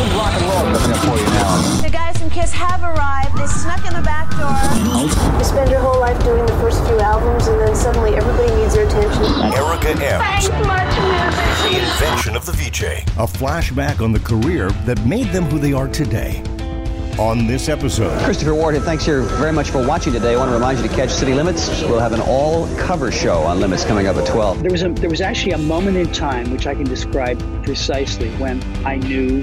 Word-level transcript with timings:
good 0.00 0.12
rock 0.16 0.32
and 0.32 0.42
roll 0.44 0.78
coming 0.78 0.96
up 0.96 1.04
for 1.04 1.18
you 1.18 1.26
now. 1.36 1.82
The 1.82 1.90
guys 1.90 2.16
from 2.16 2.30
Kiss 2.30 2.52
have 2.52 2.82
arrived. 2.82 3.36
They 3.36 3.46
snuck 3.46 3.84
in 3.86 3.92
the 3.92 4.02
back 4.02 4.30
door. 4.40 4.56
You 5.38 5.44
spend 5.44 5.70
your 5.70 5.80
whole 5.80 6.00
life 6.00 6.22
doing 6.24 6.46
the 6.46 6.54
first 6.54 6.82
few 6.86 6.98
albums, 7.00 7.46
and 7.48 7.60
then 7.60 7.76
suddenly 7.76 8.14
everybody 8.14 8.54
needs 8.54 8.74
your 8.74 8.86
attention. 8.86 9.24
Erica 9.52 9.90
M. 9.90 10.20
Thanks 10.20 10.48
much 10.48 10.92
music. 11.04 11.82
Reinvention 11.82 12.36
of 12.36 12.46
the 12.46 12.52
VJ. 12.52 12.82
A 13.18 13.26
flashback 13.26 14.02
on 14.02 14.12
the 14.12 14.20
career 14.20 14.70
that 14.86 15.04
made 15.04 15.26
them 15.28 15.44
who 15.44 15.58
they 15.58 15.72
are 15.72 15.88
today. 15.88 16.42
On 17.18 17.46
this 17.46 17.68
episode, 17.68 18.18
Christopher 18.24 18.54
Ward, 18.54 18.76
and 18.76 18.84
thanks 18.84 19.04
here 19.04 19.20
very 19.20 19.52
much 19.52 19.68
for 19.68 19.86
watching 19.86 20.14
today. 20.14 20.32
I 20.32 20.38
want 20.38 20.48
to 20.48 20.54
remind 20.54 20.78
you 20.78 20.88
to 20.88 20.94
catch 20.94 21.10
City 21.10 21.34
Limits. 21.34 21.68
We'll 21.82 21.98
have 21.98 22.14
an 22.14 22.22
all-cover 22.22 23.12
show 23.12 23.40
on 23.40 23.60
Limits 23.60 23.84
coming 23.84 24.06
up 24.06 24.16
at 24.16 24.26
12. 24.26 24.62
There 24.62 24.70
was 24.70 24.82
a 24.82 24.88
there 24.88 25.10
was 25.10 25.20
actually 25.20 25.52
a 25.52 25.58
moment 25.58 25.98
in 25.98 26.10
time 26.12 26.50
which 26.50 26.66
I 26.66 26.74
can 26.74 26.84
describe 26.84 27.38
precisely 27.62 28.30
when 28.36 28.62
I 28.86 28.96
knew 28.96 29.42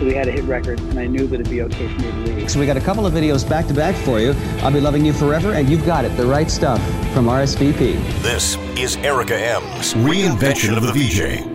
that 0.00 0.06
we 0.06 0.14
had 0.14 0.28
a 0.28 0.32
hit 0.32 0.44
record 0.44 0.80
and 0.80 0.98
I 0.98 1.06
knew 1.06 1.26
that 1.26 1.40
it'd 1.40 1.50
be 1.50 1.62
okay 1.62 1.86
for 1.88 2.00
me 2.00 2.10
to 2.10 2.32
leave. 2.32 2.50
So 2.50 2.58
we 2.58 2.66
got 2.66 2.78
a 2.78 2.80
couple 2.80 3.06
of 3.06 3.12
videos 3.12 3.48
back 3.48 3.66
to 3.66 3.74
back 3.74 3.94
for 3.94 4.18
you. 4.18 4.34
I'll 4.62 4.72
be 4.72 4.80
loving 4.80 5.04
you 5.04 5.12
forever, 5.12 5.52
and 5.52 5.68
you've 5.68 5.84
got 5.86 6.04
it, 6.04 6.16
the 6.16 6.26
right 6.26 6.50
stuff 6.50 6.80
from 7.12 7.26
RSVP. 7.26 8.22
This 8.22 8.56
is 8.78 8.96
Erica 8.96 9.34
Ehm's 9.34 9.94
Reinvention 9.94 10.76
of 10.76 10.82
the 10.82 10.92
VJ. 10.92 11.46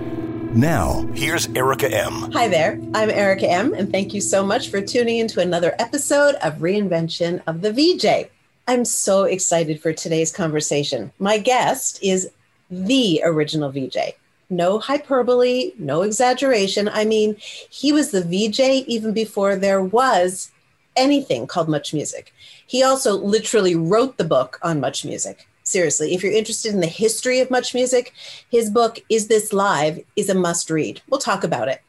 now, 0.56 1.02
Here's 1.14 1.48
Erica 1.50 1.92
M. 1.92 2.32
Hi 2.32 2.48
there, 2.48 2.80
I'm 2.94 3.10
Erica 3.10 3.50
M, 3.50 3.74
and 3.74 3.92
thank 3.92 4.14
you 4.14 4.22
so 4.22 4.46
much 4.46 4.70
for 4.70 4.82
tuning 4.82 5.18
into 5.18 5.42
another 5.42 5.74
episode 5.80 6.36
of 6.36 6.56
Reinvention 6.56 7.42
of 7.48 7.62
the 7.62 7.74
VJ. 7.74 8.30
I'm 8.68 8.86
so 8.86 9.24
excited 9.24 9.82
for 9.82 9.92
today's 9.92 10.32
conversation. 10.32 11.12
My 11.20 11.40
guest 11.40 12.00
is 12.02 12.30
the 12.70 13.22
original 13.24 13.72
VJ. 13.72 13.98
No 14.50 14.80
hyperbole, 14.80 15.72
no 15.80 16.04
exaggeration. 16.04 16.88
I 16.88 17.06
mean, 17.06 17.36
he 17.40 17.92
was 17.92 18.12
the 18.12 18.24
VJ 18.24 18.88
even 18.88 19.14
before 19.14 19.56
there 19.56 19.82
was 19.82 20.52
anything 20.96 21.48
called 21.48 21.68
Much 21.68 21.94
Music. 21.94 22.34
He 22.66 22.84
also 22.84 23.14
literally 23.14 23.76
wrote 23.76 24.18
the 24.18 24.24
book 24.24 24.60
on 24.62 24.80
Much 24.80 25.04
Music. 25.06 25.48
Seriously, 25.64 26.14
if 26.14 26.22
you're 26.22 26.32
interested 26.32 26.74
in 26.74 26.80
the 26.80 26.88
history 26.88 27.40
of 27.40 27.50
Much 27.50 27.74
Music, 27.74 28.14
his 28.52 28.70
book, 28.70 29.00
Is 29.10 29.28
This 29.28 29.52
Live, 29.52 30.00
is 30.16 30.30
a 30.30 30.36
must 30.36 30.70
read. 30.70 31.02
We'll 31.10 31.20
talk 31.20 31.44
about 31.44 31.68
it. 31.68 31.82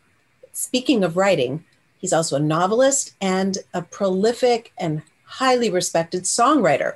Speaking 0.53 1.05
of 1.05 1.19
writing, 1.19 1.63
he's 1.99 2.15
also 2.15 2.37
a 2.37 2.41
novelist 2.41 3.13
and 3.21 3.59
a 3.75 3.83
prolific 3.83 4.73
and 4.79 5.03
highly 5.25 5.69
respected 5.69 6.23
songwriter. 6.23 6.95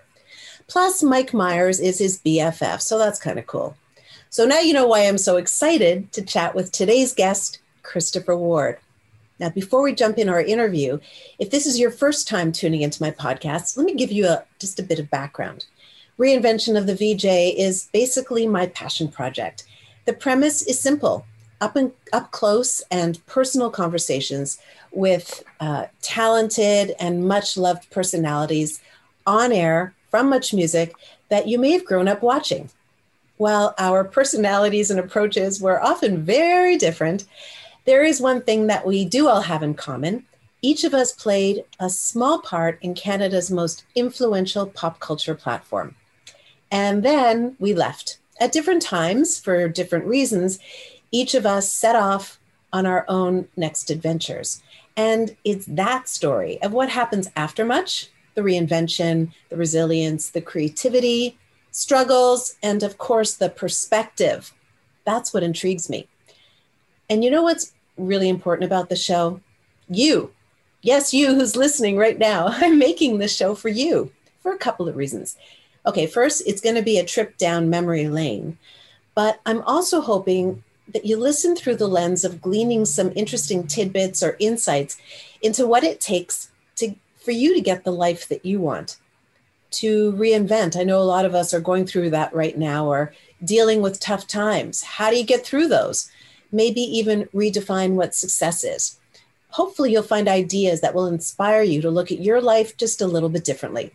Plus, 0.68 1.02
Mike 1.02 1.34
Myers 1.34 1.80
is 1.80 1.98
his 1.98 2.18
BFF, 2.18 2.80
so 2.80 2.96
that's 2.96 3.18
kind 3.18 3.38
of 3.38 3.46
cool. 3.46 3.76
So 4.32 4.46
now 4.46 4.60
you 4.60 4.72
know 4.72 4.86
why 4.86 5.00
I'm 5.00 5.18
so 5.18 5.38
excited 5.38 6.12
to 6.12 6.22
chat 6.22 6.54
with 6.54 6.70
today's 6.70 7.12
guest, 7.12 7.58
Christopher 7.82 8.36
Ward. 8.36 8.78
Now, 9.40 9.48
before 9.48 9.82
we 9.82 9.92
jump 9.92 10.18
in 10.18 10.28
our 10.28 10.40
interview, 10.40 11.00
if 11.40 11.50
this 11.50 11.66
is 11.66 11.80
your 11.80 11.90
first 11.90 12.28
time 12.28 12.52
tuning 12.52 12.82
into 12.82 13.02
my 13.02 13.10
podcast, 13.10 13.76
let 13.76 13.86
me 13.86 13.94
give 13.94 14.12
you 14.12 14.28
a, 14.28 14.44
just 14.60 14.78
a 14.78 14.84
bit 14.84 15.00
of 15.00 15.10
background. 15.10 15.66
Reinvention 16.16 16.78
of 16.78 16.86
the 16.86 16.94
VJ 16.94 17.24
is 17.58 17.88
basically 17.92 18.46
my 18.46 18.66
passion 18.68 19.08
project. 19.08 19.64
The 20.04 20.12
premise 20.12 20.62
is 20.62 20.78
simple 20.78 21.26
up 21.60 21.74
and 21.74 21.90
up 22.12 22.30
close 22.30 22.84
and 22.88 23.24
personal 23.26 23.68
conversations 23.68 24.58
with 24.92 25.42
uh, 25.58 25.86
talented 26.02 26.94
and 27.00 27.26
much 27.26 27.56
loved 27.56 27.90
personalities 27.90 28.80
on 29.26 29.50
air 29.50 29.92
from 30.08 30.30
much 30.30 30.54
music 30.54 30.94
that 31.30 31.48
you 31.48 31.58
may 31.58 31.72
have 31.72 31.84
grown 31.84 32.06
up 32.06 32.22
watching. 32.22 32.70
While 33.40 33.74
our 33.78 34.04
personalities 34.04 34.90
and 34.90 35.00
approaches 35.00 35.62
were 35.62 35.82
often 35.82 36.26
very 36.26 36.76
different, 36.76 37.24
there 37.86 38.04
is 38.04 38.20
one 38.20 38.42
thing 38.42 38.66
that 38.66 38.84
we 38.84 39.06
do 39.06 39.28
all 39.28 39.40
have 39.40 39.62
in 39.62 39.72
common. 39.72 40.26
Each 40.60 40.84
of 40.84 40.92
us 40.92 41.12
played 41.12 41.64
a 41.78 41.88
small 41.88 42.42
part 42.42 42.78
in 42.82 42.92
Canada's 42.92 43.50
most 43.50 43.84
influential 43.94 44.66
pop 44.66 45.00
culture 45.00 45.34
platform. 45.34 45.94
And 46.70 47.02
then 47.02 47.56
we 47.58 47.72
left 47.72 48.18
at 48.38 48.52
different 48.52 48.82
times 48.82 49.40
for 49.40 49.70
different 49.70 50.04
reasons. 50.04 50.58
Each 51.10 51.34
of 51.34 51.46
us 51.46 51.72
set 51.72 51.96
off 51.96 52.38
on 52.74 52.84
our 52.84 53.06
own 53.08 53.48
next 53.56 53.88
adventures. 53.88 54.62
And 54.98 55.34
it's 55.44 55.64
that 55.64 56.10
story 56.10 56.60
of 56.60 56.74
what 56.74 56.90
happens 56.90 57.30
after 57.36 57.64
much 57.64 58.10
the 58.34 58.42
reinvention, 58.42 59.32
the 59.48 59.56
resilience, 59.56 60.28
the 60.28 60.42
creativity, 60.42 61.38
struggles, 61.70 62.56
and 62.62 62.82
of 62.82 62.98
course, 62.98 63.34
the 63.34 63.48
perspective. 63.48 64.52
That's 65.04 65.32
what 65.32 65.42
intrigues 65.42 65.88
me. 65.88 66.08
And 67.08 67.24
you 67.24 67.30
know 67.30 67.42
what's 67.42 67.72
really 67.96 68.28
important 68.28 68.64
about 68.64 68.88
the 68.88 68.96
show? 68.96 69.40
You. 69.88 70.32
Yes, 70.82 71.12
you 71.12 71.34
who's 71.34 71.56
listening 71.56 71.96
right 71.96 72.18
now. 72.18 72.46
I'm 72.50 72.78
making 72.78 73.18
this 73.18 73.34
show 73.34 73.54
for 73.54 73.68
you 73.68 74.12
for 74.42 74.52
a 74.52 74.58
couple 74.58 74.88
of 74.88 74.96
reasons. 74.96 75.36
Okay, 75.86 76.06
first, 76.06 76.42
it's 76.46 76.60
going 76.60 76.76
to 76.76 76.82
be 76.82 76.98
a 76.98 77.04
trip 77.04 77.38
down 77.38 77.70
memory 77.70 78.08
lane, 78.08 78.58
but 79.14 79.40
I'm 79.46 79.62
also 79.62 80.00
hoping 80.00 80.62
that 80.92 81.06
you 81.06 81.16
listen 81.16 81.56
through 81.56 81.76
the 81.76 81.88
lens 81.88 82.24
of 82.24 82.42
gleaning 82.42 82.84
some 82.84 83.12
interesting 83.14 83.66
tidbits 83.66 84.22
or 84.22 84.36
insights 84.40 84.98
into 85.40 85.66
what 85.66 85.84
it 85.84 86.00
takes 86.00 86.50
to 86.76 86.94
for 87.16 87.30
you 87.30 87.54
to 87.54 87.60
get 87.60 87.84
the 87.84 87.92
life 87.92 88.28
that 88.28 88.44
you 88.44 88.60
want 88.60 88.96
to 89.72 90.12
reinvent. 90.12 90.78
I 90.78 90.84
know 90.84 90.98
a 90.98 91.02
lot 91.04 91.24
of 91.24 91.34
us 91.34 91.54
are 91.54 91.60
going 91.60 91.86
through 91.86 92.10
that 92.10 92.34
right 92.34 92.56
now 92.56 92.86
or 92.86 93.12
dealing 93.44 93.82
with 93.82 94.00
tough 94.00 94.26
times. 94.26 94.82
How 94.82 95.10
do 95.10 95.16
you 95.16 95.24
get 95.24 95.44
through 95.44 95.68
those? 95.68 96.10
Maybe 96.52 96.80
even 96.80 97.26
redefine 97.34 97.92
what 97.92 98.14
success 98.14 98.64
is. 98.64 98.98
Hopefully, 99.50 99.92
you'll 99.92 100.02
find 100.02 100.28
ideas 100.28 100.80
that 100.80 100.94
will 100.94 101.06
inspire 101.06 101.62
you 101.62 101.82
to 101.82 101.90
look 101.90 102.12
at 102.12 102.20
your 102.20 102.40
life 102.40 102.76
just 102.76 103.00
a 103.00 103.06
little 103.06 103.28
bit 103.28 103.44
differently. 103.44 103.92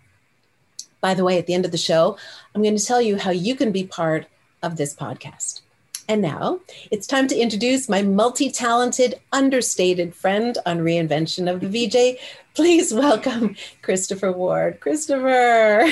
By 1.02 1.14
the 1.14 1.24
way, 1.24 1.38
at 1.38 1.48
the 1.48 1.54
end 1.54 1.66
of 1.66 1.72
the 1.72 1.78
show, 1.78 2.18
I'm 2.54 2.62
going 2.62 2.78
to 2.78 2.86
tell 2.86 3.02
you 3.02 3.18
how 3.18 3.32
you 3.32 3.56
can 3.56 3.72
be 3.72 3.86
part 3.86 4.28
of 4.64 4.76
this 4.76 4.96
podcast. 4.96 5.62
And 6.08 6.22
now 6.22 6.60
it's 6.92 7.08
time 7.08 7.28
to 7.28 7.38
introduce 7.38 7.90
my 7.90 8.02
multi 8.02 8.52
talented, 8.52 9.20
understated 9.32 10.14
friend 10.14 10.58
on 10.66 10.80
reinvention 10.80 11.52
of 11.52 11.62
the 11.62 11.68
VJ. 11.68 12.20
Please 12.54 12.94
welcome 12.94 13.56
Christopher 13.82 14.32
Ward. 14.32 14.80
Christopher, 14.80 15.92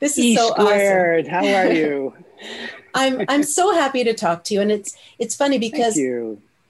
this 0.00 0.16
is 0.16 0.24
E 0.24 0.36
so 0.36 0.50
squared. 0.50 1.26
awesome. 1.26 1.44
How 1.44 1.54
are 1.54 1.72
you? 1.72 2.14
I'm 2.94 3.24
I'm 3.28 3.42
so 3.42 3.72
happy 3.72 4.04
to 4.04 4.14
talk 4.14 4.44
to 4.44 4.54
you, 4.54 4.60
and 4.60 4.70
it's 4.70 4.96
it's 5.18 5.34
funny 5.34 5.58
because 5.58 5.98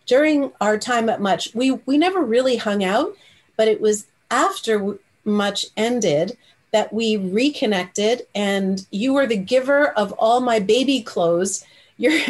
during 0.06 0.52
our 0.60 0.78
time 0.78 1.08
at 1.08 1.20
Much, 1.20 1.54
we 1.54 1.72
we 1.86 1.98
never 1.98 2.22
really 2.22 2.56
hung 2.56 2.84
out, 2.84 3.14
but 3.56 3.68
it 3.68 3.80
was 3.80 4.06
after 4.30 4.98
Much 5.24 5.66
ended 5.76 6.36
that 6.72 6.92
we 6.92 7.16
reconnected, 7.16 8.26
and 8.34 8.86
you 8.90 9.12
were 9.12 9.26
the 9.26 9.36
giver 9.36 9.88
of 9.88 10.12
all 10.12 10.40
my 10.40 10.58
baby 10.58 11.02
clothes. 11.02 11.64
Your, 12.02 12.20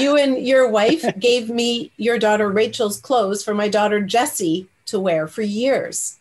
you 0.00 0.16
and 0.16 0.44
your 0.44 0.68
wife 0.68 1.04
gave 1.20 1.48
me 1.48 1.92
your 1.96 2.18
daughter 2.18 2.48
Rachel's 2.50 3.00
clothes 3.00 3.44
for 3.44 3.54
my 3.54 3.68
daughter 3.68 4.00
Jessie 4.00 4.66
to 4.86 4.98
wear 4.98 5.28
for 5.28 5.42
years. 5.42 6.18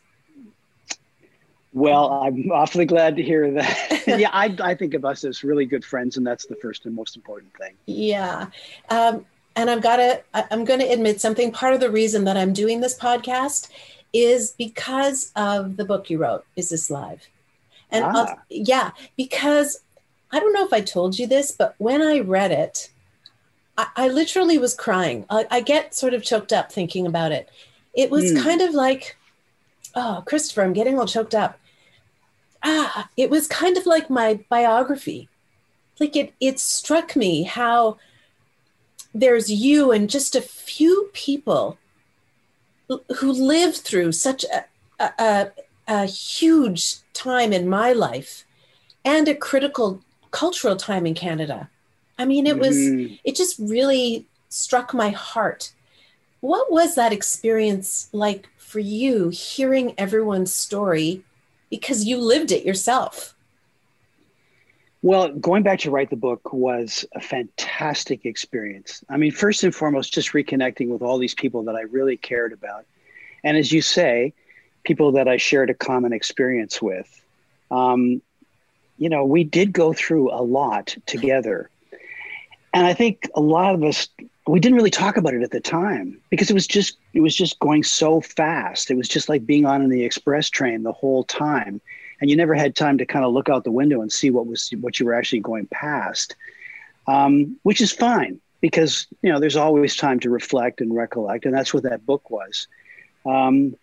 Well, 1.74 2.12
I'm 2.12 2.52
awfully 2.52 2.86
glad 2.86 3.16
to 3.16 3.24
hear 3.24 3.50
that. 3.54 4.04
yeah, 4.08 4.30
I, 4.32 4.56
I 4.62 4.76
think 4.76 4.94
of 4.94 5.06
us 5.06 5.24
as 5.24 5.44
really 5.44 5.66
good 5.66 5.86
friends, 5.86 6.18
and 6.18 6.28
that's 6.28 6.46
the 6.46 6.56
first 6.58 6.86
and 6.86 6.94
most 6.94 7.16
important 7.16 7.52
thing. 7.58 7.74
Yeah. 7.86 8.48
Um, 8.90 9.26
and 9.56 9.70
I've 9.70 9.82
got 9.82 9.96
to, 9.96 10.22
I'm 10.34 10.64
going 10.66 10.80
to 10.82 10.86
admit 10.88 11.22
something. 11.22 11.52
Part 11.52 11.74
of 11.74 11.80
the 11.80 11.90
reason 11.90 12.26
that 12.26 12.38
I'm 12.38 12.54
doing 12.54 12.82
this 12.82 12.98
podcast 12.98 13.70
is 14.14 14.52
because 14.52 15.32
of 15.36 15.78
the 15.78 15.86
book 15.86 16.10
you 16.10 16.18
wrote, 16.18 16.46
Is 16.56 16.70
This 16.70 16.92
Live? 16.92 17.28
And 17.90 18.06
I'll- 18.06 18.28
Ah. 18.30 18.42
yeah, 18.50 18.92
because 19.18 19.80
I 20.32 20.40
don't 20.40 20.54
know 20.54 20.66
if 20.66 20.74
I 20.74 20.82
told 20.82 21.18
you 21.20 21.28
this, 21.28 21.52
but 21.52 21.76
when 21.78 22.02
I 22.02 22.20
read 22.20 22.52
it, 22.52 22.90
I, 23.78 23.88
I 23.96 24.08
literally 24.08 24.58
was 24.58 24.74
crying. 24.74 25.26
I, 25.30 25.46
I 25.52 25.62
get 25.62 25.94
sort 25.96 26.14
of 26.14 26.24
choked 26.24 26.54
up 26.54 26.72
thinking 26.72 27.06
about 27.06 27.32
it. 27.32 27.50
It 27.94 28.10
was 28.10 28.32
Hmm. 28.32 28.38
kind 28.44 28.62
of 28.62 28.74
like, 28.74 29.18
oh, 29.96 30.24
Christopher, 30.26 30.62
I'm 30.64 30.74
getting 30.74 30.98
all 31.00 31.06
choked 31.08 31.36
up. 31.36 31.60
Ah, 32.64 33.10
it 33.18 33.30
was 33.30 33.48
kind 33.48 33.78
of 33.78 33.86
like 33.86 34.10
my 34.10 34.40
biography. 34.50 35.28
Like 36.00 36.16
it, 36.16 36.34
it 36.40 36.60
struck 36.60 37.16
me 37.16 37.44
how 37.44 37.98
there's 39.14 39.52
you 39.52 39.92
and 39.92 40.10
just 40.10 40.36
a 40.36 40.42
few 40.42 41.10
people 41.14 41.78
who- 42.88 43.04
who 43.18 43.32
lived 43.32 43.78
through 43.78 44.12
such 44.14 44.46
a, 44.46 44.66
a, 45.00 45.12
a, 45.20 45.52
a 45.88 46.06
huge 46.06 46.98
time 47.14 47.52
in 47.52 47.68
my 47.68 47.92
life 47.92 48.46
and 49.04 49.28
a 49.28 49.36
critical 49.36 50.02
cultural 50.32 50.76
time 50.76 51.06
in 51.06 51.14
Canada. 51.14 51.70
I 52.18 52.26
mean, 52.26 52.48
it 52.48 52.58
was, 52.60 52.76
Mhm. 52.78 53.20
it 53.24 53.36
just 53.36 53.58
really 53.60 54.28
struck 54.50 54.94
my 54.94 55.10
heart. 55.10 55.74
What 56.40 56.72
was 56.72 56.96
that 56.96 57.14
experience 57.14 58.10
like 58.12 58.48
for 58.58 58.80
you, 58.80 59.30
hearing 59.30 59.94
everyone's 59.98 60.54
story 60.54 61.24
because 61.70 62.06
you 62.06 62.18
lived 62.18 62.52
it 62.52 62.66
yourself? 62.66 63.36
Well, 65.04 65.30
going 65.34 65.64
back 65.64 65.80
to 65.80 65.92
write 65.92 66.12
the 66.12 66.16
book 66.16 66.54
was 66.54 67.06
a 67.14 67.22
fantastic 67.22 68.26
experience. 68.26 69.04
I 69.10 69.18
mean, 69.18 69.32
first 69.32 69.64
and 69.64 69.74
foremost, 69.74 70.14
just 70.14 70.34
reconnecting 70.34 70.90
with 70.90 71.02
all 71.02 71.18
these 71.18 71.34
people 71.34 71.64
that 71.64 71.76
I 71.76 71.82
really 71.82 72.18
cared 72.18 72.54
about. 72.54 72.86
And 73.44 73.58
as 73.58 73.72
you 73.72 73.82
say, 73.82 74.34
people 74.84 75.14
that 75.14 75.28
I 75.28 75.38
shared 75.38 75.72
a 75.72 75.74
common 75.74 76.14
experience 76.14 76.82
with. 76.82 77.10
Um, 77.72 78.22
you 79.02 79.10
know, 79.10 79.26
we 79.26 79.44
did 79.44 79.74
go 79.74 79.94
through 79.94 80.32
a 80.32 80.44
lot 80.44 80.96
together. 81.08 81.72
And 82.72 82.86
I 82.86 82.94
think 82.94 83.28
a 83.34 83.42
lot 83.42 83.74
of 83.74 83.84
us 83.84 84.08
we 84.48 84.60
didn't 84.60 84.78
really 84.78 84.92
talk 84.92 85.18
about 85.18 85.34
it 85.34 85.42
at 85.42 85.50
the 85.50 85.60
time 85.60 86.20
because 86.30 86.52
it 86.52 86.54
was 86.54 86.68
just 86.68 86.98
it 87.14 87.22
was 87.22 87.36
just 87.36 87.60
going 87.60 87.82
so 87.82 88.22
fast. 88.22 88.92
It 88.92 88.98
was 88.98 89.08
just 89.08 89.28
like 89.28 89.44
being 89.44 89.66
on 89.66 89.90
the 89.90 90.04
express 90.04 90.52
train 90.52 90.84
the 90.84 90.92
whole 90.92 91.24
time. 91.24 91.82
And 92.20 92.30
you 92.30 92.36
never 92.36 92.54
had 92.54 92.76
time 92.76 93.00
to 93.00 93.06
kind 93.08 93.26
of 93.26 93.34
look 93.34 93.50
out 93.50 93.64
the 93.64 93.72
window 93.72 94.02
and 94.02 94.12
see 94.12 94.30
what 94.30 94.46
was 94.46 94.70
what 94.82 95.00
you 95.00 95.08
were 95.08 95.16
actually 95.16 95.40
going 95.40 95.66
past. 95.68 96.36
Um, 97.08 97.58
which 97.64 97.82
is 97.82 97.92
fine 97.92 98.40
because 98.62 99.08
you 99.24 99.32
know 99.32 99.40
there's 99.40 99.56
always 99.56 99.96
time 99.96 100.20
to 100.20 100.30
reflect 100.30 100.80
and 100.80 100.96
recollect, 100.96 101.46
and 101.46 101.56
that's 101.56 101.74
what 101.74 101.84
that 101.84 102.06
book 102.06 102.30
was. 102.30 102.68
Um, 103.26 103.76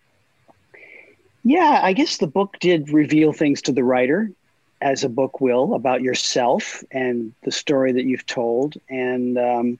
yeah, 1.43 1.81
I 1.83 1.91
guess 1.91 2.17
the 2.17 2.27
book 2.27 2.55
did 2.61 2.89
reveal 2.89 3.33
things 3.33 3.61
to 3.63 3.73
the 3.73 3.83
writer, 3.83 4.31
as 4.81 5.03
a 5.03 5.09
book 5.09 5.41
will, 5.41 5.73
about 5.73 6.01
yourself 6.01 6.83
and 6.91 7.33
the 7.43 7.51
story 7.51 7.91
that 7.91 8.05
you've 8.05 8.25
told, 8.25 8.75
and 8.89 9.37
um, 9.37 9.79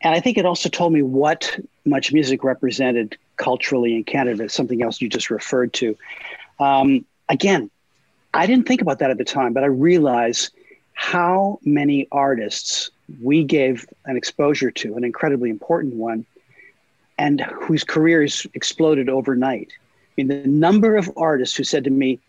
and 0.00 0.14
I 0.14 0.20
think 0.20 0.36
it 0.36 0.44
also 0.44 0.68
told 0.68 0.92
me 0.92 1.02
what 1.02 1.58
much 1.84 2.12
music 2.12 2.44
represented 2.44 3.16
culturally 3.36 3.94
in 3.94 4.04
Canada. 4.04 4.48
Something 4.48 4.82
else 4.82 5.00
you 5.00 5.08
just 5.08 5.30
referred 5.30 5.72
to. 5.74 5.96
Um, 6.60 7.04
again, 7.28 7.70
I 8.34 8.46
didn't 8.46 8.66
think 8.66 8.82
about 8.82 8.98
that 8.98 9.10
at 9.10 9.18
the 9.18 9.24
time, 9.24 9.52
but 9.52 9.62
I 9.62 9.66
realize 9.66 10.50
how 10.92 11.58
many 11.64 12.06
artists 12.12 12.90
we 13.22 13.44
gave 13.44 13.86
an 14.06 14.16
exposure 14.16 14.70
to, 14.70 14.96
an 14.96 15.04
incredibly 15.04 15.50
important 15.50 15.94
one, 15.94 16.26
and 17.18 17.40
whose 17.40 17.84
careers 17.84 18.46
exploded 18.54 19.08
overnight. 19.08 19.72
I 19.72 20.12
mean, 20.16 20.28
the 20.28 20.46
number 20.48 20.96
of 20.96 21.10
artists 21.16 21.56
who 21.56 21.64
said 21.64 21.84
to 21.84 21.90
me, 21.90 22.20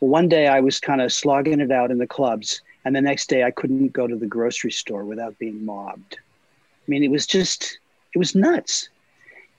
well, 0.00 0.10
one 0.10 0.28
day 0.28 0.48
I 0.48 0.60
was 0.60 0.80
kind 0.80 1.00
of 1.00 1.12
slogging 1.12 1.60
it 1.60 1.70
out 1.70 1.90
in 1.90 1.98
the 1.98 2.06
clubs, 2.06 2.62
and 2.84 2.96
the 2.96 3.00
next 3.00 3.28
day 3.28 3.44
I 3.44 3.50
couldn't 3.50 3.92
go 3.92 4.06
to 4.06 4.16
the 4.16 4.26
grocery 4.26 4.72
store 4.72 5.04
without 5.04 5.38
being 5.38 5.64
mobbed. 5.64 6.14
I 6.14 6.86
mean, 6.90 7.04
it 7.04 7.10
was 7.10 7.26
just, 7.26 7.78
it 8.14 8.18
was 8.18 8.34
nuts. 8.34 8.88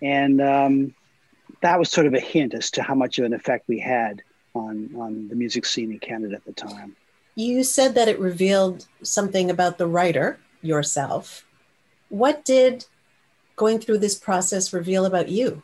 And 0.02 0.42
um, 0.42 0.96
that 1.62 1.78
was 1.78 1.92
sort 1.92 2.08
of 2.08 2.14
a 2.14 2.20
hint 2.20 2.54
as 2.54 2.72
to 2.72 2.84
how 2.84 2.96
much 2.96 3.20
of 3.20 3.26
an 3.26 3.34
effect 3.34 3.68
we 3.68 3.80
had 3.80 4.24
on, 4.56 4.90
on 4.98 5.28
the 5.28 5.36
music 5.36 5.66
scene 5.66 5.92
in 5.92 6.00
Canada 6.00 6.36
at 6.36 6.46
the 6.46 6.54
time. 6.54 6.96
You 7.36 7.64
said 7.64 7.96
that 7.96 8.08
it 8.08 8.20
revealed 8.20 8.88
something 9.04 9.50
about 9.50 9.78
the 9.78 9.88
writer, 9.88 10.40
yourself. 10.62 11.46
What 12.10 12.44
did 12.44 12.86
going 13.56 13.80
through 13.80 14.00
this 14.00 14.16
process 14.16 14.74
reveal 14.74 15.06
about 15.06 15.30
you, 15.30 15.64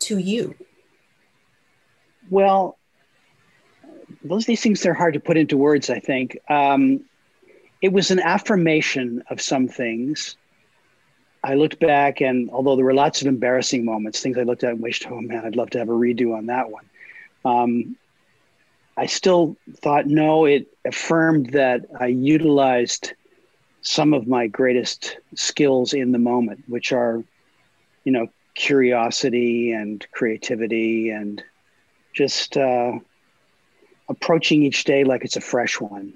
to 0.00 0.18
you? 0.18 0.54
Well, 2.30 2.78
those 4.24 4.46
these 4.46 4.62
things 4.62 4.84
are 4.86 4.94
hard 4.94 5.14
to 5.14 5.20
put 5.20 5.36
into 5.36 5.56
words. 5.56 5.90
I 5.90 5.98
think 5.98 6.38
um, 6.48 7.04
it 7.80 7.92
was 7.92 8.10
an 8.10 8.20
affirmation 8.20 9.22
of 9.30 9.40
some 9.40 9.68
things. 9.68 10.36
I 11.44 11.54
looked 11.54 11.80
back, 11.80 12.20
and 12.20 12.50
although 12.50 12.76
there 12.76 12.84
were 12.84 12.94
lots 12.94 13.20
of 13.20 13.26
embarrassing 13.26 13.84
moments, 13.84 14.20
things 14.20 14.38
I 14.38 14.42
looked 14.42 14.62
at 14.62 14.70
and 14.70 14.80
wished, 14.80 15.10
oh 15.10 15.20
man, 15.20 15.44
I'd 15.44 15.56
love 15.56 15.70
to 15.70 15.78
have 15.78 15.88
a 15.88 15.92
redo 15.92 16.36
on 16.36 16.46
that 16.46 16.70
one. 16.70 16.84
Um, 17.44 17.96
I 18.96 19.06
still 19.06 19.56
thought, 19.78 20.06
no, 20.06 20.44
it 20.44 20.68
affirmed 20.84 21.50
that 21.50 21.86
I 21.98 22.06
utilized 22.06 23.14
some 23.80 24.14
of 24.14 24.28
my 24.28 24.46
greatest 24.46 25.18
skills 25.34 25.92
in 25.92 26.12
the 26.12 26.18
moment, 26.18 26.62
which 26.68 26.92
are, 26.92 27.24
you 28.04 28.12
know, 28.12 28.28
curiosity 28.54 29.72
and 29.72 30.06
creativity 30.12 31.10
and 31.10 31.42
just 32.12 32.56
uh, 32.56 32.92
approaching 34.12 34.62
each 34.62 34.84
day 34.84 35.04
like 35.04 35.24
it's 35.24 35.36
a 35.36 35.40
fresh 35.40 35.80
one. 35.80 36.14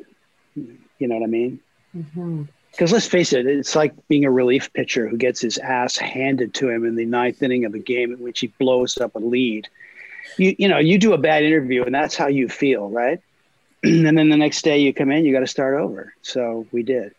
You 0.54 1.08
know 1.08 1.16
what 1.16 1.24
I 1.24 1.26
mean? 1.26 1.60
Because 1.92 2.06
mm-hmm. 2.08 2.84
let's 2.86 3.06
face 3.06 3.32
it, 3.32 3.46
it's 3.46 3.74
like 3.74 3.92
being 4.08 4.24
a 4.24 4.30
relief 4.30 4.72
pitcher 4.72 5.08
who 5.08 5.16
gets 5.16 5.40
his 5.40 5.58
ass 5.58 5.96
handed 5.96 6.54
to 6.54 6.68
him 6.68 6.84
in 6.84 6.94
the 6.94 7.04
ninth 7.04 7.42
inning 7.42 7.64
of 7.64 7.74
a 7.74 7.78
game 7.78 8.12
in 8.12 8.20
which 8.20 8.40
he 8.40 8.46
blows 8.58 8.98
up 8.98 9.14
a 9.14 9.18
lead. 9.18 9.68
You, 10.38 10.54
you 10.58 10.68
know, 10.68 10.78
you 10.78 10.98
do 10.98 11.12
a 11.12 11.18
bad 11.18 11.42
interview 11.42 11.84
and 11.84 11.94
that's 11.94 12.16
how 12.16 12.28
you 12.28 12.48
feel, 12.48 12.88
right? 12.88 13.20
and 13.82 14.18
then 14.18 14.28
the 14.28 14.36
next 14.36 14.62
day 14.62 14.78
you 14.78 14.94
come 14.94 15.10
in, 15.10 15.24
you 15.24 15.32
got 15.32 15.40
to 15.40 15.46
start 15.46 15.78
over. 15.78 16.14
So 16.22 16.66
we 16.72 16.82
did. 16.82 17.14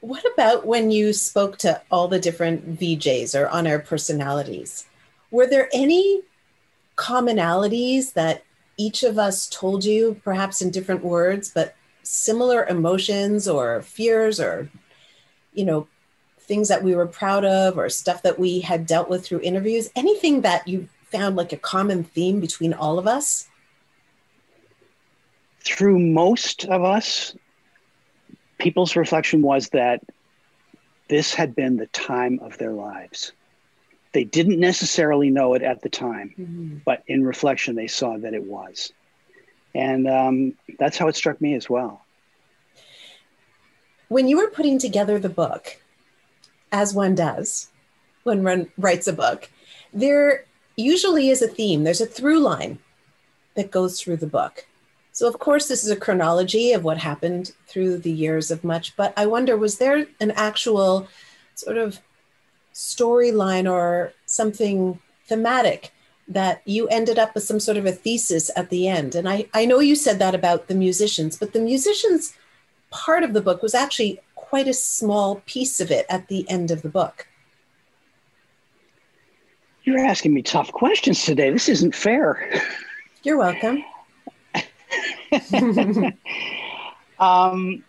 What 0.00 0.24
about 0.32 0.64
when 0.64 0.90
you 0.90 1.12
spoke 1.12 1.58
to 1.58 1.82
all 1.90 2.06
the 2.06 2.20
different 2.20 2.78
VJs 2.78 3.38
or 3.38 3.48
on 3.48 3.66
air 3.66 3.80
personalities? 3.80 4.86
Were 5.30 5.46
there 5.46 5.68
any 5.72 6.22
commonalities 6.96 8.12
that 8.12 8.42
each 8.78 9.02
of 9.02 9.18
us 9.18 9.46
told 9.48 9.84
you, 9.84 10.18
perhaps 10.24 10.62
in 10.62 10.70
different 10.70 11.04
words, 11.04 11.50
but 11.50 11.74
similar 12.02 12.64
emotions 12.64 13.46
or 13.46 13.82
fears 13.82 14.40
or, 14.40 14.70
you 15.52 15.66
know, 15.66 15.86
things 16.40 16.68
that 16.68 16.82
we 16.82 16.94
were 16.94 17.06
proud 17.06 17.44
of 17.44 17.76
or 17.76 17.90
stuff 17.90 18.22
that 18.22 18.38
we 18.38 18.60
had 18.60 18.86
dealt 18.86 19.10
with 19.10 19.26
through 19.26 19.40
interviews? 19.40 19.90
Anything 19.94 20.40
that 20.40 20.66
you 20.66 20.88
found 21.10 21.36
like 21.36 21.52
a 21.52 21.58
common 21.58 22.04
theme 22.04 22.40
between 22.40 22.72
all 22.72 22.98
of 22.98 23.06
us? 23.06 23.48
Through 25.60 25.98
most 25.98 26.64
of 26.64 26.82
us, 26.82 27.36
people's 28.58 28.96
reflection 28.96 29.42
was 29.42 29.68
that 29.70 30.00
this 31.08 31.34
had 31.34 31.54
been 31.54 31.76
the 31.76 31.86
time 31.88 32.38
of 32.40 32.56
their 32.58 32.72
lives. 32.72 33.32
They 34.12 34.24
didn't 34.24 34.58
necessarily 34.58 35.30
know 35.30 35.54
it 35.54 35.62
at 35.62 35.82
the 35.82 35.88
time, 35.88 36.34
mm-hmm. 36.38 36.78
but 36.84 37.02
in 37.06 37.24
reflection, 37.24 37.74
they 37.74 37.88
saw 37.88 38.16
that 38.16 38.34
it 38.34 38.44
was. 38.44 38.92
And 39.74 40.08
um, 40.08 40.54
that's 40.78 40.96
how 40.96 41.08
it 41.08 41.16
struck 41.16 41.40
me 41.40 41.54
as 41.54 41.68
well. 41.68 42.04
When 44.08 44.26
you 44.26 44.38
were 44.38 44.48
putting 44.48 44.78
together 44.78 45.18
the 45.18 45.28
book, 45.28 45.80
as 46.72 46.94
one 46.94 47.14
does 47.14 47.68
when 48.24 48.44
one 48.44 48.70
writes 48.76 49.06
a 49.06 49.12
book, 49.12 49.48
there 49.92 50.44
usually 50.76 51.30
is 51.30 51.42
a 51.42 51.48
theme, 51.48 51.84
there's 51.84 52.00
a 52.00 52.06
through 52.06 52.40
line 52.40 52.78
that 53.54 53.70
goes 53.70 54.00
through 54.00 54.16
the 54.16 54.26
book. 54.26 54.66
So, 55.12 55.26
of 55.26 55.38
course, 55.40 55.66
this 55.66 55.82
is 55.82 55.90
a 55.90 55.96
chronology 55.96 56.72
of 56.72 56.84
what 56.84 56.98
happened 56.98 57.52
through 57.66 57.98
the 57.98 58.12
years 58.12 58.50
of 58.50 58.62
much, 58.62 58.94
but 58.96 59.12
I 59.16 59.26
wonder 59.26 59.56
was 59.56 59.78
there 59.78 60.06
an 60.20 60.30
actual 60.32 61.08
sort 61.54 61.76
of 61.76 62.00
storyline 62.78 63.68
or 63.70 64.12
something 64.26 65.00
thematic 65.26 65.92
that 66.28 66.62
you 66.64 66.86
ended 66.88 67.18
up 67.18 67.34
with 67.34 67.42
some 67.42 67.58
sort 67.58 67.76
of 67.76 67.84
a 67.84 67.90
thesis 67.90 68.52
at 68.54 68.70
the 68.70 68.86
end? 68.86 69.16
And 69.16 69.28
I, 69.28 69.46
I 69.52 69.64
know 69.64 69.80
you 69.80 69.96
said 69.96 70.20
that 70.20 70.34
about 70.34 70.68
the 70.68 70.76
musicians, 70.76 71.36
but 71.36 71.52
the 71.52 71.60
musicians 71.60 72.34
part 72.90 73.24
of 73.24 73.32
the 73.32 73.40
book 73.40 73.62
was 73.62 73.74
actually 73.74 74.20
quite 74.36 74.68
a 74.68 74.72
small 74.72 75.42
piece 75.44 75.80
of 75.80 75.90
it 75.90 76.06
at 76.08 76.28
the 76.28 76.48
end 76.48 76.70
of 76.70 76.82
the 76.82 76.88
book. 76.88 77.26
You're 79.82 79.98
asking 79.98 80.32
me 80.32 80.42
tough 80.42 80.70
questions 80.70 81.24
today. 81.24 81.50
This 81.50 81.68
isn't 81.68 81.96
fair. 81.96 82.62
You're 83.24 83.38
welcome. 83.38 83.84
um, 87.18 87.84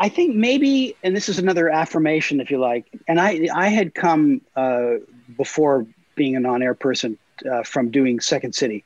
I 0.00 0.08
think 0.08 0.36
maybe, 0.36 0.96
and 1.02 1.16
this 1.16 1.28
is 1.28 1.38
another 1.38 1.68
affirmation, 1.68 2.40
if 2.40 2.50
you 2.50 2.58
like. 2.58 2.86
And 3.08 3.20
I, 3.20 3.48
I 3.54 3.68
had 3.68 3.94
come 3.94 4.40
uh, 4.54 4.94
before 5.36 5.86
being 6.14 6.36
an 6.36 6.46
on-air 6.46 6.74
person 6.74 7.18
uh, 7.50 7.62
from 7.62 7.90
doing 7.90 8.20
Second 8.20 8.54
City, 8.54 8.84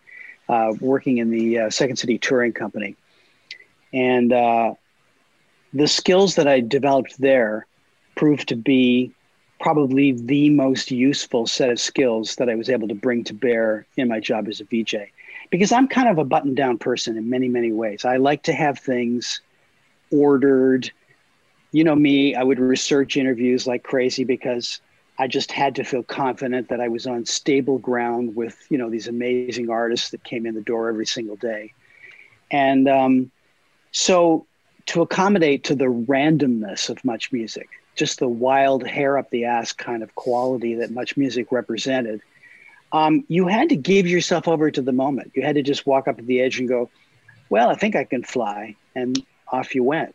uh, 0.49 0.73
working 0.81 1.19
in 1.19 1.31
the 1.31 1.59
uh, 1.59 1.71
Second 1.71 1.97
City 1.97 2.19
touring 2.19 2.53
company, 2.53 2.97
and 3.93 4.33
uh, 4.33 4.75
the 5.75 5.89
skills 5.89 6.35
that 6.37 6.49
I 6.49 6.61
developed 6.61 7.19
there 7.19 7.67
proved 8.15 8.49
to 8.49 8.57
be 8.57 9.13
probably 9.61 10.13
the 10.13 10.51
most 10.51 10.91
useful 10.91 11.47
set 11.47 11.71
of 11.71 11.79
skills 11.79 12.37
that 12.37 12.49
I 12.49 12.55
was 12.57 12.69
able 12.69 12.89
to 12.89 12.95
bring 12.95 13.23
to 13.25 13.35
bear 13.35 13.87
in 13.97 14.09
my 14.09 14.19
job 14.19 14.49
as 14.49 14.61
a 14.61 14.65
VJ 14.65 14.97
because 15.51 15.71
I'm 15.71 15.87
kind 15.87 16.09
of 16.09 16.19
a 16.19 16.25
button 16.25 16.55
down 16.55 16.79
person 16.79 17.17
in 17.17 17.31
many, 17.31 17.49
many 17.49 17.71
ways. 17.71 18.05
I 18.05 18.17
like 18.17 18.43
to 18.45 18.53
have 18.53 18.79
things 18.79 19.41
ordered. 20.11 20.91
You 21.73 21.85
know 21.85 21.95
me, 21.95 22.35
I 22.35 22.43
would 22.43 22.59
research 22.59 23.17
interviews 23.17 23.67
like 23.67 23.83
crazy 23.83 24.25
because 24.25 24.81
I 25.19 25.27
just 25.27 25.53
had 25.53 25.75
to 25.77 25.85
feel 25.85 26.03
confident 26.03 26.69
that 26.69 26.81
I 26.81 26.89
was 26.89 27.07
on 27.07 27.25
stable 27.27 27.79
ground 27.79 28.37
with, 28.37 28.57
you 28.71 28.79
know, 28.79 28.91
these 28.91 29.09
amazing 29.09 29.71
artists 29.71 30.11
that 30.11 30.25
came 30.25 30.47
in 30.47 30.55
the 30.55 30.63
door 30.63 30.89
every 30.89 31.07
single 31.07 31.37
day. 31.37 31.73
And 32.51 32.89
um, 32.89 33.31
so 33.91 34.47
to 34.87 35.03
accommodate 35.03 35.65
to 35.65 35.75
the 35.75 35.87
randomness 35.87 36.91
of 36.91 37.05
much 37.05 37.33
music, 37.33 37.69
just 37.95 38.19
the 38.19 38.29
wild 38.29 38.87
hair 38.87 39.19
up 39.19 39.31
the 39.31 39.45
ass 39.45 39.73
kind 39.73 40.03
of 40.03 40.15
quality 40.15 40.75
that 40.77 40.91
much 40.91 41.17
music 41.17 41.53
represented, 41.53 42.21
um, 42.93 43.25
you 43.29 43.47
had 43.47 43.69
to 43.71 43.77
give 43.77 44.07
yourself 44.07 44.49
over 44.49 44.71
to 44.71 44.83
the 44.83 44.93
moment. 44.93 45.33
You 45.35 45.43
had 45.43 45.55
to 45.55 45.63
just 45.63 45.87
walk 45.87 46.09
up 46.09 46.17
to 46.19 46.23
the 46.23 46.41
edge 46.41 46.59
and 46.59 46.69
go, 46.69 46.91
well, 47.49 47.71
I 47.71 47.75
think 47.75 47.97
I 47.97 48.05
can 48.05 48.23
fly. 48.23 48.77
And 48.95 49.25
off 49.49 49.75
you 49.75 49.85
went. 49.85 50.15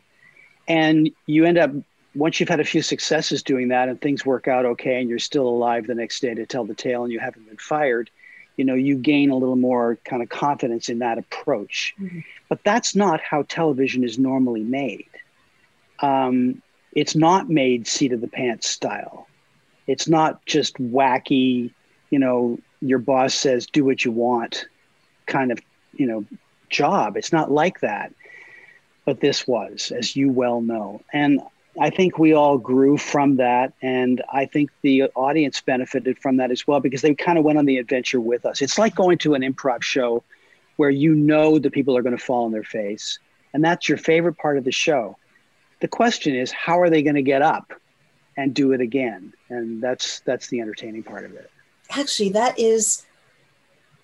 And 0.68 1.10
you 1.26 1.46
end 1.46 1.58
up 1.58 1.72
once 2.16 2.40
you've 2.40 2.50
had 2.50 2.60
a 2.60 2.66
few 2.66 2.82
successes 2.82 3.44
doing 3.44 3.68
that 3.68 3.90
and 3.90 4.02
things 4.02 4.26
work 4.26 4.48
out 4.48 4.66
okay 4.66 5.00
and 5.00 5.10
you're 5.10 5.20
still 5.20 5.48
alive 5.48 5.86
the 5.86 5.94
next 5.94 6.20
day 6.20 6.34
to 6.34 6.46
tell 6.46 6.66
the 6.66 6.74
tale 6.74 7.04
and 7.04 7.14
you 7.14 7.20
haven't 7.20 7.48
been 7.48 7.58
fired, 7.58 8.10
you 8.56 8.66
know, 8.66 8.74
you 8.74 8.98
gain 8.98 9.30
a 9.30 9.36
little 9.36 9.56
more 9.56 9.98
kind 10.04 10.24
of 10.24 10.30
confidence 10.30 10.90
in 10.90 11.00
that 11.00 11.20
approach. 11.20 11.94
Mm-hmm. 12.00 12.20
But 12.50 12.64
that's 12.64 12.96
not 12.96 13.22
how 13.22 13.44
television 13.44 14.04
is 14.04 14.18
normally 14.18 14.64
made. 14.64 15.10
Um, 16.00 16.62
it's 16.94 17.16
not 17.16 17.50
made 17.50 17.88
seat 17.88 18.14
of 18.14 18.22
the 18.22 18.28
pants 18.28 18.68
style. 18.68 19.28
It's 19.86 20.08
not 20.08 20.44
just 20.46 20.76
wacky, 20.78 21.72
you 22.10 22.20
know, 22.20 22.58
your 22.82 23.00
boss 23.00 23.34
says 23.36 23.68
do 23.68 23.86
what 23.86 24.04
you 24.04 24.12
want 24.12 24.66
kind 25.28 25.52
of, 25.52 25.60
you 25.94 26.08
know, 26.08 26.26
job. 26.70 27.16
It's 27.16 27.32
not 27.32 27.52
like 27.52 27.82
that. 27.82 28.14
But 29.08 29.22
this 29.22 29.48
was, 29.48 29.94
as 29.96 30.18
you 30.18 30.30
well 30.30 30.60
know. 30.60 31.02
And 31.14 31.40
I 31.80 31.90
think 31.90 32.20
we 32.20 32.34
all 32.34 32.58
grew 32.58 32.98
from 32.98 33.38
that. 33.38 33.72
And 33.82 34.22
I 34.34 34.46
think 34.46 34.70
the 34.82 35.04
audience 35.16 35.62
benefited 35.62 36.20
from 36.20 36.36
that 36.38 36.52
as 36.52 36.68
well 36.68 36.82
because 36.82 37.02
they 37.02 37.16
kind 37.16 37.38
of 37.38 37.46
went 37.46 37.58
on 37.58 37.64
the 37.64 37.78
adventure 37.78 38.20
with 38.20 38.46
us. 38.46 38.62
It's 38.62 38.78
like 38.78 38.96
going 38.96 39.18
to 39.20 39.34
an 39.34 39.44
improv 39.44 39.82
show 39.82 40.26
where 40.76 40.90
you 40.90 41.16
know 41.16 41.58
the 41.58 41.72
people 41.72 41.96
are 41.96 42.02
going 42.02 42.18
to 42.18 42.22
fall 42.22 42.44
on 42.44 42.52
their 42.52 42.66
face. 42.66 43.18
And 43.54 43.64
that's 43.64 43.88
your 43.88 43.98
favorite 43.98 44.38
part 44.38 44.58
of 44.58 44.66
the 44.66 44.74
show. 44.74 45.18
The 45.80 45.88
question 45.88 46.36
is, 46.36 46.52
how 46.52 46.82
are 46.82 46.90
they 46.90 47.02
going 47.02 47.16
to 47.16 47.22
get 47.22 47.42
up 47.42 47.72
and 48.36 48.54
do 48.54 48.74
it 48.74 48.82
again? 48.82 49.32
And 49.48 49.82
that's 49.82 50.20
that's 50.22 50.48
the 50.48 50.60
entertaining 50.60 51.04
part 51.04 51.24
of 51.24 51.32
it. 51.32 51.50
Actually, 51.92 52.30
that 52.30 52.60
is 52.60 53.06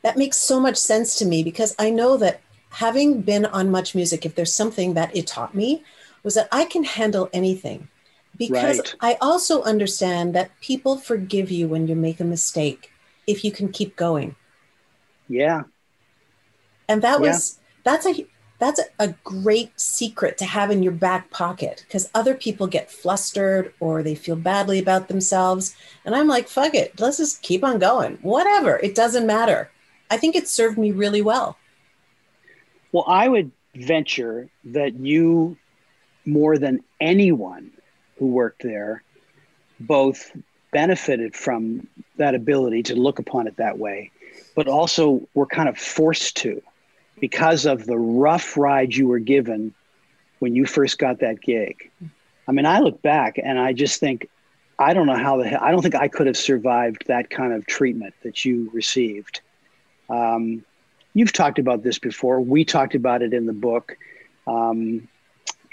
that 0.01 0.15
makes 0.15 0.37
so 0.37 0.61
much 0.61 0.77
sense 0.77 1.15
to 1.17 1.25
me 1.25 1.43
because 1.43 1.75
I 1.77 1.89
know 1.89 2.15
that 2.17 2.39
having 2.73 3.21
been 3.21 3.45
on 3.45 3.71
Much 3.71 3.95
Music, 3.95 4.25
if 4.25 4.35
there's 4.35 4.53
something 4.53 4.93
that 4.95 5.15
it 5.15 5.27
taught 5.27 5.55
me, 5.55 5.83
was 6.23 6.35
that 6.35 6.47
I 6.51 6.65
can 6.65 6.83
handle 6.83 7.29
anything 7.33 7.87
because 8.37 8.79
right. 8.79 8.95
I 9.01 9.17
also 9.21 9.61
understand 9.63 10.33
that 10.33 10.51
people 10.59 10.97
forgive 10.97 11.51
you 11.51 11.67
when 11.67 11.87
you 11.87 11.95
make 11.95 12.19
a 12.19 12.25
mistake 12.25 12.91
if 13.27 13.43
you 13.43 13.51
can 13.51 13.69
keep 13.69 13.95
going. 13.95 14.35
Yeah. 15.29 15.63
And 16.89 17.01
that 17.01 17.21
was 17.21 17.59
that's 17.83 18.05
a 18.05 18.25
that's 18.59 18.79
a 18.99 19.09
great 19.23 19.79
secret 19.79 20.37
to 20.37 20.45
have 20.45 20.71
in 20.71 20.83
your 20.83 20.93
back 20.93 21.29
pocket 21.29 21.83
because 21.87 22.09
other 22.15 22.33
people 22.33 22.65
get 22.65 22.89
flustered 22.89 23.73
or 23.79 24.01
they 24.01 24.15
feel 24.15 24.35
badly 24.35 24.79
about 24.79 25.07
themselves 25.07 25.75
and 26.05 26.15
I'm 26.15 26.27
like 26.27 26.47
fuck 26.47 26.73
it 26.73 26.97
let's 26.99 27.17
just 27.17 27.41
keep 27.41 27.63
on 27.63 27.79
going 27.79 28.19
whatever 28.21 28.77
it 28.77 28.95
doesn't 28.95 29.27
matter 29.27 29.69
I 30.09 30.17
think 30.17 30.35
it 30.35 30.47
served 30.47 30.77
me 30.77 30.91
really 30.91 31.21
well 31.21 31.57
well 32.93 33.03
I 33.05 33.27
would 33.27 33.51
venture 33.75 34.49
that 34.65 34.93
you 34.93 35.57
more 36.25 36.57
than 36.57 36.83
anyone 37.01 37.71
who 38.17 38.27
worked 38.27 38.63
there, 38.63 39.03
both 39.79 40.31
benefited 40.71 41.35
from 41.35 41.87
that 42.17 42.35
ability 42.35 42.83
to 42.83 42.95
look 42.95 43.19
upon 43.19 43.47
it 43.47 43.57
that 43.57 43.77
way, 43.77 44.11
but 44.55 44.67
also 44.67 45.27
were 45.33 45.45
kind 45.45 45.69
of 45.69 45.77
forced 45.77 46.37
to 46.37 46.61
because 47.19 47.65
of 47.65 47.85
the 47.85 47.97
rough 47.97 48.57
ride 48.57 48.93
you 48.93 49.07
were 49.07 49.19
given 49.19 49.73
when 50.39 50.55
you 50.55 50.65
first 50.65 50.97
got 50.97 51.19
that 51.19 51.41
gig. 51.41 51.91
I 52.47 52.51
mean, 52.51 52.65
I 52.65 52.79
look 52.79 53.01
back 53.01 53.37
and 53.41 53.59
I 53.59 53.73
just 53.73 53.99
think, 53.99 54.29
I 54.79 54.93
don't 54.93 55.05
know 55.05 55.17
how 55.17 55.37
the 55.37 55.47
hell, 55.47 55.59
I 55.61 55.71
don't 55.71 55.81
think 55.81 55.95
I 55.95 56.07
could 56.07 56.27
have 56.27 56.37
survived 56.37 57.05
that 57.07 57.29
kind 57.29 57.53
of 57.53 57.65
treatment 57.65 58.13
that 58.23 58.43
you 58.43 58.69
received. 58.73 59.41
Um, 60.09 60.65
you've 61.13 61.33
talked 61.33 61.59
about 61.59 61.83
this 61.83 61.99
before. 61.99 62.41
We 62.41 62.65
talked 62.65 62.95
about 62.95 63.21
it 63.21 63.33
in 63.33 63.45
the 63.45 63.53
book. 63.53 63.97
Um, 64.47 65.07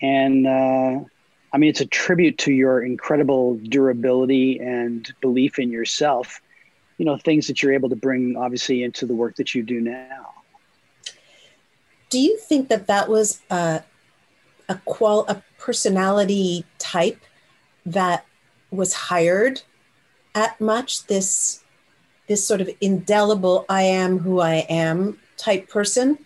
and 0.00 0.46
uh, 0.46 1.00
I 1.52 1.58
mean, 1.58 1.70
it's 1.70 1.80
a 1.80 1.86
tribute 1.86 2.38
to 2.38 2.52
your 2.52 2.82
incredible 2.82 3.56
durability 3.56 4.58
and 4.58 5.12
belief 5.20 5.58
in 5.58 5.70
yourself. 5.70 6.40
You 6.98 7.06
know, 7.06 7.16
things 7.16 7.46
that 7.46 7.62
you're 7.62 7.72
able 7.72 7.88
to 7.88 7.96
bring 7.96 8.36
obviously 8.36 8.82
into 8.82 9.06
the 9.06 9.14
work 9.14 9.36
that 9.36 9.54
you 9.54 9.62
do 9.62 9.80
now. 9.80 10.34
Do 12.10 12.18
you 12.18 12.36
think 12.38 12.68
that 12.68 12.86
that 12.88 13.08
was 13.08 13.40
a 13.50 13.82
a 14.68 14.80
qual 14.84 15.24
a 15.26 15.42
personality 15.58 16.64
type 16.78 17.20
that 17.86 18.24
was 18.70 18.92
hired 18.94 19.62
at 20.34 20.60
much 20.60 21.06
this 21.06 21.64
this 22.28 22.46
sort 22.46 22.60
of 22.60 22.70
indelible 22.80 23.64
I 23.68 23.82
am 23.82 24.18
who 24.18 24.40
I 24.40 24.66
am 24.68 25.18
type 25.40 25.68
person? 25.68 26.18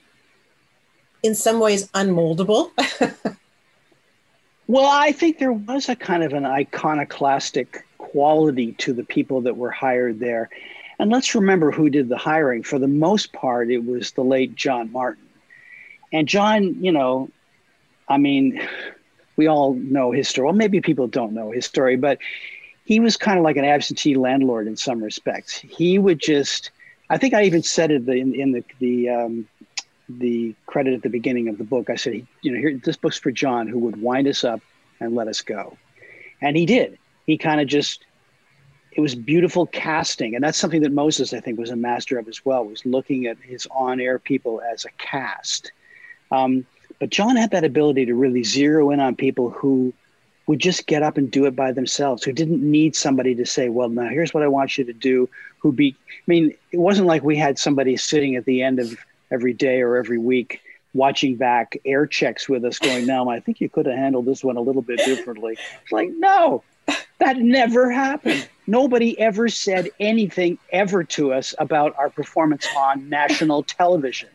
In 1.22 1.34
some 1.34 1.60
ways, 1.60 1.88
unmoldable. 1.88 2.70
Well, 4.66 4.86
I 4.90 5.12
think 5.12 5.38
there 5.38 5.52
was 5.52 5.90
a 5.90 5.96
kind 5.96 6.22
of 6.22 6.32
an 6.32 6.46
iconoclastic 6.46 7.84
quality 7.98 8.72
to 8.78 8.94
the 8.94 9.04
people 9.04 9.42
that 9.42 9.56
were 9.58 9.70
hired 9.70 10.20
there. 10.20 10.48
And 10.98 11.10
let's 11.10 11.34
remember 11.34 11.70
who 11.70 11.90
did 11.90 12.08
the 12.08 12.16
hiring. 12.16 12.62
For 12.62 12.78
the 12.78 12.88
most 12.88 13.32
part, 13.32 13.70
it 13.70 13.84
was 13.84 14.12
the 14.12 14.24
late 14.24 14.54
John 14.54 14.90
Martin. 14.90 15.28
And 16.12 16.26
John, 16.26 16.82
you 16.82 16.92
know, 16.92 17.28
I 18.08 18.16
mean, 18.16 18.66
we 19.36 19.48
all 19.48 19.74
know 19.74 20.12
his 20.12 20.28
story. 20.28 20.46
Well, 20.46 20.54
maybe 20.54 20.80
people 20.80 21.08
don't 21.08 21.34
know 21.34 21.50
his 21.50 21.66
story, 21.66 21.96
but 21.96 22.18
he 22.84 23.00
was 23.00 23.16
kind 23.16 23.38
of 23.38 23.44
like 23.44 23.56
an 23.56 23.64
absentee 23.64 24.14
landlord 24.14 24.66
in 24.66 24.76
some 24.76 25.02
respects. 25.02 25.58
He 25.58 25.98
would 25.98 26.20
just, 26.20 26.70
I 27.10 27.18
think 27.18 27.34
I 27.34 27.44
even 27.44 27.62
said 27.62 27.90
it 27.90 28.08
in, 28.08 28.34
in 28.34 28.52
the, 28.52 28.64
the 28.78 29.08
um, 29.10 29.48
the 30.08 30.54
credit 30.66 30.94
at 30.94 31.02
the 31.02 31.08
beginning 31.08 31.48
of 31.48 31.58
the 31.58 31.64
book. 31.64 31.90
I 31.90 31.96
said, 31.96 32.26
you 32.42 32.52
know, 32.52 32.58
here 32.58 32.80
this 32.82 32.96
book's 32.96 33.18
for 33.18 33.30
John, 33.30 33.68
who 33.68 33.78
would 33.80 34.00
wind 34.00 34.26
us 34.28 34.44
up 34.44 34.60
and 35.00 35.14
let 35.14 35.28
us 35.28 35.40
go, 35.40 35.76
and 36.40 36.56
he 36.56 36.66
did. 36.66 36.98
He 37.26 37.38
kind 37.38 37.60
of 37.60 37.66
just. 37.66 38.04
It 38.96 39.00
was 39.00 39.16
beautiful 39.16 39.66
casting, 39.66 40.36
and 40.36 40.44
that's 40.44 40.56
something 40.56 40.82
that 40.82 40.92
Moses, 40.92 41.34
I 41.34 41.40
think, 41.40 41.58
was 41.58 41.70
a 41.70 41.76
master 41.76 42.16
of 42.16 42.28
as 42.28 42.44
well. 42.44 42.64
Was 42.64 42.86
looking 42.86 43.26
at 43.26 43.38
his 43.38 43.66
on-air 43.72 44.20
people 44.20 44.62
as 44.72 44.84
a 44.84 44.90
cast. 44.98 45.72
Um, 46.30 46.64
but 47.00 47.10
John 47.10 47.34
had 47.34 47.50
that 47.50 47.64
ability 47.64 48.06
to 48.06 48.14
really 48.14 48.44
zero 48.44 48.92
in 48.92 49.00
on 49.00 49.16
people 49.16 49.50
who 49.50 49.92
would 50.46 50.58
just 50.58 50.86
get 50.86 51.02
up 51.02 51.16
and 51.16 51.30
do 51.30 51.46
it 51.46 51.56
by 51.56 51.72
themselves, 51.72 52.22
who 52.22 52.32
didn't 52.32 52.62
need 52.62 52.94
somebody 52.94 53.34
to 53.34 53.46
say, 53.46 53.68
well, 53.68 53.88
now 53.88 54.08
here's 54.08 54.34
what 54.34 54.42
I 54.42 54.48
want 54.48 54.76
you 54.76 54.84
to 54.84 54.92
do. 54.92 55.28
Who 55.58 55.72
be, 55.72 55.96
I 56.10 56.22
mean, 56.26 56.54
it 56.72 56.78
wasn't 56.78 57.06
like 57.06 57.22
we 57.22 57.36
had 57.36 57.58
somebody 57.58 57.96
sitting 57.96 58.36
at 58.36 58.44
the 58.44 58.62
end 58.62 58.78
of 58.78 58.96
every 59.30 59.54
day 59.54 59.80
or 59.80 59.96
every 59.96 60.18
week 60.18 60.60
watching 60.92 61.34
back 61.34 61.76
air 61.84 62.06
checks 62.06 62.48
with 62.48 62.64
us 62.64 62.78
going 62.78 63.04
now 63.04 63.28
i 63.28 63.40
think 63.40 63.60
you 63.60 63.68
could 63.68 63.84
have 63.84 63.96
handled 63.96 64.24
this 64.24 64.44
one 64.44 64.56
a 64.56 64.60
little 64.60 64.80
bit 64.80 64.98
differently. 64.98 65.58
It's 65.82 65.90
like 65.90 66.08
no 66.18 66.62
that 67.18 67.38
never 67.38 67.90
happened. 67.90 68.48
Nobody 68.66 69.18
ever 69.18 69.48
said 69.48 69.88
anything 70.00 70.58
ever 70.70 71.04
to 71.04 71.32
us 71.32 71.54
about 71.58 71.94
our 71.98 72.10
performance 72.10 72.66
on 72.76 73.08
national 73.08 73.62
television. 73.62 74.28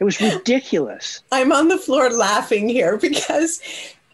It 0.00 0.04
was 0.04 0.20
ridiculous. 0.20 1.22
I'm 1.30 1.52
on 1.52 1.68
the 1.68 1.78
floor 1.78 2.10
laughing 2.10 2.68
here 2.68 2.96
because 2.96 3.60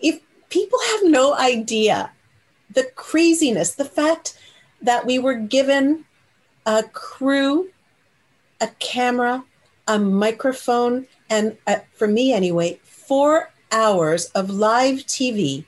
if 0.00 0.20
people 0.48 0.78
have 0.90 1.00
no 1.04 1.34
idea 1.34 2.10
the 2.70 2.84
craziness 2.94 3.74
the 3.74 3.84
fact 3.84 4.38
that 4.82 5.06
we 5.06 5.18
were 5.18 5.34
given 5.34 6.04
a 6.66 6.82
crew 6.82 7.70
a 8.60 8.68
camera 8.78 9.44
a 9.88 9.98
microphone, 9.98 11.06
and 11.30 11.56
uh, 11.66 11.76
for 11.94 12.06
me 12.06 12.32
anyway, 12.32 12.78
four 12.84 13.50
hours 13.72 14.26
of 14.26 14.50
live 14.50 14.98
TV, 14.98 15.64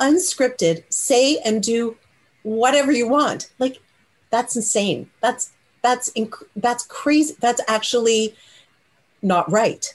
unscripted, 0.00 0.82
say 0.92 1.38
and 1.44 1.62
do 1.62 1.96
whatever 2.42 2.90
you 2.90 3.08
want. 3.08 3.50
Like 3.58 3.78
that's 4.30 4.56
insane. 4.56 5.08
That's 5.20 5.52
that's 5.82 6.10
inc- 6.10 6.44
that's 6.56 6.84
crazy. 6.86 7.36
That's 7.40 7.62
actually 7.68 8.34
not 9.22 9.50
right 9.50 9.94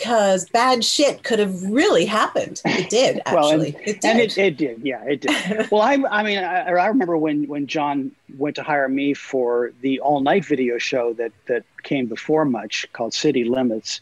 because 0.00 0.48
bad 0.48 0.84
shit 0.84 1.22
could 1.22 1.38
have 1.38 1.62
really 1.62 2.06
happened. 2.06 2.60
It 2.64 2.88
did 2.88 3.20
actually. 3.26 3.34
well, 3.34 3.50
and, 3.50 3.64
it 3.64 4.00
did. 4.00 4.04
And 4.04 4.20
it, 4.20 4.38
it, 4.38 4.56
did. 4.56 4.80
Yeah, 4.82 5.04
it 5.04 5.20
did. 5.20 5.70
well, 5.70 5.82
I, 5.82 5.98
I 6.10 6.22
mean, 6.22 6.38
I, 6.38 6.68
I, 6.68 6.86
remember 6.86 7.16
when 7.16 7.46
when 7.48 7.66
John 7.66 8.12
went 8.38 8.56
to 8.56 8.62
hire 8.62 8.88
me 8.88 9.14
for 9.14 9.72
the 9.82 10.00
all 10.00 10.20
night 10.20 10.44
video 10.44 10.78
show 10.78 11.12
that 11.14 11.32
that 11.46 11.64
came 11.82 12.06
before 12.06 12.44
much 12.44 12.86
called 12.92 13.14
City 13.14 13.44
Limits. 13.44 14.00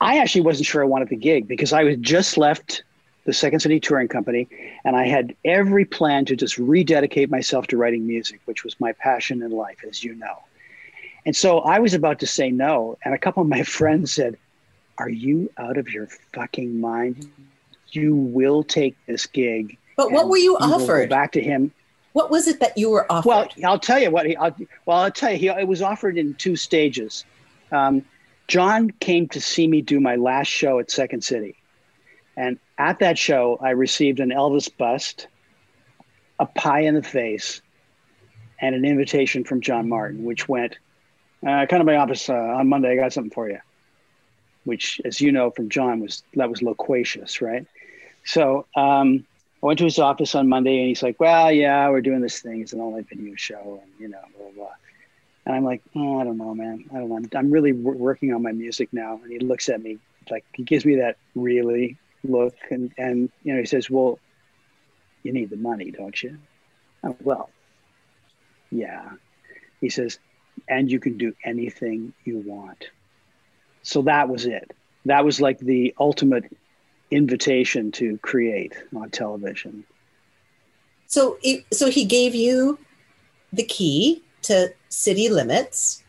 I 0.00 0.18
actually 0.18 0.42
wasn't 0.42 0.66
sure 0.66 0.82
I 0.82 0.86
wanted 0.86 1.08
the 1.08 1.16
gig 1.16 1.48
because 1.48 1.72
I 1.72 1.84
was 1.84 1.96
just 1.96 2.36
left 2.36 2.82
the 3.24 3.32
Second 3.32 3.60
City 3.60 3.80
Touring 3.80 4.08
Company, 4.08 4.48
and 4.84 4.96
I 4.96 5.06
had 5.06 5.34
every 5.46 5.86
plan 5.86 6.26
to 6.26 6.36
just 6.36 6.58
rededicate 6.58 7.30
myself 7.30 7.68
to 7.68 7.78
writing 7.78 8.06
music, 8.06 8.40
which 8.44 8.64
was 8.64 8.78
my 8.78 8.92
passion 8.92 9.42
in 9.42 9.50
life, 9.50 9.78
as 9.88 10.04
you 10.04 10.14
know. 10.14 10.42
And 11.24 11.34
so 11.34 11.60
I 11.60 11.78
was 11.78 11.94
about 11.94 12.18
to 12.18 12.26
say 12.26 12.50
no, 12.50 12.98
and 13.02 13.14
a 13.14 13.18
couple 13.18 13.42
of 13.42 13.48
my 13.48 13.62
friends 13.78 14.12
said, 14.12 14.36
are 14.98 15.08
you 15.08 15.50
out 15.58 15.76
of 15.76 15.88
your 15.90 16.08
fucking 16.32 16.80
mind? 16.80 17.30
You 17.90 18.14
will 18.14 18.62
take 18.62 18.96
this 19.06 19.26
gig. 19.26 19.78
But 19.96 20.12
what 20.12 20.28
were 20.28 20.36
you, 20.36 20.56
offered? 20.56 21.10
back 21.10 21.32
to 21.32 21.40
him. 21.40 21.72
What 22.12 22.30
was 22.30 22.48
it 22.48 22.60
that 22.60 22.76
you 22.78 22.90
were 22.90 23.10
offered? 23.10 23.28
Well, 23.28 23.48
I'll 23.64 23.78
tell 23.78 23.98
you 23.98 24.10
what. 24.10 24.26
He, 24.26 24.36
I'll, 24.36 24.54
well, 24.86 24.98
I'll 24.98 25.10
tell 25.10 25.32
you. 25.32 25.38
He, 25.38 25.48
it 25.48 25.68
was 25.68 25.82
offered 25.82 26.16
in 26.16 26.34
two 26.34 26.56
stages. 26.56 27.24
Um, 27.72 28.04
John 28.46 28.90
came 29.00 29.28
to 29.28 29.40
see 29.40 29.66
me 29.66 29.80
do 29.80 30.00
my 30.00 30.16
last 30.16 30.48
show 30.48 30.78
at 30.78 30.90
Second 30.90 31.24
City, 31.24 31.56
And 32.36 32.58
at 32.78 32.98
that 32.98 33.18
show, 33.18 33.58
I 33.60 33.70
received 33.70 34.20
an 34.20 34.30
Elvis 34.30 34.70
bust, 34.76 35.28
a 36.38 36.46
pie 36.46 36.80
in 36.80 36.94
the 36.94 37.02
face, 37.02 37.62
and 38.60 38.74
an 38.74 38.84
invitation 38.84 39.44
from 39.44 39.60
John 39.60 39.88
Martin, 39.88 40.24
which 40.24 40.48
went, 40.48 40.78
uh, 41.46 41.66
"Come 41.68 41.78
to 41.78 41.84
my 41.84 41.96
office 41.96 42.28
uh, 42.28 42.34
on 42.34 42.68
Monday. 42.68 42.92
I 42.92 42.96
got 42.96 43.12
something 43.12 43.30
for 43.30 43.48
you." 43.48 43.58
Which, 44.64 45.00
as 45.04 45.20
you 45.20 45.30
know 45.32 45.50
from 45.50 45.68
John, 45.68 46.00
was 46.00 46.22
that 46.34 46.48
was 46.48 46.62
loquacious, 46.62 47.40
right? 47.40 47.66
So 48.24 48.66
um, 48.76 49.26
I 49.62 49.66
went 49.66 49.78
to 49.80 49.84
his 49.84 49.98
office 49.98 50.34
on 50.34 50.48
Monday, 50.48 50.78
and 50.78 50.88
he's 50.88 51.02
like, 51.02 51.20
"Well, 51.20 51.52
yeah, 51.52 51.88
we're 51.90 52.00
doing 52.00 52.20
this 52.20 52.40
thing. 52.40 52.62
It's 52.62 52.72
an 52.72 52.80
online 52.80 53.04
video 53.04 53.34
show, 53.36 53.80
and 53.82 53.92
you 53.98 54.08
know, 54.08 54.20
blah 54.36 54.46
blah." 54.46 54.54
blah. 54.54 54.72
And 55.46 55.54
I'm 55.54 55.64
like, 55.64 55.82
"Oh, 55.94 56.20
I 56.20 56.24
don't 56.24 56.38
know, 56.38 56.54
man. 56.54 56.84
I 56.92 56.98
don't 56.98 57.10
know. 57.10 57.38
I'm, 57.38 57.50
really 57.50 57.72
w- 57.72 57.98
working 57.98 58.32
on 58.32 58.42
my 58.42 58.52
music 58.52 58.88
now." 58.92 59.20
And 59.22 59.30
he 59.30 59.38
looks 59.38 59.68
at 59.68 59.82
me 59.82 59.98
like 60.30 60.44
he 60.54 60.62
gives 60.62 60.86
me 60.86 60.96
that 60.96 61.16
really 61.34 61.98
look, 62.22 62.56
and 62.70 62.92
and 62.96 63.30
you 63.42 63.52
know, 63.52 63.60
he 63.60 63.66
says, 63.66 63.90
"Well, 63.90 64.18
you 65.22 65.32
need 65.32 65.50
the 65.50 65.56
money, 65.56 65.90
don't 65.90 66.20
you?" 66.22 66.38
I'm 67.04 67.10
like, 67.10 67.18
well, 67.22 67.50
yeah. 68.70 69.10
He 69.80 69.90
says, 69.90 70.18
and 70.68 70.90
you 70.90 70.98
can 70.98 71.18
do 71.18 71.34
anything 71.44 72.14
you 72.24 72.38
want. 72.38 72.88
So 73.84 74.02
that 74.02 74.28
was 74.28 74.46
it. 74.46 74.72
That 75.04 75.24
was 75.24 75.40
like 75.40 75.58
the 75.60 75.94
ultimate 76.00 76.44
invitation 77.10 77.92
to 77.92 78.18
create 78.18 78.72
on 78.96 79.10
television. 79.10 79.84
So, 81.06 81.38
it, 81.42 81.64
so 81.72 81.90
he 81.90 82.04
gave 82.04 82.34
you 82.34 82.78
the 83.52 83.62
key 83.62 84.22
to 84.42 84.72
city 84.88 85.28
limits, 85.28 86.02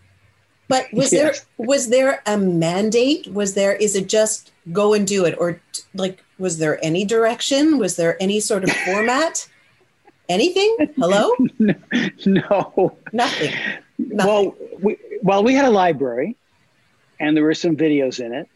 but 0.67 0.87
was 0.91 1.13
Yes. 1.13 1.45
there 1.57 1.67
was 1.67 1.89
there 1.89 2.23
a 2.25 2.37
mandate? 2.37 3.27
Was 3.27 3.53
there 3.53 3.75
is 3.75 3.95
it 3.95 4.07
just 4.09 4.51
go 4.71 4.93
and 4.95 5.05
do 5.05 5.25
it, 5.25 5.35
or 5.37 5.61
like 5.93 6.23
was 6.39 6.57
there 6.57 6.83
any 6.83 7.05
direction? 7.05 7.77
Was 7.77 7.97
there 7.97 8.17
any 8.21 8.39
sort 8.39 8.63
of 8.63 8.71
format? 8.71 9.47
Anything? 10.27 10.75
Hello? 10.97 11.29
no. 11.59 12.97
Nothing. 13.13 13.53
Nothing. 13.99 14.17
Well, 14.17 14.55
we, 14.81 14.97
well, 15.21 15.43
we 15.43 15.53
had 15.53 15.65
a 15.65 15.69
library, 15.69 16.35
and 17.19 17.35
there 17.35 17.43
were 17.43 17.53
some 17.53 17.75
videos 17.75 18.23
in 18.23 18.33
it. 18.33 18.49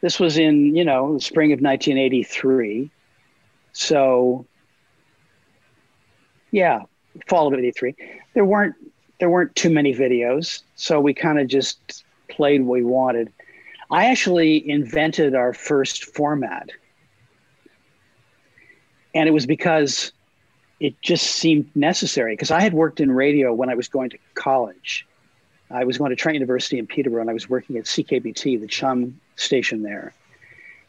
This 0.00 0.18
was 0.18 0.38
in 0.38 0.74
you 0.74 0.84
know 0.84 1.14
the 1.14 1.20
spring 1.20 1.52
of 1.52 1.60
1983, 1.60 2.90
so 3.72 4.46
yeah, 6.50 6.80
fall 7.26 7.48
of 7.48 7.54
'83. 7.58 7.94
There 8.34 8.44
weren't 8.44 8.74
there 9.18 9.30
weren't 9.30 9.54
too 9.54 9.70
many 9.70 9.94
videos, 9.94 10.62
so 10.74 11.00
we 11.00 11.12
kind 11.12 11.38
of 11.38 11.46
just 11.46 12.04
played 12.28 12.62
what 12.62 12.74
we 12.74 12.84
wanted. 12.84 13.32
I 13.90 14.06
actually 14.06 14.68
invented 14.68 15.34
our 15.34 15.52
first 15.52 16.14
format, 16.14 16.70
and 19.14 19.28
it 19.28 19.32
was 19.32 19.46
because 19.46 20.12
it 20.80 21.00
just 21.02 21.26
seemed 21.26 21.70
necessary 21.76 22.32
because 22.32 22.50
I 22.50 22.60
had 22.60 22.72
worked 22.72 23.00
in 23.00 23.10
radio 23.10 23.52
when 23.52 23.68
I 23.68 23.74
was 23.74 23.88
going 23.88 24.10
to 24.10 24.18
college. 24.34 25.06
I 25.70 25.84
was 25.84 25.98
going 25.98 26.10
to 26.10 26.16
Trent 26.16 26.34
University 26.34 26.78
in 26.78 26.86
Peterborough 26.86 27.20
and 27.20 27.30
I 27.30 27.34
was 27.34 27.48
working 27.48 27.76
at 27.76 27.84
CKPT, 27.84 28.60
the 28.60 28.66
chum 28.66 29.20
station 29.36 29.82
there. 29.82 30.12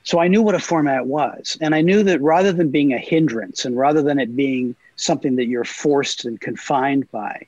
So 0.04 0.20
I 0.20 0.28
knew 0.28 0.42
what 0.42 0.56
a 0.56 0.60
format 0.60 1.06
was. 1.06 1.58
And 1.62 1.76
I 1.76 1.82
knew 1.82 2.02
that 2.04 2.22
rather 2.22 2.52
than 2.52 2.70
being 2.70 2.94
a 2.94 2.98
hindrance 2.98 3.66
and 3.66 3.78
rather 3.78 4.02
than 4.02 4.18
it 4.20 4.36
being 4.36 4.76
something 4.96 5.36
that 5.36 5.46
you're 5.46 5.64
forced 5.64 6.26
and 6.26 6.40
confined 6.42 7.10
by, 7.12 7.46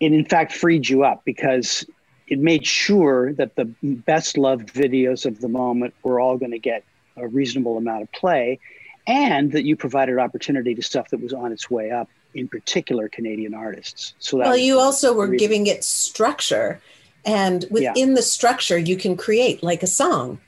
it 0.00 0.12
in 0.12 0.24
fact 0.24 0.52
freed 0.52 0.88
you 0.88 1.04
up 1.04 1.22
because 1.24 1.84
it 2.28 2.38
made 2.38 2.66
sure 2.66 3.34
that 3.34 3.56
the 3.56 3.66
best 3.82 4.38
loved 4.38 4.72
videos 4.72 5.26
of 5.26 5.40
the 5.40 5.48
moment 5.48 5.92
were 6.02 6.18
all 6.18 6.38
going 6.38 6.52
to 6.52 6.58
get 6.58 6.82
a 7.16 7.28
reasonable 7.28 7.76
amount 7.76 8.02
of 8.02 8.12
play 8.12 8.58
and 9.06 9.52
that 9.52 9.64
you 9.64 9.76
provided 9.76 10.18
opportunity 10.18 10.74
to 10.74 10.82
stuff 10.82 11.10
that 11.10 11.20
was 11.20 11.34
on 11.34 11.52
its 11.52 11.70
way 11.70 11.90
up, 11.90 12.08
in 12.34 12.48
particular 12.48 13.08
Canadian 13.08 13.54
artists. 13.54 14.14
So 14.18 14.38
that 14.38 14.44
well, 14.44 14.56
you 14.56 14.78
also 14.78 15.12
were 15.14 15.26
reason. 15.26 15.38
giving 15.38 15.66
it 15.66 15.84
structure, 15.84 16.80
and 17.24 17.64
within 17.70 18.14
the 18.14 18.22
structure, 18.22 18.78
you 18.78 18.96
can 18.96 19.16
create 19.16 19.62
like 19.62 19.82
a 19.82 19.86
song. 19.86 20.38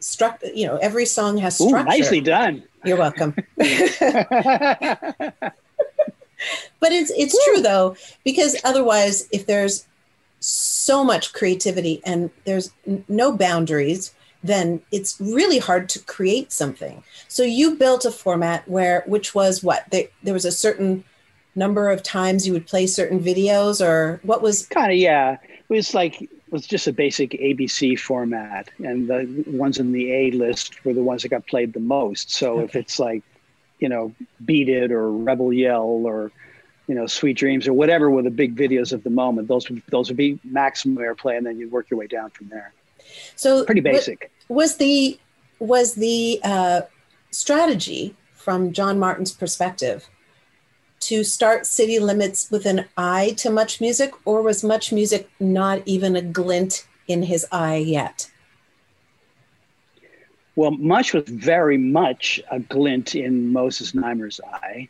Struct, 0.00 0.54
you 0.54 0.66
know, 0.66 0.76
every 0.76 1.06
song 1.06 1.38
has 1.38 1.60
Ooh, 1.60 1.68
structure. 1.68 1.88
nicely 1.88 2.20
done. 2.20 2.62
You're 2.84 2.98
welcome. 2.98 3.34
But 6.80 6.92
it's 6.92 7.10
it's 7.16 7.44
true 7.44 7.60
though, 7.60 7.96
because 8.24 8.56
otherwise, 8.64 9.28
if 9.32 9.46
there's 9.46 9.86
so 10.40 11.02
much 11.02 11.32
creativity 11.32 12.00
and 12.04 12.30
there's 12.44 12.70
n- 12.86 13.04
no 13.08 13.36
boundaries, 13.36 14.14
then 14.42 14.80
it's 14.92 15.20
really 15.20 15.58
hard 15.58 15.88
to 15.90 15.98
create 16.00 16.52
something. 16.52 17.02
So 17.26 17.42
you 17.42 17.74
built 17.74 18.04
a 18.04 18.12
format 18.12 18.68
where, 18.68 19.02
which 19.06 19.34
was 19.34 19.64
what 19.64 19.84
there, 19.90 20.04
there 20.22 20.34
was 20.34 20.44
a 20.44 20.52
certain 20.52 21.02
number 21.58 21.90
of 21.90 22.02
times 22.02 22.46
you 22.46 22.52
would 22.52 22.66
play 22.66 22.86
certain 22.86 23.20
videos, 23.20 23.84
or 23.84 24.20
what 24.22 24.40
was 24.42 24.66
kind 24.66 24.92
of 24.92 24.98
yeah. 24.98 25.36
It 25.42 25.74
was 25.74 25.92
like 25.92 26.22
it 26.22 26.30
was 26.50 26.66
just 26.66 26.86
a 26.86 26.92
basic 26.92 27.32
abc 27.32 27.98
format 27.98 28.70
and 28.78 29.08
the 29.08 29.44
ones 29.48 29.78
in 29.78 29.92
the 29.92 30.10
a 30.10 30.30
list 30.30 30.82
were 30.84 30.94
the 30.94 31.02
ones 31.02 31.22
that 31.22 31.28
got 31.28 31.46
played 31.46 31.74
the 31.74 31.80
most. 31.80 32.30
So 32.30 32.60
if 32.60 32.74
it's 32.74 32.98
like 32.98 33.22
you 33.78 33.88
know 33.88 34.14
beat 34.44 34.68
it 34.68 34.90
or 34.90 35.12
rebel 35.12 35.52
yell 35.52 36.02
or 36.06 36.32
you 36.86 36.94
know 36.94 37.06
sweet 37.06 37.36
dreams 37.36 37.68
or 37.68 37.74
whatever 37.74 38.08
were 38.10 38.22
the 38.22 38.30
big 38.30 38.56
videos 38.56 38.92
of 38.92 39.04
the 39.04 39.10
moment 39.10 39.46
those 39.48 39.68
would 39.68 39.82
those 39.88 40.08
would 40.08 40.16
be 40.16 40.38
maximum 40.42 40.96
airplay 41.04 41.36
and 41.36 41.44
then 41.46 41.58
you'd 41.58 41.70
work 41.70 41.90
your 41.90 42.00
way 42.00 42.06
down 42.06 42.30
from 42.30 42.48
there. 42.48 42.72
So 43.36 43.64
pretty 43.64 43.82
basic. 43.82 44.30
was 44.48 44.76
the 44.76 45.18
was 45.58 45.96
the 45.96 46.40
uh, 46.44 46.82
strategy 47.30 48.14
from 48.32 48.72
John 48.72 48.98
Martin's 48.98 49.32
perspective 49.32 50.08
to 51.08 51.24
start 51.24 51.64
city 51.64 51.98
limits 51.98 52.50
with 52.50 52.66
an 52.66 52.84
eye 52.98 53.32
to 53.38 53.48
much 53.48 53.80
music, 53.80 54.12
or 54.26 54.42
was 54.42 54.62
much 54.62 54.92
music 54.92 55.30
not 55.40 55.80
even 55.86 56.14
a 56.14 56.20
glint 56.20 56.86
in 57.06 57.22
his 57.22 57.46
eye 57.50 57.76
yet? 57.76 58.30
Well, 60.54 60.72
much 60.72 61.14
was 61.14 61.26
very 61.26 61.78
much 61.78 62.42
a 62.50 62.60
glint 62.60 63.14
in 63.14 63.54
Moses 63.54 63.92
Znaimer's 63.92 64.38
eye 64.40 64.88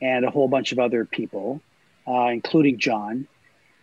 and 0.00 0.24
a 0.24 0.30
whole 0.30 0.48
bunch 0.48 0.72
of 0.72 0.78
other 0.78 1.04
people, 1.04 1.60
uh, 2.08 2.28
including 2.28 2.78
John. 2.78 3.26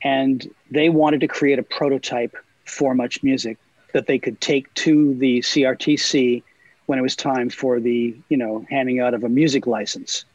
And 0.03 0.49
they 0.71 0.89
wanted 0.89 1.19
to 1.19 1.27
create 1.27 1.59
a 1.59 1.63
prototype 1.63 2.35
for 2.65 2.95
much 2.95 3.21
music 3.21 3.59
that 3.93 4.07
they 4.07 4.17
could 4.17 4.41
take 4.41 4.73
to 4.85 5.13
the 5.13 5.41
CRTC 5.41 6.41
when 6.87 6.97
it 6.97 7.03
was 7.03 7.15
time 7.15 7.51
for 7.51 7.79
the, 7.79 8.17
you 8.29 8.37
know, 8.37 8.65
handing 8.67 8.99
out 8.99 9.13
of 9.13 9.23
a 9.23 9.29
music 9.29 9.67
license. 9.67 10.25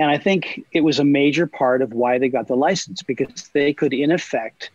And 0.00 0.10
I 0.10 0.16
think 0.16 0.64
it 0.72 0.80
was 0.80 0.98
a 0.98 1.04
major 1.04 1.46
part 1.46 1.82
of 1.82 1.92
why 1.92 2.16
they 2.16 2.30
got 2.30 2.48
the 2.48 2.56
license 2.56 3.02
because 3.02 3.50
they 3.52 3.74
could, 3.74 3.92
in 3.92 4.10
effect, 4.10 4.70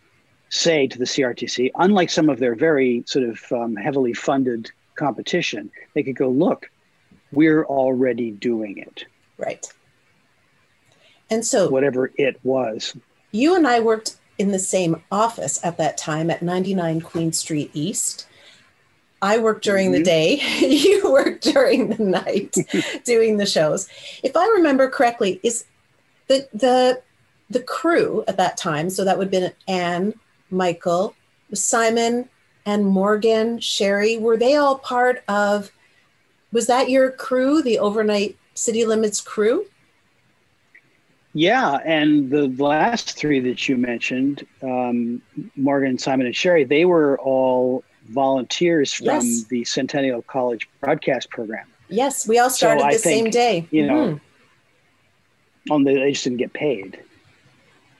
say 0.50 0.86
to 0.86 0.96
the 0.96 1.04
CRTC, 1.04 1.72
unlike 1.74 2.10
some 2.10 2.30
of 2.30 2.38
their 2.38 2.54
very 2.54 3.02
sort 3.08 3.28
of 3.28 3.42
um, 3.50 3.74
heavily 3.74 4.12
funded 4.12 4.70
competition, 4.94 5.68
they 5.94 6.04
could 6.04 6.14
go, 6.14 6.28
look, 6.28 6.70
we're 7.32 7.64
already 7.64 8.30
doing 8.30 8.78
it, 8.78 9.04
Right. 9.36 9.66
And 11.28 11.44
so 11.44 11.68
whatever 11.70 12.12
it 12.14 12.38
was. 12.44 12.96
you 13.32 13.56
and 13.56 13.66
I 13.66 13.80
worked 13.80 14.18
in 14.38 14.52
the 14.52 14.60
same 14.60 15.02
office 15.10 15.58
at 15.64 15.76
that 15.78 15.98
time 15.98 16.30
at 16.30 16.40
99 16.40 17.00
Queen 17.00 17.32
Street 17.32 17.72
East. 17.74 18.28
I 19.22 19.38
worked 19.38 19.64
during 19.64 19.92
the 19.92 20.00
Mhm. 20.00 20.04
day, 20.04 20.40
you 20.60 21.10
worked 21.10 21.44
during 21.44 21.88
the 21.88 22.02
night 22.02 22.54
doing 23.04 23.36
the 23.36 23.46
shows. 23.46 23.88
If 24.22 24.36
I 24.36 24.46
remember 24.48 24.88
correctly, 24.90 25.40
is 25.42 25.64
the 26.28 26.48
the 26.52 27.02
the 27.48 27.60
crew 27.60 28.24
at 28.26 28.36
that 28.36 28.56
time, 28.56 28.90
so 28.90 29.04
that 29.04 29.16
would 29.16 29.32
have 29.32 29.42
been 29.42 29.52
Anne, 29.68 30.14
Michael, 30.50 31.14
Simon, 31.54 32.28
and 32.66 32.84
Morgan, 32.84 33.60
Sherry, 33.60 34.18
were 34.18 34.36
they 34.36 34.56
all 34.56 34.78
part 34.78 35.22
of 35.28 35.70
was 36.52 36.66
that 36.66 36.90
your 36.90 37.10
crew, 37.10 37.62
the 37.62 37.78
overnight 37.78 38.36
city 38.54 38.84
limits 38.84 39.20
crew? 39.20 39.66
Yeah, 41.34 41.78
and 41.84 42.30
the 42.30 42.48
last 42.56 43.18
three 43.18 43.40
that 43.40 43.68
you 43.68 43.76
mentioned, 43.76 44.46
um, 44.62 45.20
Morgan, 45.54 45.98
Simon, 45.98 46.26
and 46.26 46.34
Sherry, 46.34 46.64
they 46.64 46.86
were 46.86 47.18
all 47.20 47.84
volunteers 48.08 48.92
from 48.92 49.06
Yes. 49.06 49.44
the 49.44 49.64
Centennial 49.64 50.22
College 50.22 50.68
broadcast 50.80 51.30
program. 51.30 51.66
Yes, 51.88 52.26
we 52.26 52.38
all 52.38 52.50
started 52.50 52.84
I 52.84 52.92
the 52.92 52.98
same 52.98 53.30
day. 53.30 53.66
You 53.70 53.86
know, 53.86 53.94
Mhm. 53.94 54.20
only 55.70 55.94
they 55.94 56.12
just 56.12 56.24
didn't 56.24 56.38
get 56.38 56.52
paid. 56.52 56.98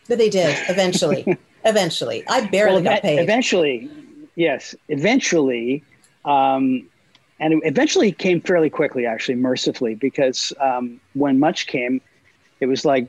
But 0.09 0.19
they 0.19 0.29
did 0.31 0.57
eventually. 0.69 1.37
eventually. 1.65 2.25
I 2.29 2.47
barely 2.47 2.83
Well, 2.83 2.95
got 2.95 3.03
paid. 3.03 3.19
Eventually, 3.19 3.91
yes, 4.37 4.75
eventually, 4.89 5.83
um, 6.25 6.89
and 7.41 7.53
it 7.55 7.61
eventually 7.65 8.13
came 8.13 8.41
fairly 8.41 8.71
quickly, 8.71 9.05
actually, 9.07 9.35
mercifully, 9.35 9.95
because 9.95 10.53
um, 10.61 11.01
when 11.15 11.39
Much 11.39 11.67
came, 11.67 12.01
it 12.61 12.67
was 12.67 12.85
like 12.85 13.09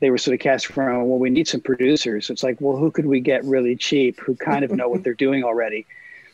they 0.00 0.10
were 0.10 0.18
sort 0.18 0.34
of 0.34 0.40
cast 0.40 0.76
around, 0.76 1.08
well, 1.08 1.18
we 1.18 1.30
need 1.30 1.48
some 1.48 1.60
producers. 1.60 2.28
It's 2.28 2.42
like, 2.42 2.60
well, 2.60 2.76
who 2.76 2.90
could 2.90 3.06
we 3.06 3.20
get 3.20 3.42
really 3.44 3.74
cheap 3.74 4.20
who 4.20 4.34
kind 4.36 4.64
of 4.64 4.70
know 4.70 4.88
what 4.88 5.02
they're 5.02 5.14
doing 5.14 5.44
already? 5.44 5.86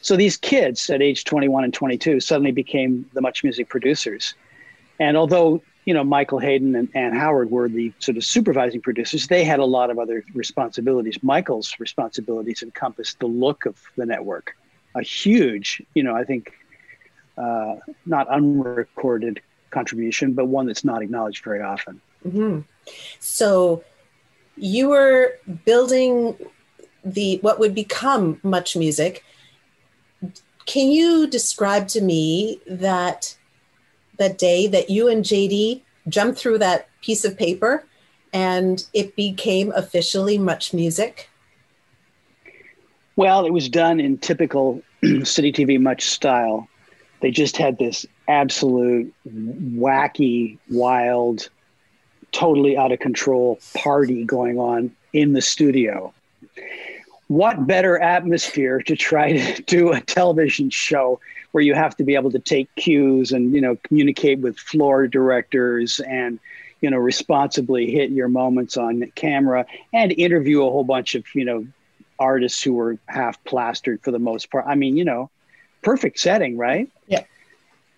So 0.02 0.16
these 0.16 0.36
kids 0.36 0.88
at 0.90 1.02
age 1.02 1.24
21 1.24 1.64
and 1.64 1.74
22 1.74 2.20
suddenly 2.20 2.52
became 2.52 3.08
the 3.12 3.20
Much 3.20 3.44
Music 3.44 3.68
producers. 3.68 4.34
And 4.98 5.16
although, 5.16 5.62
you 5.84 5.94
know, 5.94 6.04
Michael 6.04 6.38
Hayden 6.38 6.74
and 6.74 6.88
Ann 6.94 7.14
Howard 7.14 7.50
were 7.50 7.68
the 7.68 7.92
sort 7.98 8.16
of 8.16 8.24
supervising 8.24 8.80
producers, 8.80 9.26
they 9.26 9.44
had 9.44 9.58
a 9.58 9.64
lot 9.64 9.90
of 9.90 9.98
other 9.98 10.24
responsibilities. 10.34 11.18
Michael's 11.22 11.74
responsibilities 11.78 12.62
encompassed 12.62 13.18
the 13.18 13.26
look 13.26 13.66
of 13.66 13.78
the 13.96 14.06
network, 14.06 14.56
a 14.94 15.02
huge, 15.02 15.82
you 15.94 16.02
know, 16.02 16.14
I 16.14 16.24
think, 16.24 16.52
uh, 17.36 17.76
not 18.06 18.28
unrecorded 18.28 19.40
contribution, 19.70 20.32
but 20.32 20.46
one 20.46 20.66
that's 20.66 20.84
not 20.84 21.02
acknowledged 21.02 21.44
very 21.44 21.62
often. 21.62 22.00
Mm-hmm. 22.26 22.60
So 23.20 23.84
you 24.56 24.88
were 24.88 25.38
building 25.64 26.36
the 27.04 27.38
what 27.38 27.58
would 27.58 27.74
become 27.74 28.38
much 28.42 28.76
music 28.76 29.24
can 30.66 30.90
you 30.90 31.26
describe 31.26 31.88
to 31.88 32.00
me 32.00 32.60
that 32.66 33.36
that 34.18 34.38
day 34.38 34.66
that 34.66 34.90
you 34.90 35.08
and 35.08 35.24
jd 35.24 35.80
jumped 36.08 36.38
through 36.38 36.58
that 36.58 36.88
piece 37.00 37.24
of 37.24 37.36
paper 37.36 37.84
and 38.32 38.86
it 38.92 39.16
became 39.16 39.72
officially 39.72 40.38
much 40.38 40.72
music? 40.72 41.28
Well 43.16 43.44
it 43.46 43.52
was 43.52 43.68
done 43.68 44.00
in 44.00 44.18
typical 44.18 44.82
city 45.24 45.52
tv 45.52 45.80
much 45.80 46.08
style. 46.08 46.68
They 47.20 47.30
just 47.30 47.56
had 47.56 47.78
this 47.78 48.06
absolute 48.28 49.12
wacky 49.28 50.58
wild 50.70 51.48
totally 52.32 52.76
out 52.76 52.92
of 52.92 53.00
control 53.00 53.58
party 53.74 54.24
going 54.24 54.58
on 54.58 54.94
in 55.12 55.32
the 55.32 55.42
studio 55.42 56.14
what 57.30 57.64
better 57.64 57.96
atmosphere 57.96 58.80
to 58.82 58.96
try 58.96 59.30
to 59.30 59.62
do 59.62 59.92
a 59.92 60.00
television 60.00 60.68
show 60.68 61.20
where 61.52 61.62
you 61.62 61.74
have 61.74 61.96
to 61.96 62.02
be 62.02 62.16
able 62.16 62.32
to 62.32 62.40
take 62.40 62.68
cues 62.74 63.30
and 63.30 63.54
you 63.54 63.60
know 63.60 63.76
communicate 63.84 64.40
with 64.40 64.58
floor 64.58 65.06
directors 65.06 66.00
and 66.00 66.40
you 66.80 66.90
know 66.90 66.96
responsibly 66.96 67.88
hit 67.88 68.10
your 68.10 68.26
moments 68.26 68.76
on 68.76 69.04
camera 69.14 69.64
and 69.92 70.10
interview 70.10 70.60
a 70.66 70.70
whole 70.72 70.82
bunch 70.82 71.14
of 71.14 71.24
you 71.32 71.44
know 71.44 71.64
artists 72.18 72.60
who 72.64 72.72
were 72.72 72.98
half 73.06 73.42
plastered 73.44 74.02
for 74.02 74.10
the 74.10 74.18
most 74.18 74.50
part. 74.50 74.64
I 74.66 74.74
mean 74.74 74.96
you 74.96 75.04
know 75.04 75.30
perfect 75.82 76.18
setting 76.18 76.56
right? 76.56 76.90
Yeah. 77.06 77.22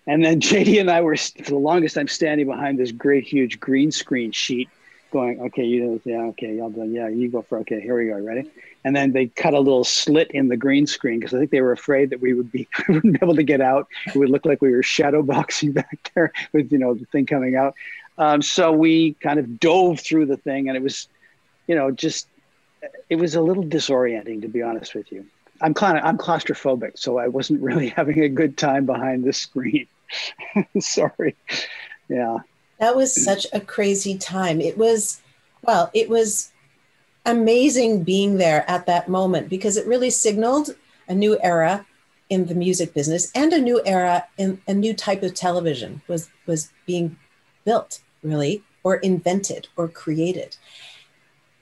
And 0.05 0.23
then 0.23 0.41
jd 0.47 0.79
and 0.79 0.91
i 0.91 1.01
were 1.01 1.17
for 1.17 1.41
the 1.41 1.55
longest 1.55 1.95
time 1.95 2.07
standing 2.07 2.45
behind 2.45 2.77
this 2.77 2.91
great 2.91 3.23
huge 3.23 3.59
green 3.59 3.91
screen 3.91 4.31
sheet 4.31 4.69
going 5.13 5.39
okay 5.39 5.63
you 5.63 5.85
know 5.85 6.01
yeah 6.03 6.23
okay 6.23 6.55
y'all 6.55 6.69
done 6.69 6.91
yeah 6.91 7.07
you 7.07 7.29
go 7.29 7.41
for 7.41 7.59
okay 7.59 7.79
here 7.79 7.97
we 7.97 8.07
go 8.07 8.19
ready 8.19 8.49
and 8.83 8.95
then 8.95 9.13
they 9.13 9.27
cut 9.27 9.53
a 9.53 9.59
little 9.59 9.83
slit 9.83 10.31
in 10.31 10.49
the 10.49 10.57
green 10.57 10.85
screen 10.85 11.19
because 11.19 11.33
I 11.33 11.39
think 11.39 11.51
they 11.51 11.61
were 11.61 11.71
afraid 11.71 12.09
that 12.09 12.19
we 12.19 12.33
would 12.33 12.51
be 12.51 12.67
wouldn't 12.87 13.13
be 13.13 13.19
able 13.21 13.35
to 13.35 13.43
get 13.43 13.61
out. 13.61 13.87
It 14.07 14.15
would 14.15 14.29
look 14.29 14.45
like 14.45 14.61
we 14.61 14.71
were 14.71 14.83
shadow 14.83 15.21
boxing 15.21 15.71
back 15.73 16.11
there 16.13 16.33
with 16.51 16.71
you 16.71 16.77
know 16.77 16.93
the 16.93 17.05
thing 17.05 17.25
coming 17.25 17.55
out. 17.55 17.75
Um, 18.17 18.41
so 18.41 18.71
we 18.71 19.13
kind 19.13 19.39
of 19.39 19.59
dove 19.59 19.99
through 19.99 20.27
the 20.27 20.37
thing, 20.37 20.67
and 20.67 20.77
it 20.77 20.83
was, 20.83 21.07
you 21.67 21.75
know, 21.75 21.91
just 21.91 22.27
it 23.09 23.15
was 23.15 23.35
a 23.35 23.41
little 23.41 23.63
disorienting 23.63 24.41
to 24.41 24.47
be 24.47 24.61
honest 24.61 24.93
with 24.93 25.11
you. 25.11 25.25
I'm 25.61 25.73
kind 25.73 25.97
of 25.97 26.03
I'm 26.03 26.17
claustrophobic, 26.17 26.99
so 26.99 27.17
I 27.17 27.27
wasn't 27.27 27.61
really 27.69 27.89
having 27.89 28.21
a 28.21 28.29
good 28.29 28.57
time 28.57 28.85
behind 28.85 29.23
the 29.23 29.33
screen. 29.33 29.87
Sorry. 30.79 31.35
Yeah. 32.09 32.39
That 32.83 32.97
was 32.97 33.15
such 33.15 33.47
a 33.53 33.61
crazy 33.61 34.17
time. 34.17 34.59
It 34.59 34.77
was, 34.77 35.21
well, 35.61 35.89
it 35.93 36.09
was 36.09 36.51
amazing 37.25 38.03
being 38.03 38.35
there 38.35 38.69
at 38.69 38.87
that 38.87 39.07
moment 39.07 39.47
because 39.47 39.77
it 39.77 39.87
really 39.87 40.09
signaled 40.09 40.75
a 41.07 41.15
new 41.15 41.39
era 41.41 41.85
in 42.29 42.47
the 42.47 42.55
music 42.55 42.93
business 42.93 43.31
and 43.35 43.53
a 43.53 43.61
new 43.61 43.81
era 43.85 44.27
in 44.37 44.61
a 44.67 44.73
new 44.73 44.93
type 44.93 45.23
of 45.23 45.33
television 45.33 46.01
was 46.09 46.29
was 46.45 46.73
being 46.85 47.17
built 47.63 48.01
really 48.21 48.61
or 48.83 48.97
invented 48.97 49.69
or 49.77 49.87
created 49.87 50.57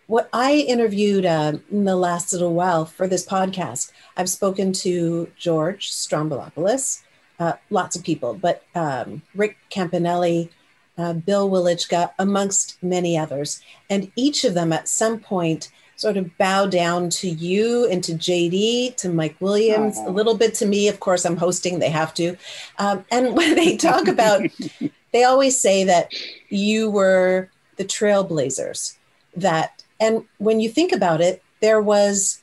what 0.07 0.27
i 0.33 0.53
interviewed 0.53 1.25
uh, 1.25 1.53
in 1.69 1.85
the 1.85 1.95
last 1.95 2.33
little 2.33 2.55
while 2.55 2.85
for 2.85 3.07
this 3.07 3.25
podcast 3.25 3.91
i've 4.17 4.29
spoken 4.29 4.71
to 4.71 5.29
george 5.37 5.91
stroumboulopoulos 5.91 7.03
uh, 7.39 7.53
lots 7.69 7.95
of 7.95 8.03
people 8.03 8.33
but 8.33 8.63
um, 8.73 9.21
rick 9.35 9.57
campanelli 9.69 10.49
uh, 10.97 11.13
Bill 11.13 11.49
Welychka, 11.49 12.11
amongst 12.19 12.81
many 12.83 13.17
others. 13.17 13.61
And 13.89 14.11
each 14.15 14.43
of 14.43 14.53
them 14.53 14.73
at 14.73 14.87
some 14.87 15.19
point 15.19 15.71
sort 16.01 16.17
of 16.17 16.35
bow 16.39 16.65
down 16.65 17.09
to 17.11 17.29
you 17.29 17.87
and 17.87 18.03
to 18.03 18.13
JD, 18.13 18.95
to 18.97 19.09
Mike 19.09 19.35
Williams, 19.39 19.99
a 19.99 20.09
little 20.09 20.35
bit 20.35 20.55
to 20.55 20.65
me. 20.65 20.87
Of 20.87 20.99
course, 20.99 21.25
I'm 21.25 21.37
hosting, 21.37 21.77
they 21.77 21.91
have 21.91 22.13
to. 22.15 22.35
Um, 22.79 23.05
and 23.11 23.33
when 23.37 23.55
they 23.55 23.77
talk 23.77 24.07
about, 24.07 24.41
they 25.13 25.23
always 25.23 25.59
say 25.59 25.83
that 25.83 26.11
you 26.49 26.89
were 26.89 27.49
the 27.77 27.85
trailblazers. 27.85 28.97
That, 29.35 29.83
and 29.99 30.25
when 30.39 30.59
you 30.59 30.69
think 30.69 30.91
about 30.91 31.21
it, 31.21 31.43
there 31.61 31.81
was, 31.81 32.41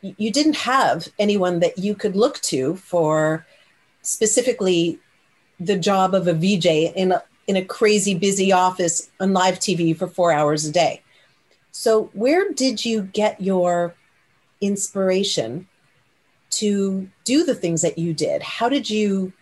you 0.00 0.30
didn't 0.30 0.56
have 0.56 1.08
anyone 1.18 1.58
that 1.60 1.78
you 1.78 1.96
could 1.96 2.14
look 2.14 2.40
to 2.42 2.76
for 2.76 3.44
specifically 4.02 5.00
the 5.58 5.76
job 5.76 6.14
of 6.14 6.28
a 6.28 6.32
VJ 6.32 6.66
in 6.94 7.12
a, 7.12 7.22
in 7.46 7.56
a 7.56 7.64
crazy 7.64 8.14
busy 8.14 8.52
office 8.52 9.10
on 9.20 9.32
live 9.32 9.58
TV 9.58 9.96
for 9.96 10.06
four 10.06 10.32
hours 10.32 10.64
a 10.64 10.72
day. 10.72 11.02
So, 11.72 12.10
where 12.12 12.52
did 12.52 12.84
you 12.84 13.02
get 13.02 13.40
your 13.40 13.94
inspiration 14.60 15.68
to 16.50 17.08
do 17.24 17.44
the 17.44 17.54
things 17.54 17.82
that 17.82 17.98
you 17.98 18.14
did? 18.14 18.42
How 18.42 18.68
did 18.68 18.88
you, 18.88 19.32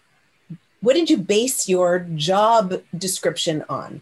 what 0.81 0.95
did 0.95 1.11
you 1.11 1.19
base 1.19 1.69
your 1.69 2.01
job 2.15 2.83
description 2.97 3.65
on? 3.69 4.01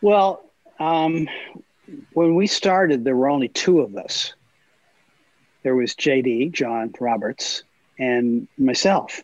Well, 0.00 0.44
um, 0.78 1.28
when 2.12 2.34
we 2.36 2.46
started, 2.46 3.04
there 3.04 3.16
were 3.16 3.28
only 3.28 3.48
two 3.48 3.80
of 3.80 3.96
us. 3.96 4.32
There 5.62 5.74
was 5.74 5.94
JD, 5.94 6.52
John 6.52 6.94
Roberts, 6.98 7.64
and 7.98 8.48
myself 8.56 9.22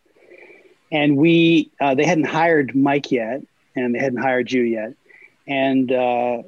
and 0.90 1.16
we 1.16 1.70
uh, 1.80 1.94
they 1.94 2.04
hadn't 2.04 2.24
hired 2.24 2.74
Mike 2.74 3.10
yet, 3.10 3.42
and 3.74 3.94
they 3.94 3.98
hadn't 3.98 4.22
hired 4.22 4.50
you 4.50 4.62
yet, 4.62 4.94
and 5.46 5.90
uh, 5.92 6.42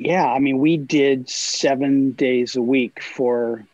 yeah, 0.00 0.26
I 0.26 0.38
mean, 0.38 0.60
we 0.60 0.78
did 0.78 1.28
seven 1.28 2.12
days 2.12 2.56
a 2.56 2.62
week 2.62 3.02
for, 3.02 3.66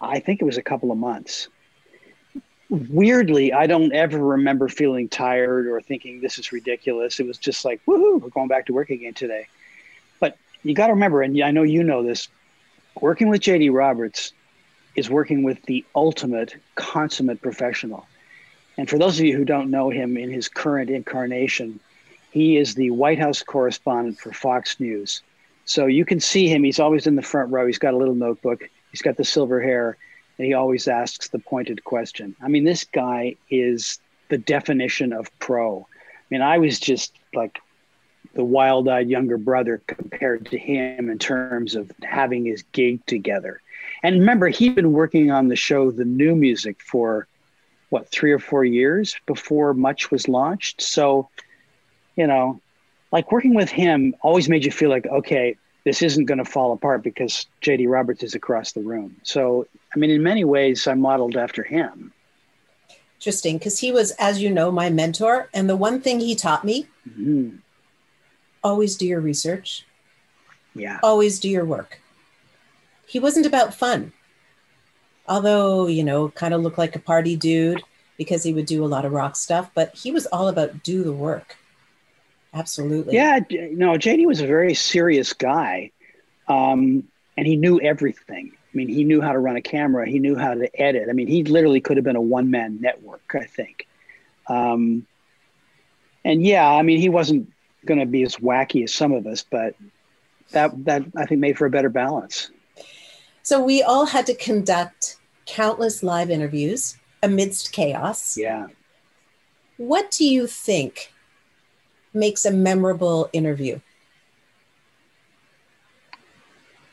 I 0.00 0.20
think 0.20 0.40
it 0.40 0.44
was 0.44 0.56
a 0.56 0.62
couple 0.62 0.92
of 0.92 0.96
months. 0.96 1.48
Weirdly, 2.68 3.52
I 3.52 3.66
don't 3.66 3.92
ever 3.92 4.16
remember 4.16 4.68
feeling 4.68 5.08
tired 5.08 5.66
or 5.66 5.80
thinking 5.80 6.20
this 6.20 6.38
is 6.38 6.52
ridiculous. 6.52 7.18
It 7.18 7.26
was 7.26 7.36
just 7.36 7.64
like, 7.64 7.84
woohoo, 7.84 8.20
we're 8.20 8.28
going 8.28 8.46
back 8.46 8.66
to 8.66 8.72
work 8.72 8.90
again 8.90 9.12
today. 9.12 9.48
But 10.20 10.38
you 10.62 10.72
got 10.72 10.86
to 10.86 10.92
remember, 10.92 11.20
and 11.20 11.42
I 11.42 11.50
know 11.50 11.64
you 11.64 11.82
know 11.82 12.04
this, 12.04 12.28
working 13.00 13.28
with 13.28 13.40
JD 13.40 13.72
Roberts 13.74 14.32
is 14.94 15.10
working 15.10 15.42
with 15.42 15.60
the 15.64 15.84
ultimate 15.96 16.54
consummate 16.76 17.42
professional. 17.42 18.06
And 18.78 18.88
for 18.88 18.98
those 18.98 19.18
of 19.18 19.26
you 19.26 19.36
who 19.36 19.44
don't 19.44 19.70
know 19.70 19.90
him 19.90 20.16
in 20.16 20.30
his 20.30 20.48
current 20.48 20.90
incarnation, 20.90 21.80
he 22.30 22.56
is 22.56 22.74
the 22.74 22.90
White 22.90 23.18
House 23.18 23.42
correspondent 23.42 24.18
for 24.18 24.32
Fox 24.32 24.78
News. 24.80 25.22
So 25.64 25.86
you 25.86 26.04
can 26.04 26.20
see 26.20 26.48
him. 26.48 26.64
He's 26.64 26.80
always 26.80 27.06
in 27.06 27.16
the 27.16 27.22
front 27.22 27.52
row. 27.52 27.66
He's 27.66 27.78
got 27.78 27.94
a 27.94 27.96
little 27.96 28.14
notebook. 28.14 28.68
He's 28.90 29.02
got 29.02 29.16
the 29.16 29.24
silver 29.24 29.60
hair, 29.60 29.96
and 30.38 30.46
he 30.46 30.54
always 30.54 30.88
asks 30.88 31.28
the 31.28 31.38
pointed 31.38 31.84
question. 31.84 32.34
I 32.42 32.48
mean, 32.48 32.64
this 32.64 32.84
guy 32.84 33.36
is 33.50 33.98
the 34.30 34.38
definition 34.38 35.12
of 35.12 35.36
pro. 35.38 35.80
I 35.80 36.24
mean, 36.30 36.42
I 36.42 36.58
was 36.58 36.80
just 36.80 37.12
like 37.34 37.60
the 38.34 38.44
wild 38.44 38.88
eyed 38.88 39.08
younger 39.08 39.38
brother 39.38 39.82
compared 39.86 40.46
to 40.46 40.58
him 40.58 41.10
in 41.10 41.18
terms 41.18 41.74
of 41.74 41.90
having 42.02 42.44
his 42.44 42.62
gig 42.72 43.04
together. 43.06 43.60
And 44.02 44.20
remember, 44.20 44.48
he'd 44.48 44.74
been 44.74 44.92
working 44.92 45.30
on 45.30 45.48
the 45.48 45.56
show 45.56 45.90
The 45.90 46.04
New 46.04 46.34
Music 46.36 46.80
for 46.80 47.26
what 47.90 48.08
three 48.08 48.32
or 48.32 48.38
four 48.38 48.64
years 48.64 49.16
before 49.26 49.74
much 49.74 50.10
was 50.10 50.28
launched. 50.28 50.80
So 50.80 51.28
you 52.16 52.26
know 52.26 52.60
like 53.12 53.32
working 53.32 53.54
with 53.54 53.70
him 53.70 54.14
always 54.22 54.48
made 54.48 54.64
you 54.64 54.70
feel 54.70 54.90
like 54.90 55.06
okay 55.06 55.56
this 55.84 56.02
isn't 56.02 56.26
going 56.26 56.38
to 56.38 56.44
fall 56.44 56.72
apart 56.72 57.02
because 57.02 57.46
jd 57.62 57.88
roberts 57.88 58.22
is 58.22 58.34
across 58.34 58.72
the 58.72 58.80
room. 58.80 59.16
So 59.22 59.66
i 59.94 59.98
mean 59.98 60.10
in 60.10 60.22
many 60.22 60.44
ways 60.44 60.86
i 60.86 60.94
modeled 60.94 61.36
after 61.36 61.62
him. 61.62 62.12
Interesting 63.18 63.58
because 63.58 63.78
he 63.78 63.92
was 63.92 64.12
as 64.12 64.40
you 64.40 64.50
know 64.50 64.70
my 64.70 64.88
mentor 64.88 65.48
and 65.52 65.68
the 65.68 65.76
one 65.76 66.00
thing 66.00 66.20
he 66.20 66.34
taught 66.34 66.64
me 66.64 66.86
mm-hmm. 67.08 67.56
always 68.64 68.96
do 68.96 69.06
your 69.06 69.20
research. 69.20 69.84
Yeah. 70.74 71.00
Always 71.02 71.40
do 71.40 71.48
your 71.48 71.64
work. 71.64 72.00
He 73.06 73.18
wasn't 73.18 73.46
about 73.46 73.74
fun 73.74 74.12
although 75.30 75.86
you 75.86 76.04
know 76.04 76.28
kind 76.30 76.52
of 76.52 76.60
looked 76.60 76.76
like 76.76 76.94
a 76.94 76.98
party 76.98 77.36
dude 77.36 77.82
because 78.18 78.42
he 78.42 78.52
would 78.52 78.66
do 78.66 78.84
a 78.84 78.86
lot 78.86 79.06
of 79.06 79.12
rock 79.12 79.36
stuff 79.36 79.70
but 79.74 79.94
he 79.96 80.10
was 80.10 80.26
all 80.26 80.48
about 80.48 80.82
do 80.82 81.02
the 81.02 81.12
work 81.12 81.56
absolutely 82.52 83.14
yeah 83.14 83.38
no 83.72 83.92
jd 83.92 84.26
was 84.26 84.42
a 84.42 84.46
very 84.46 84.74
serious 84.74 85.32
guy 85.32 85.90
um, 86.48 87.04
and 87.36 87.46
he 87.46 87.56
knew 87.56 87.80
everything 87.80 88.52
I 88.72 88.76
mean, 88.76 88.88
he 88.88 89.02
knew 89.02 89.20
how 89.20 89.32
to 89.32 89.38
run 89.38 89.56
a 89.56 89.60
camera. 89.60 90.08
He 90.08 90.20
knew 90.20 90.36
how 90.36 90.54
to 90.54 90.80
edit. 90.80 91.08
I 91.08 91.12
mean, 91.12 91.26
he 91.26 91.42
literally 91.42 91.80
could 91.80 91.96
have 91.96 92.04
been 92.04 92.16
a 92.16 92.20
one 92.20 92.50
man 92.50 92.80
network, 92.80 93.34
I 93.34 93.44
think. 93.44 93.88
Um, 94.46 95.06
and 96.24 96.44
yeah, 96.44 96.68
I 96.68 96.82
mean, 96.82 97.00
he 97.00 97.08
wasn't 97.08 97.52
going 97.84 97.98
to 97.98 98.06
be 98.06 98.22
as 98.22 98.36
wacky 98.36 98.84
as 98.84 98.92
some 98.92 99.12
of 99.12 99.26
us, 99.26 99.44
but 99.48 99.74
that 100.52 100.84
that 100.84 101.02
I 101.16 101.26
think 101.26 101.40
made 101.40 101.58
for 101.58 101.66
a 101.66 101.70
better 101.70 101.88
balance. 101.88 102.50
So 103.42 103.62
we 103.62 103.82
all 103.82 104.06
had 104.06 104.26
to 104.26 104.34
conduct 104.34 105.16
countless 105.50 106.02
live 106.02 106.30
interviews 106.30 106.96
amidst 107.22 107.72
chaos. 107.72 108.36
Yeah. 108.36 108.68
What 109.76 110.10
do 110.10 110.24
you 110.24 110.46
think 110.46 111.12
makes 112.14 112.44
a 112.44 112.50
memorable 112.50 113.28
interview? 113.32 113.80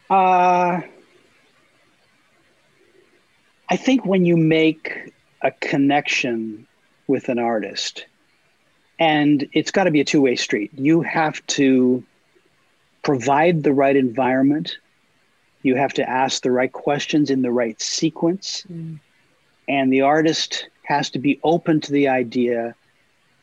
Uh, 0.10 0.82
I 3.70 3.76
think 3.76 4.06
when 4.06 4.26
you 4.26 4.38
make 4.38 5.14
a 5.42 5.52
connection 5.52 6.66
with 7.08 7.30
an 7.30 7.40
artist, 7.40 8.06
and 9.00 9.48
it's 9.54 9.72
got 9.72 9.84
to 9.84 9.92
be 9.92 10.02
a 10.02 10.06
two 10.06 10.22
way 10.22 10.36
street, 10.36 10.72
you 10.74 11.02
have 11.02 11.46
to 11.48 12.04
provide 13.04 13.64
the 13.64 13.74
right 13.74 13.96
environment, 13.96 14.78
you 15.68 15.76
have 15.76 15.94
to 15.94 16.10
ask 16.10 16.42
the 16.42 16.52
right 16.52 16.72
questions 16.72 17.30
in 17.30 17.42
the 17.42 17.52
right 17.52 17.80
sequence, 17.82 18.66
mm. 18.72 18.98
and 19.68 19.92
the 19.92 20.02
artist 20.02 20.70
has 20.84 21.10
to 21.10 21.20
be 21.20 21.40
open 21.44 21.82
to 21.82 21.92
the 21.92 22.08
idea 22.08 22.74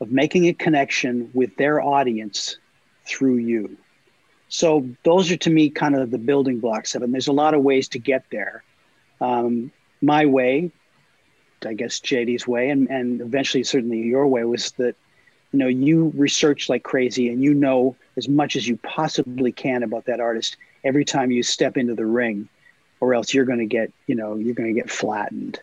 of 0.00 0.10
making 0.10 0.48
a 0.48 0.54
connection 0.54 1.30
with 1.34 1.54
their 1.56 1.82
audience 1.82 2.56
through 3.04 3.37
you. 3.37 3.76
So 4.48 4.88
those 5.02 5.30
are 5.30 5.37
to 5.37 5.50
me 5.50 5.68
kind 5.68 5.94
of 5.94 6.10
the 6.10 6.18
building 6.18 6.60
blocks 6.60 6.94
of 6.94 7.02
it. 7.02 7.06
And 7.06 7.14
there's 7.14 7.28
a 7.28 7.32
lot 7.32 7.52
of 7.52 7.62
ways 7.62 7.88
to 7.88 7.98
get 7.98 8.24
there. 8.30 8.62
Um, 9.20 9.70
my 10.00 10.24
way, 10.24 10.70
I 11.66 11.74
guess 11.74 12.00
JD's 12.00 12.46
way, 12.46 12.70
and, 12.70 12.88
and 12.88 13.20
eventually 13.20 13.64
certainly 13.64 14.00
your 14.00 14.26
way 14.26 14.44
was 14.44 14.72
that, 14.72 14.96
you 15.52 15.58
know, 15.58 15.66
you 15.66 16.12
research 16.14 16.68
like 16.68 16.82
crazy 16.82 17.28
and 17.28 17.42
you 17.42 17.52
know 17.52 17.96
as 18.16 18.29
much 18.29 18.57
as 18.57 18.66
you 18.66 18.77
possibly 18.79 19.53
can 19.53 19.83
about 19.83 20.05
that 20.07 20.20
artist 20.20 20.57
every 20.85 21.05
time 21.05 21.31
you 21.31 21.42
step 21.42 21.77
into 21.77 21.94
the 21.94 22.07
ring, 22.07 22.48
or 23.00 23.14
else 23.14 23.35
you're 23.35 23.44
going 23.44 23.59
to 23.59 23.66
get, 23.66 23.92
you 24.07 24.14
know, 24.14 24.37
you're 24.37 24.55
going 24.55 24.72
to 24.72 24.81
get 24.81 24.90
flattened. 24.90 25.61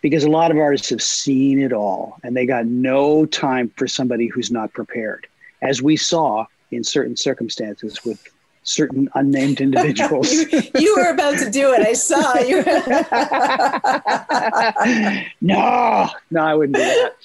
Because 0.00 0.24
a 0.24 0.30
lot 0.30 0.50
of 0.50 0.58
artists 0.58 0.90
have 0.90 1.02
seen 1.02 1.58
it 1.58 1.72
all 1.72 2.18
and 2.22 2.36
they 2.36 2.46
got 2.46 2.66
no 2.66 3.26
time 3.26 3.70
for 3.76 3.88
somebody 3.88 4.28
who's 4.28 4.50
not 4.50 4.72
prepared. 4.72 5.26
As 5.60 5.82
we 5.82 5.96
saw 5.96 6.46
in 6.70 6.84
certain 6.84 7.16
circumstances 7.16 8.04
with 8.04 8.22
certain 8.62 9.08
unnamed 9.14 9.60
individuals. 9.60 10.30
you, 10.52 10.62
you, 10.78 10.96
were 10.96 11.10
about 11.10 11.38
to 11.38 11.50
do 11.50 11.72
it. 11.72 11.80
I 11.80 11.94
saw 11.94 12.38
you. 12.38 12.62
no, 15.40 16.10
no, 16.30 16.40
I 16.40 16.54
wouldn't 16.54 16.76
do 16.76 16.82
that. 16.82 17.16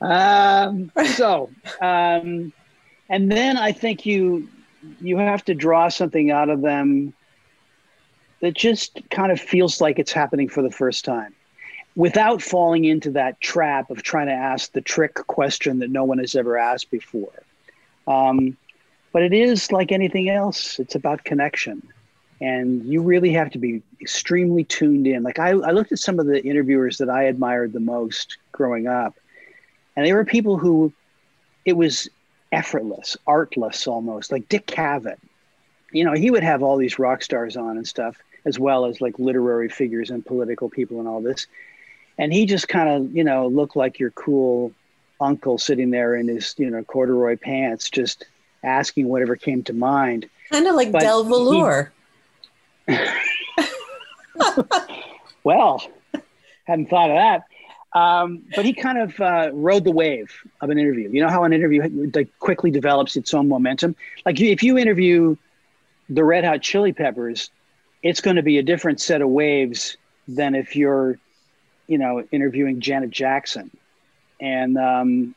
Um, 0.00 0.90
so, 1.16 1.50
um, 1.82 2.52
and 3.10 3.30
then 3.30 3.58
I 3.58 3.72
think 3.72 4.06
you 4.06 4.48
you 5.00 5.18
have 5.18 5.44
to 5.44 5.54
draw 5.54 5.88
something 5.88 6.30
out 6.30 6.48
of 6.48 6.62
them 6.62 7.12
that 8.40 8.54
just 8.54 8.98
kind 9.10 9.30
of 9.30 9.38
feels 9.38 9.80
like 9.82 9.98
it's 9.98 10.12
happening 10.12 10.48
for 10.48 10.62
the 10.62 10.70
first 10.70 11.04
time 11.04 11.34
without 11.96 12.40
falling 12.40 12.86
into 12.86 13.10
that 13.10 13.38
trap 13.40 13.90
of 13.90 14.02
trying 14.02 14.28
to 14.28 14.32
ask 14.32 14.72
the 14.72 14.80
trick 14.80 15.14
question 15.26 15.80
that 15.80 15.90
no 15.90 16.04
one 16.04 16.18
has 16.18 16.34
ever 16.34 16.56
asked 16.56 16.90
before. 16.90 17.42
Um, 18.06 18.56
but 19.12 19.22
it 19.22 19.32
is 19.32 19.72
like 19.72 19.92
anything 19.92 20.30
else, 20.30 20.78
it's 20.78 20.94
about 20.94 21.24
connection. 21.24 21.82
And 22.40 22.86
you 22.86 23.02
really 23.02 23.32
have 23.32 23.50
to 23.50 23.58
be 23.58 23.82
extremely 24.00 24.64
tuned 24.64 25.06
in. 25.06 25.22
Like 25.22 25.38
I, 25.38 25.50
I 25.50 25.72
looked 25.72 25.92
at 25.92 25.98
some 25.98 26.18
of 26.18 26.26
the 26.26 26.42
interviewers 26.42 26.96
that 26.98 27.10
I 27.10 27.24
admired 27.24 27.74
the 27.74 27.80
most 27.80 28.38
growing 28.52 28.86
up, 28.86 29.14
and 29.94 30.06
they 30.06 30.14
were 30.14 30.24
people 30.24 30.56
who 30.56 30.90
it 31.66 31.74
was 31.74 32.08
effortless, 32.52 33.16
artless 33.26 33.86
almost, 33.86 34.32
like 34.32 34.48
Dick 34.48 34.66
Cavett. 34.66 35.18
You 35.92 36.04
know, 36.04 36.12
he 36.12 36.30
would 36.30 36.42
have 36.42 36.62
all 36.62 36.76
these 36.76 36.98
rock 36.98 37.22
stars 37.22 37.56
on 37.56 37.76
and 37.76 37.86
stuff, 37.86 38.16
as 38.44 38.58
well 38.58 38.86
as 38.86 39.00
like 39.00 39.18
literary 39.18 39.68
figures 39.68 40.10
and 40.10 40.24
political 40.24 40.68
people 40.68 40.98
and 40.98 41.08
all 41.08 41.20
this. 41.20 41.46
And 42.18 42.32
he 42.32 42.46
just 42.46 42.68
kind 42.68 42.88
of, 42.88 43.16
you 43.16 43.24
know, 43.24 43.48
looked 43.48 43.76
like 43.76 43.98
your 43.98 44.10
cool 44.10 44.72
uncle 45.20 45.58
sitting 45.58 45.90
there 45.90 46.14
in 46.14 46.28
his, 46.28 46.54
you 46.58 46.70
know, 46.70 46.82
corduroy 46.84 47.36
pants, 47.36 47.90
just 47.90 48.26
asking 48.62 49.08
whatever 49.08 49.36
came 49.36 49.62
to 49.64 49.72
mind. 49.72 50.28
Kind 50.50 50.66
of 50.66 50.74
like 50.74 50.92
but 50.92 51.00
Del 51.00 51.24
Velour. 51.24 51.92
He, 52.86 52.96
well, 55.44 55.82
hadn't 56.64 56.88
thought 56.88 57.10
of 57.10 57.16
that. 57.16 57.44
Um, 57.92 58.42
but 58.54 58.64
he 58.64 58.72
kind 58.72 58.98
of 58.98 59.20
uh, 59.20 59.50
rode 59.52 59.84
the 59.84 59.90
wave 59.90 60.32
of 60.60 60.70
an 60.70 60.78
interview. 60.78 61.10
You 61.10 61.22
know 61.22 61.28
how 61.28 61.44
an 61.44 61.52
interview 61.52 62.10
like, 62.14 62.28
quickly 62.38 62.70
develops 62.70 63.16
its 63.16 63.34
own 63.34 63.48
momentum. 63.48 63.96
Like 64.24 64.40
if 64.40 64.62
you 64.62 64.78
interview 64.78 65.36
the 66.08 66.24
Red 66.24 66.44
Hot 66.44 66.62
Chili 66.62 66.92
Peppers, 66.92 67.50
it's 68.02 68.20
going 68.20 68.36
to 68.36 68.42
be 68.42 68.58
a 68.58 68.62
different 68.62 69.00
set 69.00 69.22
of 69.22 69.28
waves 69.28 69.96
than 70.28 70.54
if 70.54 70.76
you're, 70.76 71.18
you 71.88 71.98
know, 71.98 72.24
interviewing 72.30 72.80
Janet 72.80 73.10
Jackson. 73.10 73.70
And 74.40 74.78
um, 74.78 75.34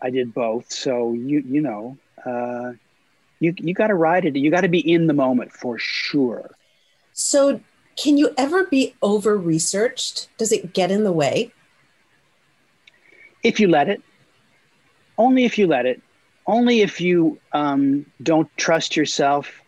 I 0.00 0.10
did 0.10 0.32
both, 0.32 0.72
so 0.72 1.12
you 1.12 1.44
you 1.46 1.60
know, 1.60 1.96
uh, 2.24 2.72
you 3.38 3.54
you 3.58 3.74
got 3.74 3.88
to 3.88 3.94
ride 3.94 4.24
it. 4.24 4.34
You 4.34 4.50
got 4.50 4.62
to 4.62 4.68
be 4.68 4.80
in 4.80 5.06
the 5.06 5.14
moment 5.14 5.52
for 5.52 5.78
sure. 5.78 6.50
So, 7.12 7.60
can 7.96 8.16
you 8.16 8.32
ever 8.36 8.64
be 8.64 8.94
over 9.02 9.36
researched? 9.36 10.28
Does 10.38 10.50
it 10.50 10.72
get 10.72 10.90
in 10.90 11.04
the 11.04 11.12
way? 11.12 11.52
If 13.42 13.60
you 13.60 13.68
let 13.68 13.88
it, 13.88 14.02
only 15.18 15.44
if 15.44 15.58
you 15.58 15.66
let 15.66 15.86
it, 15.86 16.00
only 16.46 16.80
if 16.80 17.00
you 17.00 17.38
um, 17.52 18.06
don't 18.22 18.48
trust 18.56 18.96
yourself 18.96 19.60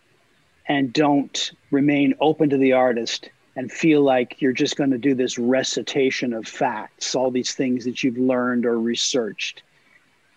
and 0.67 0.91
don't 0.91 1.51
remain 1.71 2.15
open 2.19 2.49
to 2.49 2.57
the 2.57 2.73
artist 2.73 3.29
and 3.55 3.71
feel 3.71 4.01
like 4.01 4.41
you're 4.41 4.51
just 4.51 4.75
going 4.75 4.91
to 4.91 4.97
do 4.97 5.15
this 5.15 5.37
recitation 5.37 6.33
of 6.33 6.47
facts, 6.47 7.15
all 7.15 7.31
these 7.31 7.53
things 7.53 7.85
that 7.85 8.03
you've 8.03 8.17
learned 8.17 8.65
or 8.65 8.79
researched 8.79 9.63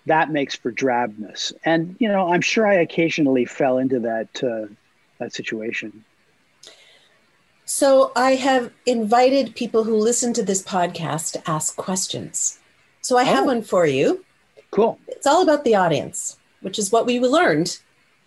that 0.08 0.30
makes 0.30 0.56
for 0.56 0.72
drabness. 0.72 1.52
And 1.64 1.96
you 1.98 2.08
know, 2.08 2.32
I'm 2.32 2.40
sure 2.40 2.66
I 2.66 2.74
occasionally 2.74 3.44
fell 3.44 3.78
into 3.78 4.00
that 4.00 4.42
uh, 4.42 4.72
that 5.18 5.32
situation. 5.32 6.04
So 7.64 8.12
I 8.16 8.32
have 8.32 8.72
invited 8.86 9.54
people 9.54 9.84
who 9.84 9.96
listen 9.96 10.32
to 10.34 10.42
this 10.42 10.62
podcast 10.62 11.32
to 11.32 11.50
ask 11.50 11.76
questions. 11.76 12.58
So 13.08 13.16
I 13.16 13.24
have 13.24 13.44
oh. 13.44 13.46
one 13.46 13.62
for 13.62 13.86
you. 13.86 14.22
Cool. 14.70 14.98
It's 15.08 15.26
all 15.26 15.40
about 15.40 15.64
the 15.64 15.74
audience, 15.74 16.38
which 16.60 16.78
is 16.78 16.92
what 16.92 17.06
we 17.06 17.18
learned 17.18 17.78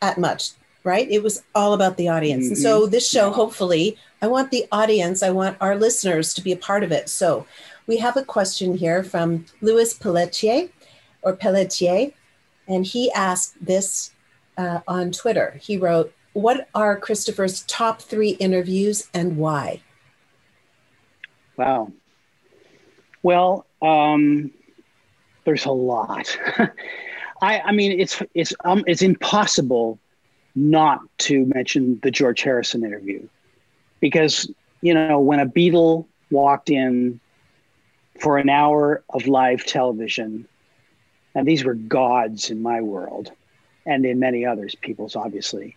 at 0.01 0.17
Much, 0.17 0.53
right? 0.83 1.07
It 1.07 1.21
was 1.21 1.43
all 1.53 1.75
about 1.75 1.97
the 1.97 2.07
audience. 2.07 2.45
Mm-hmm. 2.45 2.53
And 2.53 2.63
so 2.63 2.81
mm-hmm. 2.81 2.89
this 2.89 3.07
show, 3.07 3.29
hopefully, 3.29 3.95
I 4.23 4.27
want 4.27 4.49
the 4.49 4.65
audience, 4.71 5.21
I 5.21 5.29
want 5.29 5.55
our 5.61 5.75
listeners 5.75 6.33
to 6.33 6.41
be 6.41 6.51
a 6.51 6.57
part 6.57 6.81
of 6.81 6.91
it. 6.91 7.09
So 7.09 7.45
we 7.85 7.97
have 7.97 8.17
a 8.17 8.25
question 8.25 8.75
here 8.75 9.03
from 9.03 9.45
Louis 9.61 9.93
Pelletier 9.93 10.69
or 11.21 11.35
Pelletier, 11.35 12.09
and 12.67 12.83
he 12.83 13.11
asked 13.11 13.63
this 13.63 14.15
uh, 14.57 14.79
on 14.87 15.11
Twitter. 15.11 15.59
He 15.61 15.77
wrote, 15.77 16.11
What 16.33 16.69
are 16.73 16.97
Christopher's 16.97 17.61
top 17.67 18.01
three 18.01 18.31
interviews 18.31 19.09
and 19.13 19.37
why? 19.37 19.83
Wow. 21.55 21.91
Well, 23.21 23.67
um, 23.83 24.51
there's 25.43 25.65
a 25.65 25.71
lot. 25.71 26.37
I, 27.41 27.59
I 27.59 27.71
mean, 27.71 27.99
it's 27.99 28.21
it's 28.33 28.53
um, 28.65 28.83
it's 28.87 29.01
impossible 29.01 29.99
not 30.55 31.01
to 31.19 31.45
mention 31.47 31.99
the 32.03 32.11
George 32.11 32.41
Harrison 32.41 32.83
interview 32.83 33.27
because 33.99 34.51
you 34.81 34.93
know 34.93 35.19
when 35.19 35.39
a 35.39 35.45
Beatle 35.45 36.05
walked 36.29 36.69
in 36.69 37.19
for 38.19 38.37
an 38.37 38.49
hour 38.49 39.03
of 39.09 39.27
live 39.27 39.65
television 39.65 40.47
and 41.33 41.47
these 41.47 41.63
were 41.63 41.73
gods 41.73 42.49
in 42.49 42.61
my 42.61 42.81
world 42.81 43.31
and 43.85 44.05
in 44.05 44.19
many 44.19 44.45
others 44.45 44.75
people's 44.75 45.15
obviously 45.15 45.75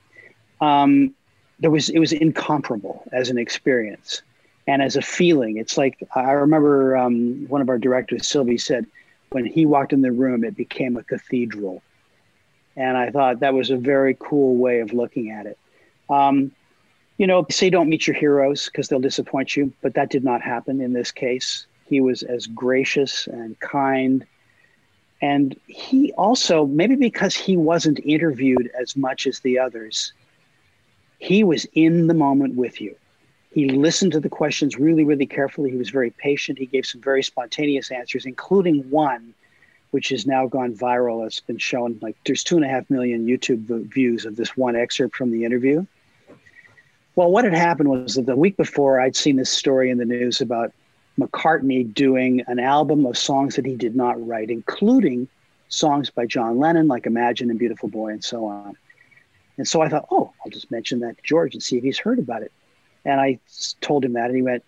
um, 0.60 1.14
there 1.60 1.70
was 1.70 1.88
it 1.88 1.98
was 1.98 2.12
incomparable 2.12 3.02
as 3.12 3.30
an 3.30 3.38
experience 3.38 4.22
and 4.66 4.82
as 4.82 4.96
a 4.96 5.02
feeling 5.02 5.56
it's 5.56 5.78
like 5.78 5.98
i 6.14 6.32
remember 6.32 6.96
um, 6.96 7.46
one 7.48 7.60
of 7.60 7.68
our 7.68 7.78
directors 7.78 8.28
sylvie 8.28 8.58
said 8.58 8.86
when 9.34 9.44
he 9.44 9.66
walked 9.66 9.92
in 9.92 10.00
the 10.00 10.12
room 10.12 10.44
it 10.44 10.56
became 10.56 10.96
a 10.96 11.02
cathedral. 11.02 11.82
And 12.76 12.96
i 12.96 13.10
thought 13.10 13.40
that 13.40 13.54
was 13.54 13.70
a 13.70 13.76
very 13.76 14.16
cool 14.18 14.56
way 14.56 14.80
of 14.80 14.92
looking 14.92 15.30
at 15.30 15.46
it. 15.46 15.58
Um, 16.08 16.52
you 17.18 17.26
know 17.26 17.46
say 17.50 17.70
don't 17.70 17.88
meet 17.88 18.06
your 18.06 18.16
heroes 18.16 18.66
because 18.66 18.88
they'll 18.88 19.00
disappoint 19.00 19.56
you 19.56 19.72
but 19.82 19.94
that 19.94 20.10
did 20.10 20.24
not 20.24 20.42
happen 20.42 20.80
in 20.80 20.92
this 20.92 21.10
case. 21.10 21.66
He 21.86 22.00
was 22.00 22.22
as 22.22 22.46
gracious 22.46 23.26
and 23.26 23.58
kind. 23.60 24.24
And 25.20 25.58
he 25.66 26.12
also, 26.12 26.66
maybe 26.66 26.96
because 26.96 27.34
he 27.34 27.56
wasn't 27.56 28.00
interviewed 28.04 28.70
as 28.78 28.96
much 28.96 29.26
as 29.26 29.40
the 29.40 29.58
others, 29.58 30.12
he 31.18 31.44
was 31.44 31.66
in 31.72 32.06
the 32.06 32.14
moment 32.14 32.56
with 32.56 32.80
you. 32.80 32.96
He 33.54 33.68
listened 33.68 34.10
to 34.12 34.20
the 34.20 34.28
questions 34.28 34.76
really, 34.76 35.04
really 35.04 35.26
carefully. 35.26 35.70
He 35.70 35.76
was 35.76 35.90
very 35.90 36.10
patient. 36.10 36.58
He 36.58 36.66
gave 36.66 36.84
some 36.84 37.00
very 37.00 37.22
spontaneous 37.22 37.92
answers, 37.92 38.26
including 38.26 38.90
one 38.90 39.32
which 39.92 40.08
has 40.08 40.26
now 40.26 40.48
gone 40.48 40.74
viral. 40.74 41.24
It's 41.24 41.38
been 41.38 41.56
shown 41.56 41.96
like 42.02 42.16
there's 42.26 42.42
two 42.42 42.56
and 42.56 42.64
a 42.64 42.68
half 42.68 42.90
million 42.90 43.28
YouTube 43.28 43.92
views 43.92 44.24
of 44.24 44.34
this 44.34 44.56
one 44.56 44.74
excerpt 44.74 45.14
from 45.14 45.30
the 45.30 45.44
interview. 45.44 45.86
Well, 47.14 47.30
what 47.30 47.44
had 47.44 47.54
happened 47.54 47.90
was 47.90 48.16
that 48.16 48.26
the 48.26 48.34
week 48.34 48.56
before, 48.56 49.00
I'd 49.00 49.14
seen 49.14 49.36
this 49.36 49.50
story 49.50 49.88
in 49.88 49.98
the 49.98 50.04
news 50.04 50.40
about 50.40 50.72
McCartney 51.16 51.94
doing 51.94 52.42
an 52.48 52.58
album 52.58 53.06
of 53.06 53.16
songs 53.16 53.54
that 53.54 53.64
he 53.64 53.76
did 53.76 53.94
not 53.94 54.20
write, 54.26 54.50
including 54.50 55.28
songs 55.68 56.10
by 56.10 56.26
John 56.26 56.58
Lennon, 56.58 56.88
like 56.88 57.06
Imagine 57.06 57.50
and 57.50 57.58
Beautiful 57.58 57.88
Boy, 57.88 58.08
and 58.08 58.24
so 58.24 58.46
on. 58.46 58.76
And 59.58 59.68
so 59.68 59.80
I 59.80 59.88
thought, 59.88 60.08
oh, 60.10 60.32
I'll 60.44 60.50
just 60.50 60.72
mention 60.72 60.98
that 61.00 61.18
to 61.18 61.22
George 61.22 61.54
and 61.54 61.62
see 61.62 61.78
if 61.78 61.84
he's 61.84 62.00
heard 62.00 62.18
about 62.18 62.42
it. 62.42 62.50
And 63.04 63.20
I 63.20 63.38
told 63.80 64.04
him 64.04 64.14
that, 64.14 64.26
and 64.26 64.36
he 64.36 64.42
went, 64.42 64.64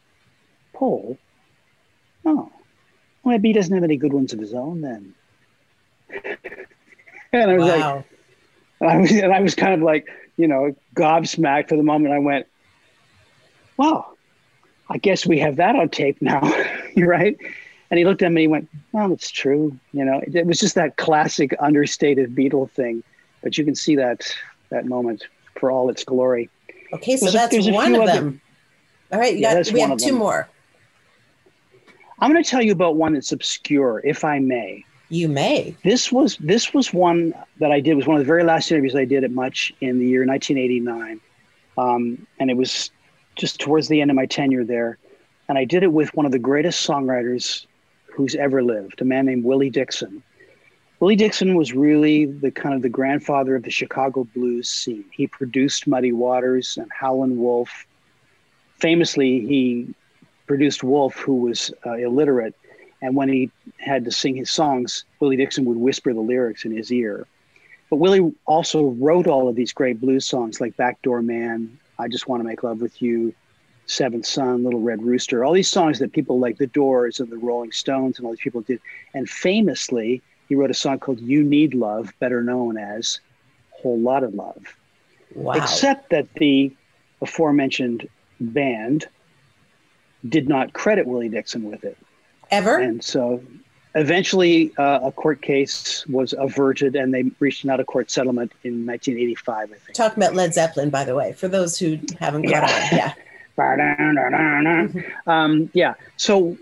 Paul, 0.72 1.16
oh, 2.24 2.34
well, 2.34 2.52
maybe 3.24 3.48
he 3.48 3.54
doesn't 3.54 3.72
have 3.72 3.84
any 3.84 3.96
good 3.96 4.12
ones 4.12 4.32
of 4.32 4.38
his 4.38 4.54
own 4.54 4.82
then. 4.82 5.14
and 7.32 7.50
I 7.50 7.56
was 7.56 7.64
wow. 7.64 8.04
like, 8.80 8.90
I 8.90 8.96
was, 8.98 9.10
and 9.10 9.32
I 9.32 9.40
was 9.40 9.54
kind 9.54 9.74
of 9.74 9.80
like, 9.80 10.08
you 10.36 10.46
know, 10.46 10.74
gobsmacked 10.94 11.70
for 11.70 11.76
the 11.76 11.82
moment. 11.82 12.14
I 12.14 12.18
went, 12.18 12.46
wow, 13.76 14.12
I 14.88 14.98
guess 14.98 15.26
we 15.26 15.38
have 15.38 15.56
that 15.56 15.76
on 15.76 15.88
tape 15.88 16.20
now, 16.20 16.40
right? 16.96 17.36
And 17.90 17.98
he 17.98 18.04
looked 18.04 18.22
at 18.22 18.32
me 18.32 18.42
and 18.44 18.48
he 18.48 18.48
went, 18.48 18.68
well, 18.92 19.12
it's 19.12 19.30
true. 19.30 19.78
You 19.92 20.04
know, 20.04 20.18
it, 20.18 20.34
it 20.34 20.46
was 20.46 20.58
just 20.58 20.74
that 20.74 20.96
classic 20.96 21.54
understated 21.60 22.34
Beatle 22.34 22.70
thing, 22.70 23.02
but 23.42 23.56
you 23.56 23.64
can 23.64 23.74
see 23.74 23.96
that 23.96 24.26
that 24.70 24.86
moment 24.86 25.24
for 25.58 25.70
all 25.70 25.88
its 25.88 26.04
glory. 26.04 26.50
Okay, 26.92 27.16
so 27.16 27.26
there's 27.30 27.50
that's 27.50 27.66
a, 27.66 27.72
one 27.72 27.94
of 27.94 28.06
them. 28.06 28.40
All 29.12 29.18
right, 29.18 29.36
yeah, 29.36 29.54
got, 29.54 29.72
we 29.72 29.80
have 29.80 29.98
two 29.98 30.16
more. 30.16 30.48
I'm 32.18 32.32
going 32.32 32.42
to 32.42 32.48
tell 32.48 32.62
you 32.62 32.72
about 32.72 32.96
one 32.96 33.14
that's 33.14 33.32
obscure, 33.32 34.00
if 34.04 34.24
I 34.24 34.38
may. 34.38 34.84
You 35.08 35.28
may. 35.28 35.76
This 35.84 36.10
was 36.10 36.36
this 36.38 36.74
was 36.74 36.92
one 36.92 37.32
that 37.58 37.70
I 37.70 37.80
did. 37.80 37.92
It 37.92 37.94
was 37.94 38.06
one 38.06 38.16
of 38.16 38.22
the 38.22 38.26
very 38.26 38.42
last 38.42 38.70
interviews 38.72 38.96
I 38.96 39.04
did 39.04 39.22
at 39.22 39.30
Much 39.30 39.72
in 39.80 39.98
the 39.98 40.06
year 40.06 40.26
1989, 40.26 41.20
um, 41.78 42.26
and 42.40 42.50
it 42.50 42.56
was 42.56 42.90
just 43.36 43.60
towards 43.60 43.86
the 43.86 44.00
end 44.00 44.10
of 44.10 44.16
my 44.16 44.26
tenure 44.26 44.64
there. 44.64 44.98
And 45.48 45.56
I 45.56 45.64
did 45.64 45.84
it 45.84 45.92
with 45.92 46.12
one 46.14 46.26
of 46.26 46.32
the 46.32 46.40
greatest 46.40 46.88
songwriters 46.88 47.66
who's 48.06 48.34
ever 48.34 48.64
lived, 48.64 49.00
a 49.00 49.04
man 49.04 49.26
named 49.26 49.44
Willie 49.44 49.70
Dixon. 49.70 50.22
Willie 50.98 51.16
Dixon 51.16 51.54
was 51.56 51.74
really 51.74 52.24
the 52.24 52.50
kind 52.50 52.74
of 52.74 52.82
the 52.82 52.88
grandfather 52.88 53.54
of 53.54 53.62
the 53.62 53.70
Chicago 53.70 54.24
blues 54.34 54.68
scene. 54.68 55.04
He 55.10 55.26
produced 55.26 55.86
Muddy 55.86 56.12
Waters 56.12 56.78
and 56.78 56.90
Howlin' 56.90 57.36
Wolf. 57.36 57.86
Famously, 58.78 59.40
he 59.46 59.94
produced 60.46 60.82
Wolf, 60.82 61.16
who 61.16 61.36
was 61.36 61.70
uh, 61.84 61.94
illiterate 61.94 62.54
and 63.02 63.14
when 63.14 63.28
he 63.28 63.50
had 63.78 64.04
to 64.04 64.10
sing 64.10 64.36
his 64.36 64.50
songs, 64.50 65.04
Willie 65.20 65.36
Dixon 65.36 65.64
would 65.66 65.76
whisper 65.76 66.12
the 66.12 66.20
lyrics 66.20 66.64
in 66.64 66.76
his 66.76 66.90
ear. 66.90 67.26
But 67.90 67.96
Willie 67.96 68.34
also 68.46 68.86
wrote 68.98 69.26
all 69.26 69.48
of 69.48 69.54
these 69.54 69.72
great 69.72 70.00
blues 70.00 70.26
songs 70.26 70.60
like 70.60 70.76
Backdoor 70.76 71.22
Man, 71.22 71.78
I 71.98 72.08
Just 72.08 72.26
Want 72.26 72.40
to 72.40 72.44
Make 72.48 72.62
Love 72.62 72.80
with 72.80 73.00
You, 73.00 73.34
Seventh 73.86 74.26
Son, 74.26 74.64
Little 74.64 74.80
Red 74.80 75.02
Rooster, 75.02 75.44
all 75.44 75.52
these 75.52 75.70
songs 75.70 76.00
that 76.00 76.12
people 76.12 76.40
like 76.40 76.58
the 76.58 76.66
Doors 76.66 77.20
and 77.20 77.30
the 77.30 77.38
Rolling 77.38 77.70
Stones 77.70 78.18
and 78.18 78.26
all 78.26 78.32
these 78.32 78.40
people 78.40 78.62
did. 78.62 78.80
And 79.14 79.28
famously, 79.28 80.20
he 80.48 80.54
wrote 80.54 80.70
a 80.70 80.74
song 80.74 80.98
called 80.98 81.20
You 81.20 81.42
Need 81.42 81.74
Love, 81.74 82.12
better 82.18 82.42
known 82.42 82.78
as 82.78 83.20
Whole 83.70 83.98
Lotta 83.98 84.28
Love. 84.28 84.76
Wow. 85.34 85.54
Except 85.54 86.10
that 86.10 86.32
the 86.34 86.74
aforementioned 87.20 88.08
band 88.40 89.06
did 90.28 90.48
not 90.48 90.72
credit 90.72 91.06
Willie 91.06 91.28
Dixon 91.28 91.64
with 91.64 91.84
it. 91.84 91.96
Ever? 92.50 92.78
And 92.78 93.02
so 93.02 93.42
eventually 93.94 94.72
uh, 94.76 95.00
a 95.02 95.12
court 95.12 95.42
case 95.42 96.06
was 96.06 96.34
averted 96.38 96.94
and 96.94 97.12
they 97.12 97.24
reached 97.40 97.64
an 97.64 97.70
out 97.70 97.80
of 97.80 97.86
court 97.86 98.10
settlement 98.10 98.52
in 98.62 98.86
1985, 98.86 99.56
I 99.72 99.74
think. 99.74 99.96
Talking 99.96 100.22
about 100.22 100.34
Led 100.34 100.54
Zeppelin, 100.54 100.90
by 100.90 101.04
the 101.04 101.14
way, 101.14 101.32
for 101.32 101.48
those 101.48 101.78
who 101.78 101.98
haven't 102.18 102.44
caught 102.44 102.52
yeah. 102.52 102.92
on. 102.92 102.96
Yeah. 102.98 103.14
um, 105.26 105.70
yeah. 105.72 105.94
So 106.16 106.56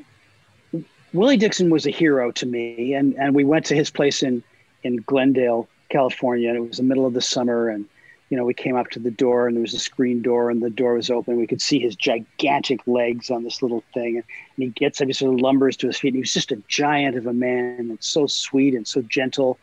Willie 1.15 1.37
Dixon 1.37 1.71
was 1.71 1.87
a 1.87 1.91
hero 1.91 2.33
to 2.33 2.45
me. 2.45 2.93
And, 2.93 3.15
and 3.15 3.35
we 3.35 3.45
went 3.45 3.65
to 3.67 3.75
his 3.75 3.89
place 3.89 4.23
in, 4.23 4.43
in 4.83 4.97
Glendale, 4.97 5.69
California. 5.89 6.49
And 6.49 6.59
it 6.59 6.69
was 6.69 6.79
the 6.79 6.83
middle 6.83 7.07
of 7.07 7.15
the 7.15 7.23
summer. 7.23 7.69
And 7.69 7.87
you 8.31 8.37
know, 8.37 8.45
we 8.45 8.55
came 8.55 8.75
up 8.75 8.91
to 8.91 8.99
the 8.99 9.13
door 9.13 9.47
and 9.47 9.57
there 9.57 9.63
was 9.63 9.75
a 9.75 9.79
screen 9.79 10.21
door 10.21 10.51
and 10.51 10.61
the 10.61 10.71
door 10.71 10.95
was 10.95 11.11
open. 11.11 11.37
We 11.37 11.47
could 11.47 11.63
see 11.63 11.79
his 11.79 11.95
gigantic 11.95 12.81
legs 12.87 13.31
on 13.31 13.45
this 13.45 13.63
little 13.63 13.85
thing. 13.95 14.17
And 14.17 14.25
he 14.57 14.67
gets 14.69 15.01
up, 15.01 15.07
he 15.07 15.13
sort 15.13 15.35
of 15.35 15.41
lumbers 15.41 15.77
to 15.79 15.87
his 15.87 15.99
feet. 15.99 16.09
And 16.09 16.17
he 16.17 16.23
was 16.23 16.33
just 16.33 16.51
a 16.51 16.61
giant 16.67 17.17
of 17.17 17.27
a 17.27 17.33
man 17.33 17.77
and 17.79 17.99
so 18.01 18.27
sweet 18.27 18.75
and 18.75 18.87
so 18.87 19.03
gentle. 19.03 19.59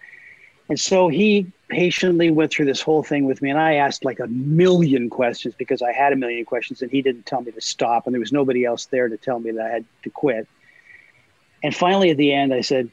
And 0.69 0.79
so 0.79 1.09
he 1.09 1.51
patiently 1.67 2.31
went 2.31 2.51
through 2.51 2.67
this 2.67 2.79
whole 2.79 3.03
thing 3.03 3.25
with 3.25 3.41
me. 3.41 3.49
And 3.49 3.59
I 3.59 3.73
asked 3.73 4.05
like 4.05 4.21
a 4.21 4.27
million 4.27 5.09
questions 5.09 5.53
because 5.57 5.81
I 5.81 5.91
had 5.91 6.13
a 6.13 6.15
million 6.15 6.45
questions 6.45 6.81
and 6.81 6.89
he 6.89 7.01
didn't 7.01 7.25
tell 7.25 7.41
me 7.41 7.51
to 7.51 7.59
stop. 7.59 8.05
And 8.05 8.13
there 8.13 8.21
was 8.21 8.31
nobody 8.31 8.63
else 8.63 8.85
there 8.85 9.09
to 9.09 9.17
tell 9.17 9.41
me 9.41 9.51
that 9.51 9.65
I 9.65 9.69
had 9.69 9.85
to 10.03 10.09
quit. 10.09 10.47
And 11.63 11.75
finally, 11.75 12.09
at 12.09 12.17
the 12.17 12.33
end, 12.33 12.53
I 12.53 12.61
said, 12.61 12.89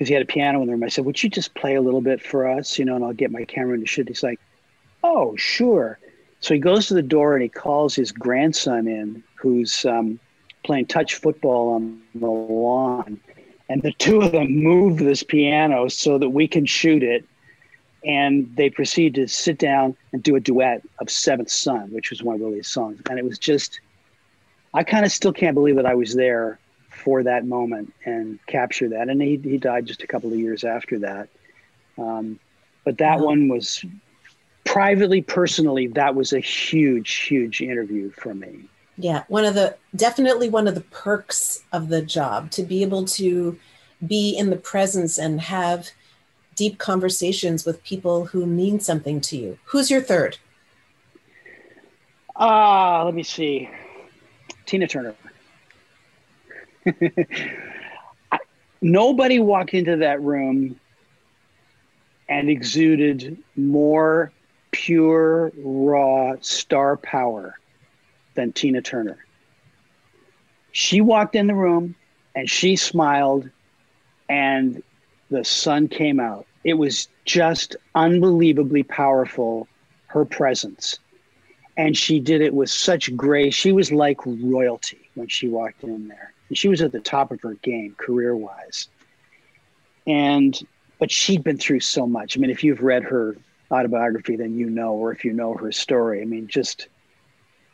because 0.00 0.08
he 0.08 0.14
had 0.14 0.22
a 0.22 0.26
piano 0.26 0.60
in 0.60 0.66
the 0.66 0.72
room, 0.72 0.82
I 0.82 0.88
said, 0.88 1.04
Would 1.04 1.22
you 1.22 1.28
just 1.28 1.54
play 1.54 1.74
a 1.74 1.80
little 1.82 2.00
bit 2.00 2.22
for 2.22 2.48
us? 2.48 2.78
You 2.78 2.84
know, 2.84 2.96
and 2.96 3.04
I'll 3.04 3.12
get 3.12 3.30
my 3.30 3.44
camera 3.44 3.74
and 3.74 3.88
shoot. 3.88 4.08
He's 4.08 4.22
like, 4.22 4.40
Oh, 5.04 5.36
sure. 5.36 5.98
So 6.40 6.54
he 6.54 6.60
goes 6.60 6.86
to 6.86 6.94
the 6.94 7.02
door 7.02 7.34
and 7.34 7.42
he 7.42 7.48
calls 7.48 7.94
his 7.94 8.12
grandson 8.12 8.88
in, 8.88 9.22
who's 9.34 9.84
um, 9.84 10.18
playing 10.64 10.86
touch 10.86 11.16
football 11.16 11.74
on 11.74 12.00
the 12.14 12.26
lawn. 12.26 13.20
And 13.68 13.82
the 13.82 13.92
two 13.92 14.22
of 14.22 14.32
them 14.32 14.56
move 14.56 14.98
this 14.98 15.22
piano 15.22 15.88
so 15.88 16.18
that 16.18 16.30
we 16.30 16.48
can 16.48 16.64
shoot 16.64 17.02
it. 17.02 17.24
And 18.02 18.50
they 18.56 18.70
proceed 18.70 19.14
to 19.16 19.28
sit 19.28 19.58
down 19.58 19.94
and 20.14 20.22
do 20.22 20.34
a 20.34 20.40
duet 20.40 20.82
of 21.00 21.10
Seventh 21.10 21.50
Son, 21.50 21.92
which 21.92 22.08
was 22.08 22.22
one 22.22 22.36
of 22.36 22.40
Willie's 22.40 22.68
songs. 22.68 22.98
And 23.10 23.18
it 23.18 23.24
was 23.24 23.38
just, 23.38 23.80
I 24.72 24.82
kind 24.82 25.04
of 25.04 25.12
still 25.12 25.34
can't 25.34 25.54
believe 25.54 25.76
that 25.76 25.84
I 25.84 25.94
was 25.94 26.14
there 26.14 26.58
for 27.00 27.22
that 27.22 27.46
moment 27.46 27.92
and 28.04 28.38
capture 28.46 28.88
that. 28.90 29.08
And 29.08 29.20
he, 29.20 29.40
he 29.42 29.58
died 29.58 29.86
just 29.86 30.02
a 30.02 30.06
couple 30.06 30.32
of 30.32 30.38
years 30.38 30.64
after 30.64 30.98
that. 31.00 31.28
Um, 31.98 32.38
but 32.84 32.98
that 32.98 33.20
wow. 33.20 33.26
one 33.26 33.48
was 33.48 33.84
privately, 34.64 35.22
personally, 35.22 35.88
that 35.88 36.14
was 36.14 36.32
a 36.32 36.40
huge, 36.40 37.14
huge 37.16 37.60
interview 37.60 38.10
for 38.10 38.34
me. 38.34 38.68
Yeah, 38.96 39.24
one 39.28 39.44
of 39.44 39.54
the 39.54 39.76
definitely 39.96 40.50
one 40.50 40.68
of 40.68 40.74
the 40.74 40.82
perks 40.82 41.62
of 41.72 41.88
the 41.88 42.02
job 42.02 42.50
to 42.52 42.62
be 42.62 42.82
able 42.82 43.06
to 43.06 43.58
be 44.06 44.36
in 44.36 44.50
the 44.50 44.56
presence 44.56 45.18
and 45.18 45.40
have 45.40 45.90
deep 46.54 46.78
conversations 46.78 47.64
with 47.64 47.82
people 47.82 48.26
who 48.26 48.44
mean 48.44 48.78
something 48.78 49.20
to 49.22 49.36
you. 49.36 49.58
Who's 49.64 49.90
your 49.90 50.02
third? 50.02 50.36
Ah, 52.36 53.00
uh, 53.00 53.04
let 53.06 53.14
me 53.14 53.22
see. 53.22 53.70
Tina 54.66 54.86
Turner. 54.86 55.14
Nobody 58.82 59.38
walked 59.38 59.74
into 59.74 59.96
that 59.96 60.22
room 60.22 60.78
and 62.28 62.48
exuded 62.48 63.36
more 63.56 64.32
pure, 64.70 65.52
raw 65.58 66.34
star 66.40 66.96
power 66.96 67.58
than 68.34 68.52
Tina 68.52 68.80
Turner. 68.80 69.18
She 70.72 71.00
walked 71.00 71.34
in 71.34 71.46
the 71.48 71.54
room 71.54 71.96
and 72.34 72.48
she 72.48 72.76
smiled, 72.76 73.50
and 74.28 74.82
the 75.30 75.44
sun 75.44 75.88
came 75.88 76.20
out. 76.20 76.46
It 76.62 76.74
was 76.74 77.08
just 77.24 77.76
unbelievably 77.94 78.84
powerful, 78.84 79.66
her 80.06 80.24
presence. 80.24 80.98
And 81.76 81.96
she 81.96 82.20
did 82.20 82.40
it 82.40 82.54
with 82.54 82.70
such 82.70 83.14
grace. 83.16 83.54
She 83.54 83.72
was 83.72 83.90
like 83.90 84.24
royalty 84.24 85.10
when 85.14 85.28
she 85.28 85.48
walked 85.48 85.82
in 85.82 86.08
there. 86.08 86.32
She 86.52 86.68
was 86.68 86.82
at 86.82 86.92
the 86.92 87.00
top 87.00 87.30
of 87.30 87.40
her 87.42 87.54
game 87.54 87.94
career 87.98 88.36
wise. 88.36 88.88
And, 90.06 90.58
but 90.98 91.10
she'd 91.10 91.44
been 91.44 91.58
through 91.58 91.80
so 91.80 92.06
much. 92.06 92.36
I 92.36 92.40
mean, 92.40 92.50
if 92.50 92.64
you've 92.64 92.80
read 92.80 93.04
her 93.04 93.36
autobiography 93.70 94.36
then 94.36 94.56
you 94.56 94.68
know, 94.68 94.92
or 94.92 95.12
if 95.12 95.24
you 95.24 95.32
know 95.32 95.54
her 95.54 95.72
story. 95.72 96.22
I 96.22 96.24
mean, 96.24 96.46
just 96.46 96.88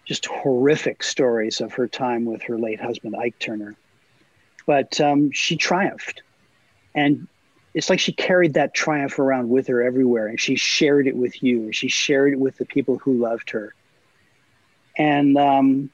just 0.05 0.27
horrific 0.27 1.03
stories 1.03 1.61
of 1.61 1.73
her 1.73 1.89
time 1.89 2.25
with 2.27 2.41
her 2.43 2.57
late 2.57 2.81
husband 2.81 3.17
Ike 3.17 3.39
Turner. 3.41 3.75
But 4.65 5.01
um, 5.01 5.33
she 5.33 5.57
triumphed, 5.57 6.23
and 6.95 7.27
it's 7.75 7.91
like 7.91 7.99
she 7.99 8.13
carried 8.13 8.55
that 8.55 8.73
triumph 8.73 9.19
around 9.19 9.49
with 9.49 9.67
her 9.67 9.83
everywhere, 9.83 10.29
and 10.29 10.41
she 10.41 10.55
shared 10.55 11.07
it 11.07 11.17
with 11.17 11.43
you, 11.43 11.63
and 11.65 11.75
she 11.75 11.89
shared 11.89 12.33
it 12.33 12.39
with 12.39 12.57
the 12.57 12.65
people 12.65 12.99
who 12.99 13.15
loved 13.15 13.51
her. 13.51 13.75
And 14.97 15.37
um, 15.37 15.91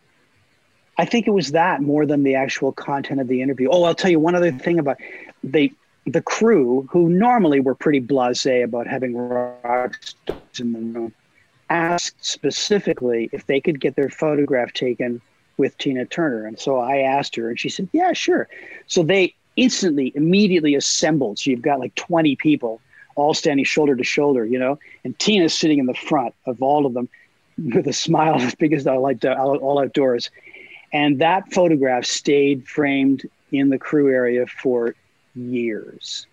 I 1.03 1.05
think 1.05 1.27
it 1.27 1.33
was 1.33 1.51
that 1.51 1.83
more 1.83 2.07
than 2.07 2.23
the 2.23 2.37
actual 2.37 2.71
content 2.71 3.21
of 3.21 3.27
the 3.27 3.43
interview. 3.43 3.69
Oh, 3.69 3.83
I'll 3.83 3.93
tell 3.93 4.13
you 4.13 4.21
one 4.21 4.37
other 4.37 4.53
thing 4.53 4.79
about 4.79 4.99
they 5.43 5.73
the 6.07 6.23
crew, 6.23 6.89
who 6.93 7.09
normally 7.09 7.59
were 7.59 7.75
pretty 7.75 8.01
blasé 8.01 8.63
about 8.63 8.87
having 8.87 9.17
rock 9.17 9.99
stars 10.01 10.61
in 10.61 10.73
the 10.73 10.79
room, 10.79 11.13
asked 11.71 12.25
specifically 12.25 13.29
if 13.33 13.47
they 13.49 13.61
could 13.61 13.81
get 13.81 13.97
their 13.97 14.11
photograph 14.11 14.73
taken 14.75 15.21
with 15.57 15.77
Tina 15.79 16.07
Turner. 16.07 16.47
And 16.47 16.57
so 16.57 16.79
I 16.79 16.99
asked 16.99 17.35
her, 17.35 17.49
and 17.49 17.59
she 17.59 17.69
said, 17.69 17.89
Yeah, 17.93 18.13
sure. 18.13 18.49
So 18.87 19.03
they 19.03 19.35
instantly, 19.57 20.13
immediately 20.15 20.77
assembled. 20.77 21.41
So 21.41 21.51
you've 21.51 21.63
got 21.63 21.81
like 21.81 21.97
20 21.97 22.37
people 22.37 22.81
all 23.17 23.35
standing 23.35 23.65
shoulder 23.65 23.97
to 23.97 24.05
shoulder, 24.05 24.47
you 24.47 24.59
know, 24.59 24.79
and 25.03 25.19
Tina's 25.19 25.53
sitting 25.53 25.81
in 25.81 25.87
the 25.87 25.95
front 25.95 26.33
of 26.47 26.63
all 26.63 26.87
of 26.87 26.95
them 26.95 27.09
with 27.59 27.89
a 27.89 27.93
smile 27.93 28.37
as 28.41 28.55
big 28.55 28.73
as 28.73 28.87
all, 28.87 29.05
all 29.59 29.81
outdoors. 29.81 30.31
And 30.93 31.21
that 31.21 31.53
photograph 31.53 32.05
stayed 32.05 32.69
framed 32.69 33.23
in 33.51 33.69
the 33.71 33.79
crew 33.79 34.13
area 34.13 34.47
for 34.47 34.95
years. 35.35 36.27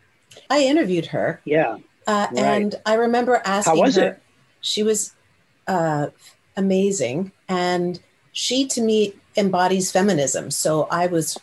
I 0.49 0.63
interviewed 0.63 1.07
her. 1.07 1.41
Yeah. 1.45 1.77
Uh, 2.07 2.27
right. 2.31 2.37
And 2.37 2.75
I 2.85 2.95
remember 2.95 3.41
asking 3.45 3.75
How 3.75 3.81
was 3.81 3.95
her, 3.95 4.03
it? 4.03 4.21
she 4.61 4.83
was 4.83 5.13
uh, 5.67 6.07
amazing. 6.57 7.31
And 7.47 7.99
she, 8.31 8.67
to 8.67 8.81
me, 8.81 9.13
embodies 9.37 9.91
feminism. 9.91 10.51
So 10.51 10.83
I 10.91 11.07
was 11.07 11.37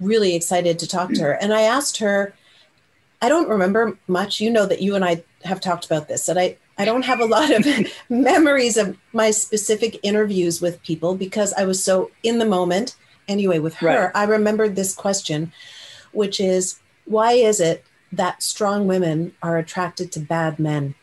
really 0.00 0.34
excited 0.34 0.78
to 0.78 0.86
talk 0.86 1.12
to 1.12 1.22
her. 1.22 1.32
And 1.32 1.52
I 1.52 1.62
asked 1.62 1.98
her, 1.98 2.34
I 3.20 3.28
don't 3.28 3.48
remember 3.48 3.98
much. 4.06 4.40
You 4.40 4.50
know 4.50 4.66
that 4.66 4.80
you 4.80 4.94
and 4.94 5.04
I 5.04 5.24
have 5.44 5.60
talked 5.60 5.86
about 5.86 6.08
this, 6.08 6.26
that 6.26 6.38
I, 6.38 6.56
I 6.78 6.84
don't 6.84 7.04
have 7.04 7.20
a 7.20 7.26
lot 7.26 7.50
of 7.50 7.66
memories 8.08 8.76
of 8.76 8.96
my 9.12 9.32
specific 9.32 9.98
interviews 10.04 10.60
with 10.60 10.82
people 10.82 11.16
because 11.16 11.52
I 11.54 11.64
was 11.64 11.82
so 11.82 12.10
in 12.22 12.38
the 12.38 12.46
moment. 12.46 12.96
Anyway, 13.26 13.58
with 13.58 13.74
her, 13.74 14.04
right. 14.04 14.10
I 14.14 14.24
remembered 14.24 14.74
this 14.74 14.94
question, 14.94 15.52
which 16.12 16.40
is 16.40 16.78
why 17.04 17.32
is 17.32 17.60
it 17.60 17.84
that 18.12 18.42
strong 18.42 18.86
women 18.86 19.34
are 19.42 19.58
attracted 19.58 20.12
to 20.12 20.20
bad 20.20 20.58
men? 20.58 20.94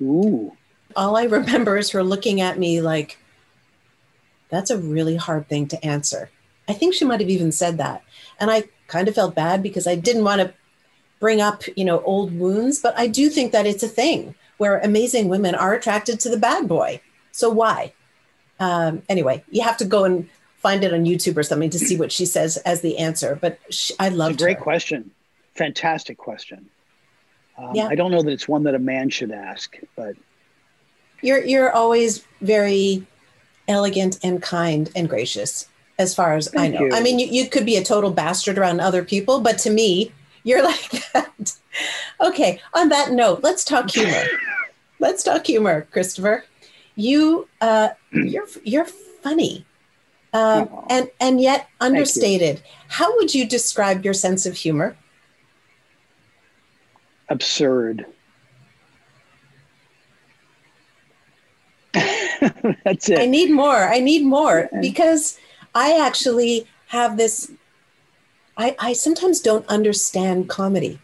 Ooh. 0.00 0.56
All 0.96 1.16
I 1.16 1.24
remember 1.24 1.76
is 1.76 1.90
her 1.90 2.02
looking 2.02 2.40
at 2.40 2.58
me 2.58 2.80
like, 2.80 3.18
that's 4.48 4.70
a 4.70 4.78
really 4.78 5.16
hard 5.16 5.48
thing 5.48 5.68
to 5.68 5.84
answer. 5.84 6.30
I 6.68 6.72
think 6.72 6.94
she 6.94 7.04
might 7.04 7.20
have 7.20 7.28
even 7.28 7.52
said 7.52 7.78
that. 7.78 8.02
And 8.38 8.50
I 8.50 8.64
kind 8.86 9.08
of 9.08 9.14
felt 9.14 9.34
bad 9.34 9.62
because 9.62 9.86
I 9.86 9.94
didn't 9.96 10.24
want 10.24 10.40
to 10.40 10.54
bring 11.18 11.40
up, 11.40 11.64
you 11.76 11.84
know, 11.84 12.00
old 12.02 12.36
wounds, 12.38 12.80
but 12.80 12.98
I 12.98 13.08
do 13.08 13.28
think 13.28 13.52
that 13.52 13.66
it's 13.66 13.82
a 13.82 13.88
thing 13.88 14.34
where 14.60 14.78
amazing 14.80 15.28
women 15.30 15.54
are 15.54 15.72
attracted 15.72 16.20
to 16.20 16.28
the 16.28 16.36
bad 16.36 16.68
boy. 16.68 17.00
So 17.32 17.48
why? 17.48 17.94
Um, 18.58 19.02
anyway, 19.08 19.42
you 19.50 19.62
have 19.62 19.78
to 19.78 19.86
go 19.86 20.04
and 20.04 20.28
find 20.58 20.84
it 20.84 20.92
on 20.92 21.06
YouTube 21.06 21.38
or 21.38 21.42
something 21.42 21.70
to 21.70 21.78
see 21.78 21.96
what 21.96 22.12
she 22.12 22.26
says 22.26 22.58
as 22.58 22.82
the 22.82 22.98
answer. 22.98 23.38
But 23.40 23.58
she, 23.70 23.94
I 23.98 24.10
love. 24.10 24.32
It. 24.32 24.38
Great 24.38 24.58
her. 24.58 24.62
question, 24.62 25.12
fantastic 25.54 26.18
question. 26.18 26.68
Um, 27.56 27.74
yeah. 27.74 27.88
I 27.88 27.94
don't 27.94 28.10
know 28.10 28.22
that 28.22 28.30
it's 28.30 28.46
one 28.46 28.64
that 28.64 28.74
a 28.74 28.78
man 28.78 29.08
should 29.08 29.30
ask, 29.30 29.78
but 29.96 30.14
you're 31.22 31.42
you're 31.42 31.72
always 31.72 32.26
very 32.42 33.06
elegant 33.66 34.18
and 34.22 34.42
kind 34.42 34.90
and 34.94 35.08
gracious, 35.08 35.70
as 35.98 36.14
far 36.14 36.34
as 36.34 36.48
Thank 36.48 36.74
I 36.74 36.78
know. 36.78 36.84
you. 36.84 36.92
I 36.92 37.00
mean, 37.00 37.18
you, 37.18 37.28
you 37.28 37.48
could 37.48 37.64
be 37.64 37.76
a 37.76 37.82
total 37.82 38.10
bastard 38.10 38.58
around 38.58 38.80
other 38.80 39.02
people, 39.02 39.40
but 39.40 39.56
to 39.60 39.70
me, 39.70 40.12
you're 40.44 40.62
like 40.64 41.12
that. 41.14 41.54
Okay. 42.20 42.60
On 42.74 42.88
that 42.88 43.12
note, 43.12 43.42
let's 43.42 43.64
talk 43.64 43.90
humor. 43.90 44.22
let's 44.98 45.22
talk 45.22 45.46
humor, 45.46 45.86
Christopher. 45.90 46.44
You 46.96 47.48
uh, 47.60 47.90
you're 48.12 48.46
you're 48.64 48.86
funny. 49.22 49.66
Um, 50.32 50.68
and 50.88 51.10
and 51.20 51.40
yet 51.40 51.68
understated. 51.80 52.62
How 52.88 53.16
would 53.16 53.34
you 53.34 53.48
describe 53.48 54.04
your 54.04 54.14
sense 54.14 54.46
of 54.46 54.54
humor? 54.56 54.96
Absurd. 57.28 58.06
That's 62.84 63.08
it. 63.08 63.18
I 63.18 63.26
need 63.26 63.50
more. 63.50 63.88
I 63.88 63.98
need 64.00 64.24
more 64.24 64.68
because 64.80 65.38
I 65.74 65.98
actually 65.98 66.66
have 66.88 67.16
this. 67.16 67.50
I, 68.56 68.76
I 68.78 68.92
sometimes 68.92 69.40
don't 69.40 69.66
understand 69.68 70.48
comedy. 70.48 71.00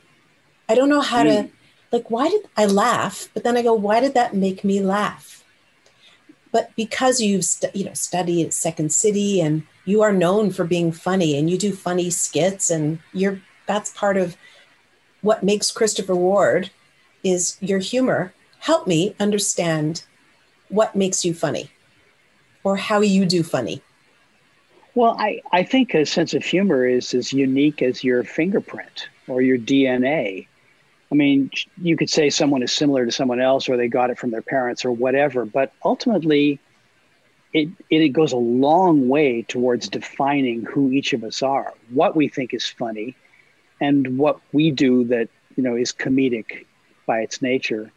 I 0.68 0.74
don't 0.74 0.88
know 0.88 1.00
how 1.00 1.24
mm. 1.24 1.46
to, 1.46 1.50
like, 1.92 2.10
why 2.10 2.28
did 2.28 2.42
I 2.56 2.66
laugh? 2.66 3.28
But 3.34 3.44
then 3.44 3.56
I 3.56 3.62
go, 3.62 3.74
why 3.74 4.00
did 4.00 4.14
that 4.14 4.34
make 4.34 4.64
me 4.64 4.80
laugh? 4.80 5.44
But 6.52 6.70
because 6.76 7.20
you've 7.20 7.44
you 7.74 7.84
know 7.84 7.92
studied 7.92 8.54
Second 8.54 8.90
City 8.90 9.40
and 9.40 9.64
you 9.84 10.00
are 10.02 10.12
known 10.12 10.50
for 10.50 10.64
being 10.64 10.90
funny 10.90 11.36
and 11.36 11.50
you 11.50 11.58
do 11.58 11.72
funny 11.72 12.08
skits 12.08 12.70
and 12.70 12.98
you're 13.12 13.42
that's 13.66 13.92
part 13.92 14.16
of 14.16 14.36
what 15.20 15.42
makes 15.42 15.70
Christopher 15.70 16.14
Ward 16.14 16.70
is 17.22 17.58
your 17.60 17.80
humor. 17.80 18.32
Help 18.60 18.86
me 18.86 19.14
understand 19.20 20.04
what 20.68 20.96
makes 20.96 21.24
you 21.24 21.34
funny 21.34 21.70
or 22.64 22.76
how 22.76 23.00
you 23.00 23.26
do 23.26 23.42
funny? 23.42 23.82
Well, 24.94 25.16
I, 25.18 25.42
I 25.52 25.62
think 25.62 25.94
a 25.94 26.06
sense 26.06 26.32
of 26.32 26.42
humor 26.42 26.86
is 26.86 27.12
as 27.12 27.32
unique 27.32 27.82
as 27.82 28.02
your 28.02 28.24
fingerprint 28.24 29.08
or 29.28 29.42
your 29.42 29.58
DNA. 29.58 30.46
I 31.10 31.14
mean, 31.14 31.50
you 31.80 31.96
could 31.96 32.10
say 32.10 32.30
someone 32.30 32.62
is 32.62 32.72
similar 32.72 33.06
to 33.06 33.12
someone 33.12 33.40
else 33.40 33.68
or 33.68 33.76
they 33.76 33.88
got 33.88 34.10
it 34.10 34.18
from 34.18 34.30
their 34.30 34.42
parents 34.42 34.84
or 34.84 34.90
whatever, 34.90 35.44
but 35.44 35.72
ultimately, 35.84 36.58
it, 37.52 37.68
it 37.90 38.08
goes 38.08 38.32
a 38.32 38.36
long 38.36 39.08
way 39.08 39.42
towards 39.42 39.88
defining 39.88 40.62
who 40.62 40.90
each 40.90 41.12
of 41.12 41.22
us 41.24 41.42
are, 41.42 41.72
what 41.90 42.16
we 42.16 42.28
think 42.28 42.52
is 42.52 42.66
funny, 42.66 43.16
and 43.80 44.18
what 44.18 44.40
we 44.52 44.70
do 44.70 45.04
that 45.04 45.28
you 45.56 45.62
know 45.62 45.76
is 45.76 45.92
comedic 45.92 46.66
by 47.06 47.20
its 47.20 47.40
nature. 47.40 47.90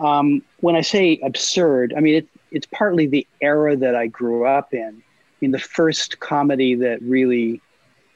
Um, 0.00 0.42
when 0.60 0.76
I 0.76 0.82
say 0.82 1.18
absurd, 1.22 1.94
I 1.96 2.00
mean 2.00 2.16
it, 2.16 2.28
it's 2.50 2.66
partly 2.66 3.06
the 3.06 3.26
era 3.40 3.76
that 3.76 3.94
I 3.94 4.06
grew 4.06 4.46
up 4.46 4.74
in. 4.74 5.02
I 5.02 5.36
mean, 5.40 5.50
the 5.50 5.58
first 5.58 6.20
comedy 6.20 6.74
that 6.76 7.02
really 7.02 7.60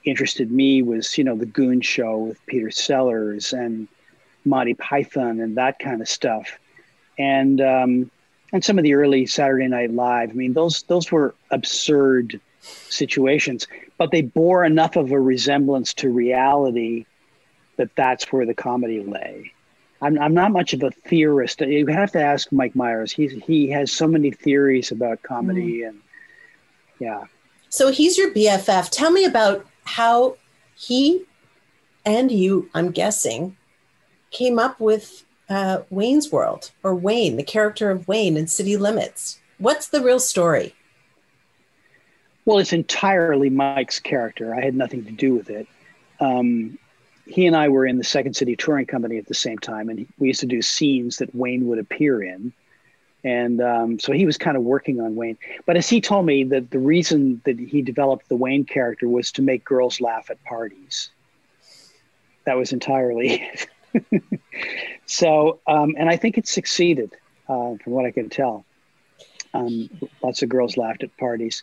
interested 0.05 0.53
me 0.53 0.83
was, 0.83 1.18
you 1.18 1.24
know, 1.24 1.37
the 1.37 1.47
Goon 1.47 1.81
Show 1.81 2.18
with 2.18 2.47
Peter 2.47 2.70
Sellers 2.70 3.53
and 3.53 3.89
Monty 4.49 4.74
Python 4.74 5.40
and 5.40 5.57
that 5.57 5.78
kind 5.78 6.01
of 6.01 6.09
stuff, 6.09 6.59
and 7.18 7.61
um, 7.61 8.11
and 8.53 8.64
some 8.64 8.78
of 8.78 8.84
the 8.84 8.94
early 8.94 9.26
Saturday 9.26 9.68
Night 9.68 9.92
Live. 9.92 10.30
I 10.30 10.32
mean, 10.32 10.53
those 10.53 10.82
those 10.84 11.12
were 11.12 11.34
absurd 11.51 12.40
situations, 12.61 13.66
but 13.96 14.11
they 14.11 14.22
bore 14.22 14.64
enough 14.64 14.96
of 14.96 15.12
a 15.12 15.20
resemblance 15.20 15.94
to 15.94 16.11
reality 16.11 17.07
that 17.76 17.94
that's 17.96 18.32
where 18.32 18.44
the 18.44 18.55
comedy 18.55 19.01
lay. 19.01 19.53
I'm, 20.01 20.18
I'm 20.18 20.34
not 20.34 20.53
much 20.53 20.74
of 20.74 20.82
a 20.82 20.90
theorist. 20.90 21.61
You 21.61 21.86
have 21.86 22.12
to 22.12 22.22
ask 22.22 22.53
Mike 22.53 22.76
Myers. 22.76 23.12
He's 23.12 23.32
he 23.32 23.68
has 23.70 23.90
so 23.90 24.07
many 24.07 24.30
theories 24.30 24.92
about 24.92 25.22
comedy 25.22 25.80
mm. 25.80 25.88
and 25.88 26.01
yeah. 26.99 27.24
So 27.68 27.90
he's 27.90 28.16
your 28.16 28.32
BFF. 28.32 28.90
Tell 28.90 29.11
me 29.11 29.24
about 29.24 29.66
how 29.84 30.36
he 30.74 31.24
and 32.05 32.30
you, 32.30 32.70
I'm 32.74 32.90
guessing, 32.90 33.57
came 34.31 34.59
up 34.59 34.81
with 34.81 35.24
uh, 35.49 35.83
Wayne's 35.91 36.31
World 36.31 36.70
or 36.83 36.95
Wayne, 36.95 37.37
the 37.37 37.43
character 37.43 37.91
of 37.91 38.07
Wayne 38.09 38.37
in 38.37 38.47
City 38.47 38.76
Limits. 38.76 39.39
What's 39.59 39.89
the 39.89 40.03
real 40.03 40.20
story? 40.20 40.74
Well, 42.45 42.59
it's 42.59 42.72
entirely 42.72 43.51
Mike's 43.51 44.01
character. 44.01 44.55
I 44.55 44.61
had 44.62 44.74
nothing 44.74 45.05
to 45.05 45.12
do 45.12 45.35
with 45.35 45.51
it. 45.51 45.66
Um, 46.20 46.79
he 47.26 47.47
and 47.47 47.55
I 47.55 47.68
were 47.68 47.85
in 47.85 47.99
the 47.99 48.05
Second 48.05 48.35
City 48.35 48.57
Touring 48.57 48.87
Company 48.87 49.18
at 49.18 49.26
the 49.26 49.35
same 49.35 49.59
time, 49.59 49.89
and 49.89 50.07
we 50.18 50.29
used 50.29 50.41
to 50.41 50.47
do 50.47 50.62
scenes 50.62 51.18
that 51.18 51.35
Wayne 51.35 51.66
would 51.66 51.79
appear 51.79 52.22
in. 52.22 52.53
And 53.24 53.61
um, 53.61 53.99
so 53.99 54.12
he 54.12 54.24
was 54.24 54.39
kind 54.39 54.57
of 54.57 54.62
working 54.62 55.01
on 55.01 55.16
Wayne. 55.16 55.37
But 55.66 55.76
as 55.76 55.89
he 55.89 56.01
told 56.01 56.24
me, 56.24 56.45
that 56.45 56.70
the 56.70 56.79
reason 56.79 57.43
that 57.45 57.59
he 57.59 57.83
developed 57.83 58.29
the 58.29 58.37
Wayne 58.37 58.64
character 58.64 59.09
was 59.09 59.31
to 59.33 59.43
make 59.43 59.64
girls 59.64 60.01
laugh 60.01 60.31
at 60.31 60.43
parties. 60.45 61.11
That 62.47 62.57
was 62.57 62.72
entirely. 62.72 63.47
so, 65.07 65.61
um, 65.66 65.95
and 65.99 66.09
I 66.09 66.16
think 66.16 66.39
it 66.39 66.47
succeeded, 66.47 67.12
uh, 67.49 67.76
from 67.76 67.93
what 67.93 68.05
I 68.05 68.11
can 68.11 68.28
tell. 68.28 68.64
Um, 69.55 69.89
lots 70.22 70.43
of 70.43 70.49
girls 70.49 70.76
laughed 70.76 71.03
at 71.03 71.16
parties. 71.16 71.62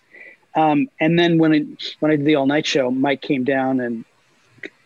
Um, 0.55 0.89
and 0.99 1.19
then 1.19 1.37
when 1.37 1.53
it, 1.53 1.95
when 1.99 2.11
I 2.11 2.15
did 2.15 2.25
the 2.25 2.35
all 2.35 2.47
night 2.47 2.65
show, 2.65 2.89
Mike 2.89 3.21
came 3.21 3.43
down 3.43 3.79
and 3.79 4.05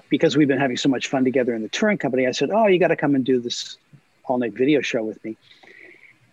because 0.09 0.35
we've 0.35 0.47
been 0.47 0.59
having 0.59 0.77
so 0.77 0.89
much 0.89 1.07
fun 1.07 1.23
together 1.23 1.53
in 1.53 1.61
the 1.61 1.69
touring 1.69 1.97
company, 1.97 2.25
I 2.27 2.31
said, 2.31 2.49
"Oh, 2.51 2.67
you 2.67 2.79
got 2.79 2.87
to 2.87 2.95
come 2.95 3.15
and 3.15 3.23
do 3.23 3.39
this 3.39 3.77
all 4.25 4.39
night 4.39 4.53
video 4.53 4.81
show 4.81 5.03
with 5.03 5.23
me." 5.23 5.37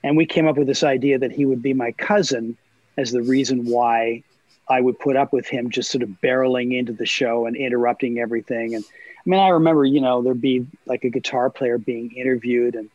And 0.02 0.16
we 0.16 0.26
came 0.26 0.48
up 0.48 0.56
with 0.56 0.66
this 0.66 0.82
idea 0.82 1.18
that 1.18 1.32
he 1.32 1.44
would 1.44 1.62
be 1.62 1.74
my 1.74 1.92
cousin 1.92 2.56
as 2.96 3.12
the 3.12 3.22
reason 3.22 3.66
why 3.66 4.22
I 4.68 4.80
would 4.80 4.98
put 4.98 5.16
up 5.16 5.32
with 5.32 5.46
him 5.46 5.70
just 5.70 5.90
sort 5.90 6.02
of 6.02 6.08
barreling 6.22 6.76
into 6.76 6.92
the 6.92 7.06
show 7.06 7.46
and 7.46 7.56
interrupting 7.56 8.18
everything. 8.18 8.74
And 8.74 8.84
I 8.84 9.30
mean, 9.30 9.40
I 9.40 9.48
remember, 9.48 9.84
you 9.84 10.00
know, 10.00 10.22
there'd 10.22 10.40
be 10.40 10.66
like 10.86 11.04
a 11.04 11.10
guitar 11.10 11.50
player 11.50 11.78
being 11.78 12.12
interviewed, 12.12 12.74
and 12.74 12.90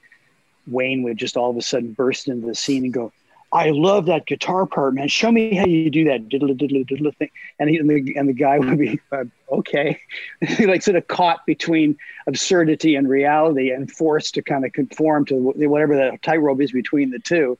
Wayne 0.67 1.03
would 1.03 1.17
just 1.17 1.37
all 1.37 1.49
of 1.49 1.57
a 1.57 1.61
sudden 1.61 1.93
burst 1.93 2.27
into 2.27 2.47
the 2.47 2.55
scene 2.55 2.83
and 2.85 2.93
go, 2.93 3.11
I 3.53 3.71
love 3.71 4.05
that 4.05 4.27
guitar 4.27 4.65
part, 4.65 4.93
man. 4.93 5.09
Show 5.09 5.29
me 5.29 5.53
how 5.55 5.65
you 5.65 5.89
do 5.89 6.05
that 6.05 6.29
diddle 6.29 6.53
diddle 6.53 6.83
diddle 6.85 7.11
thing. 7.11 7.29
And, 7.59 7.69
he, 7.69 7.77
and, 7.77 7.89
the, 7.89 8.15
and 8.15 8.29
the 8.29 8.33
guy 8.33 8.59
would 8.59 8.77
be, 8.77 8.99
uh, 9.11 9.25
okay. 9.51 9.99
like 10.59 10.81
sort 10.81 10.95
of 10.95 11.07
caught 11.07 11.45
between 11.45 11.97
absurdity 12.27 12.95
and 12.95 13.09
reality 13.09 13.71
and 13.71 13.91
forced 13.91 14.35
to 14.35 14.41
kind 14.41 14.65
of 14.65 14.71
conform 14.71 15.25
to 15.25 15.35
whatever 15.35 15.97
the 15.97 16.17
tightrope 16.21 16.61
is 16.61 16.71
between 16.71 17.09
the 17.09 17.19
two. 17.19 17.57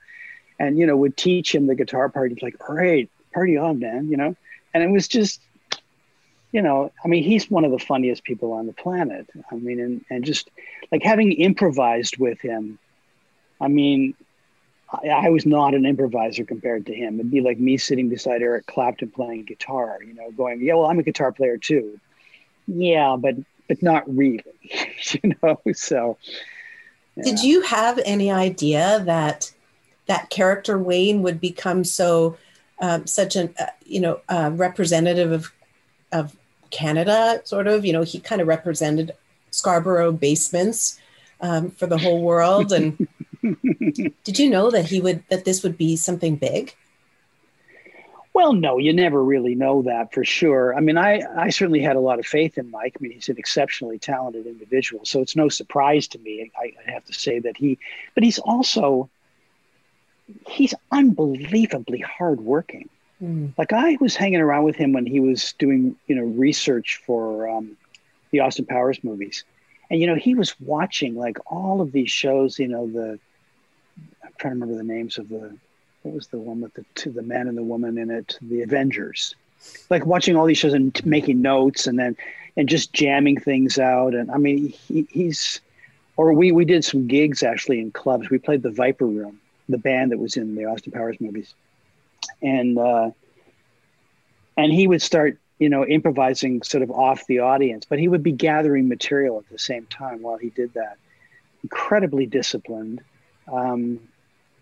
And, 0.60 0.78
you 0.78 0.86
know, 0.86 0.96
would 0.96 1.18
teach 1.18 1.54
him 1.54 1.68
the 1.68 1.76
guitar 1.76 2.08
part. 2.08 2.32
He's 2.32 2.42
like, 2.42 2.56
all 2.70 2.76
right, 2.76 3.10
party 3.34 3.58
on, 3.58 3.80
man, 3.80 4.10
you 4.10 4.18
know? 4.18 4.36
And 4.74 4.84
it 4.84 4.90
was 4.90 5.08
just, 5.08 5.42
you 6.52 6.62
know, 6.62 6.92
I 7.04 7.08
mean, 7.08 7.24
he's 7.24 7.50
one 7.50 7.66
of 7.66 7.72
the 7.72 7.80
funniest 7.80 8.24
people 8.24 8.54
on 8.54 8.68
the 8.68 8.74
planet. 8.74 9.30
I 9.52 9.56
mean, 9.56 9.80
and, 9.80 10.06
and 10.10 10.24
just 10.24 10.50
like 10.92 11.04
having 11.04 11.32
improvised 11.32 12.18
with 12.18 12.40
him, 12.42 12.78
I 13.60 13.68
mean, 13.68 14.16
I, 14.92 15.08
I, 15.08 15.30
was 15.30 15.46
not 15.46 15.74
an 15.74 15.86
improviser 15.86 16.44
compared 16.44 16.86
to 16.88 16.94
him. 16.94 17.20
It'd 17.20 17.32
be 17.32 17.42
like 17.42 17.60
me 17.60 17.78
sitting 17.78 18.10
beside 18.10 18.42
Eric 18.42 18.66
Clapton 18.66 19.12
playing 19.12 19.46
guitar, 19.46 20.00
you 20.06 20.14
know, 20.14 20.32
going, 20.32 20.62
yeah, 20.62 20.74
well, 20.74 20.88
I'm 20.88 21.00
a 21.00 21.04
guitar 21.04 21.32
player 21.32 21.58
too. 21.58 22.00
Yeah, 22.68 23.16
but 23.18 23.36
but 23.68 23.82
not 23.82 24.04
really, 24.14 24.44
you 25.24 25.36
know. 25.42 25.62
So, 25.74 26.18
yeah. 27.16 27.24
did 27.24 27.40
you 27.42 27.62
have 27.62 28.00
any 28.06 28.30
idea 28.32 29.02
that 29.06 29.52
that 30.08 30.30
character 30.30 30.78
Wayne 30.78 31.22
would 31.22 31.40
become 31.40 31.84
so 31.84 32.38
um, 32.82 33.08
such 33.08 33.36
an 33.36 33.54
uh, 33.60 33.68
you 33.86 34.02
know 34.02 34.20
uh, 34.28 34.52
representative 34.54 35.32
of 35.32 35.52
of 36.12 36.36
Canada? 36.72 37.42
Sort 37.46 37.68
of, 37.68 37.86
you 37.86 37.94
know, 37.94 38.04
he 38.04 38.20
kind 38.20 38.42
of 38.42 38.48
represented 38.48 39.12
Scarborough 39.52 40.12
basements 40.12 41.00
um, 41.40 41.72
for 41.72 41.88
the 41.88 41.98
whole 41.98 42.22
world 42.22 42.72
and. 42.74 43.08
Did 44.24 44.38
you 44.38 44.52
know 44.52 44.70
that 44.70 44.86
he 44.86 45.02
would 45.02 45.24
that 45.30 45.46
this 45.46 45.64
would 45.64 45.76
be 45.76 45.96
something 45.96 46.36
big? 46.36 46.76
Well, 48.34 48.54
no, 48.54 48.78
you 48.78 48.94
never 48.94 49.22
really 49.22 49.56
know 49.56 49.82
that 49.82 50.14
for 50.14 50.24
sure. 50.24 50.74
I 50.76 50.80
mean, 50.80 50.98
I, 50.98 51.22
I 51.36 51.50
certainly 51.50 51.82
had 51.82 51.98
a 51.98 52.00
lot 52.00 52.20
of 52.20 52.26
faith 52.26 52.58
in 52.58 52.72
Mike. 52.72 52.96
I 52.98 53.04
mean, 53.04 53.12
he's 53.12 53.28
an 53.28 53.38
exceptionally 53.38 54.00
talented 54.00 54.46
individual, 54.46 55.04
so 55.06 55.22
it's 55.22 55.36
no 55.36 55.50
surprise 55.50 56.08
to 56.10 56.20
me. 56.20 56.50
I, 56.58 56.72
I 56.88 56.92
have 56.92 57.04
to 57.06 57.14
say 57.14 57.40
that 57.40 57.58
he, 57.58 57.78
but 58.14 58.24
he's 58.24 58.40
also 58.40 59.10
he's 60.48 60.74
unbelievably 60.92 62.00
hardworking. 62.00 62.90
Mm. 63.22 63.54
Like 63.58 63.74
I 63.74 63.98
was 64.00 64.16
hanging 64.16 64.42
around 64.42 64.64
with 64.64 64.76
him 64.76 64.94
when 64.94 65.06
he 65.06 65.20
was 65.20 65.54
doing, 65.60 65.96
you 66.08 66.16
know, 66.16 66.24
research 66.24 67.02
for 67.06 67.48
um, 67.48 67.78
the 68.32 68.40
Austin 68.40 68.66
Powers 68.66 69.04
movies, 69.04 69.44
and 69.90 70.00
you 70.00 70.08
know, 70.08 70.16
he 70.16 70.36
was 70.36 70.60
watching 70.60 71.16
like 71.16 71.38
all 71.46 71.82
of 71.82 71.92
these 71.92 72.10
shows. 72.10 72.58
You 72.58 72.68
know, 72.68 72.88
the 72.88 73.20
I'm 74.24 74.32
trying 74.40 74.54
to 74.54 74.60
remember 74.60 74.76
the 74.76 74.84
names 74.84 75.18
of 75.18 75.30
the 75.30 75.56
what 76.04 76.16
was 76.16 76.28
the 76.28 76.40
one 76.40 76.62
with 76.62 76.74
the 76.74 76.86
two, 76.96 77.12
the 77.12 77.22
man 77.22 77.48
and 77.48 77.58
the 77.58 77.64
woman 77.64 77.98
in 77.98 78.10
it, 78.10 78.38
the 78.42 78.62
Avengers. 78.62 79.36
Like 79.90 80.06
watching 80.06 80.36
all 80.36 80.46
these 80.46 80.58
shows 80.58 80.74
and 80.74 81.06
making 81.06 81.42
notes 81.42 81.86
and 81.86 82.00
then 82.00 82.18
and 82.58 82.68
just 82.68 82.94
jamming 82.94 83.40
things 83.40 83.78
out. 83.78 84.16
And 84.16 84.32
I 84.32 84.38
mean, 84.38 84.70
he, 84.70 85.08
he's 85.12 85.62
or 86.18 86.34
we 86.34 86.52
we 86.52 86.66
did 86.66 86.86
some 86.86 87.08
gigs 87.08 87.44
actually 87.44 87.80
in 87.80 87.92
clubs. 87.92 88.30
We 88.30 88.38
played 88.38 88.64
the 88.64 88.72
Viper 88.72 89.06
Room, 89.06 89.40
the 89.72 89.78
band 89.78 90.12
that 90.12 90.20
was 90.20 90.38
in 90.38 90.56
the 90.56 90.66
Austin 90.66 90.92
Powers 90.92 91.18
movies, 91.20 91.54
and 92.42 92.78
uh, 92.78 93.12
and 94.58 94.72
he 94.72 94.88
would 94.88 95.02
start 95.02 95.38
you 95.60 95.70
know 95.70 95.86
improvising 95.86 96.62
sort 96.64 96.84
of 96.84 96.92
off 96.92 97.26
the 97.28 97.40
audience, 97.40 97.86
but 97.86 98.00
he 98.00 98.08
would 98.08 98.24
be 98.24 98.32
gathering 98.32 98.88
material 98.88 99.38
at 99.40 99.50
the 99.50 99.60
same 99.60 99.86
time 99.88 100.22
while 100.22 100.38
he 100.38 100.50
did 100.50 100.74
that. 100.74 100.98
Incredibly 101.64 102.26
disciplined 102.26 103.04
um, 103.52 104.00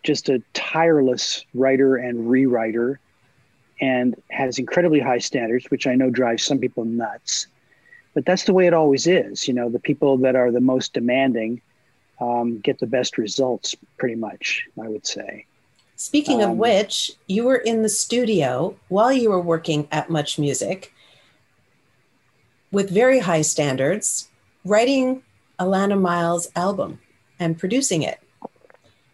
just 0.03 0.29
a 0.29 0.41
tireless 0.53 1.45
writer 1.53 1.95
and 1.95 2.29
rewriter 2.29 2.97
and 3.81 4.21
has 4.29 4.59
incredibly 4.59 4.99
high 4.99 5.19
standards, 5.19 5.65
which 5.69 5.87
I 5.87 5.95
know 5.95 6.09
drives 6.09 6.43
some 6.43 6.59
people 6.59 6.85
nuts. 6.85 7.47
But 8.13 8.25
that's 8.25 8.43
the 8.43 8.53
way 8.53 8.67
it 8.67 8.73
always 8.73 9.07
is. 9.07 9.47
You 9.47 9.53
know, 9.53 9.69
the 9.69 9.79
people 9.79 10.17
that 10.19 10.35
are 10.35 10.51
the 10.51 10.61
most 10.61 10.93
demanding 10.93 11.61
um, 12.19 12.59
get 12.59 12.79
the 12.79 12.87
best 12.87 13.17
results, 13.17 13.75
pretty 13.97 14.15
much, 14.15 14.67
I 14.81 14.87
would 14.87 15.05
say. 15.05 15.45
Speaking 15.95 16.43
um, 16.43 16.51
of 16.51 16.57
which, 16.57 17.11
you 17.27 17.43
were 17.43 17.57
in 17.57 17.81
the 17.81 17.89
studio 17.89 18.75
while 18.87 19.11
you 19.11 19.29
were 19.29 19.41
working 19.41 19.87
at 19.91 20.09
Much 20.09 20.39
Music 20.39 20.93
with 22.71 22.89
very 22.89 23.19
high 23.19 23.41
standards, 23.41 24.29
writing 24.63 25.23
Alannah 25.59 25.99
Myles' 25.99 26.49
album 26.55 26.99
and 27.39 27.57
producing 27.57 28.03
it. 28.03 28.19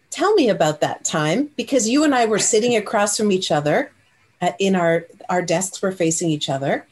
Tell 0.09 0.33
me 0.35 0.49
about 0.49 0.81
that 0.81 1.03
time 1.03 1.49
because 1.55 1.89
you 1.89 2.03
and 2.03 2.13
I 2.13 2.25
were 2.25 2.39
sitting 2.39 2.75
across 2.77 3.17
from 3.17 3.31
each 3.31 3.51
other 3.51 3.91
at, 4.41 4.55
in 4.59 4.75
our 4.75 5.05
our 5.29 5.41
desks 5.41 5.81
were 5.81 5.91
facing 5.91 6.29
each 6.29 6.49
other 6.49 6.85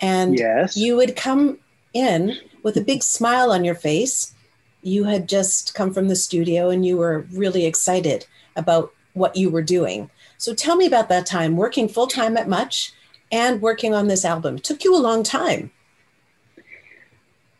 and 0.00 0.38
yes. 0.38 0.76
you 0.76 0.96
would 0.96 1.16
come 1.16 1.58
in 1.92 2.36
with 2.62 2.76
a 2.76 2.80
big 2.80 3.02
smile 3.02 3.52
on 3.52 3.64
your 3.64 3.74
face. 3.74 4.34
You 4.82 5.04
had 5.04 5.28
just 5.28 5.74
come 5.74 5.92
from 5.92 6.08
the 6.08 6.16
studio 6.16 6.70
and 6.70 6.84
you 6.84 6.96
were 6.96 7.26
really 7.32 7.66
excited 7.66 8.26
about 8.56 8.92
what 9.12 9.36
you 9.36 9.50
were 9.50 9.62
doing. 9.62 10.10
So 10.38 10.54
tell 10.54 10.76
me 10.76 10.86
about 10.86 11.08
that 11.08 11.26
time 11.26 11.56
working 11.56 11.88
full 11.88 12.06
time 12.06 12.36
at 12.36 12.48
Much 12.48 12.92
and 13.30 13.60
working 13.60 13.94
on 13.94 14.08
this 14.08 14.24
album. 14.24 14.56
It 14.56 14.64
took 14.64 14.84
you 14.84 14.96
a 14.96 14.98
long 14.98 15.22
time. 15.22 15.70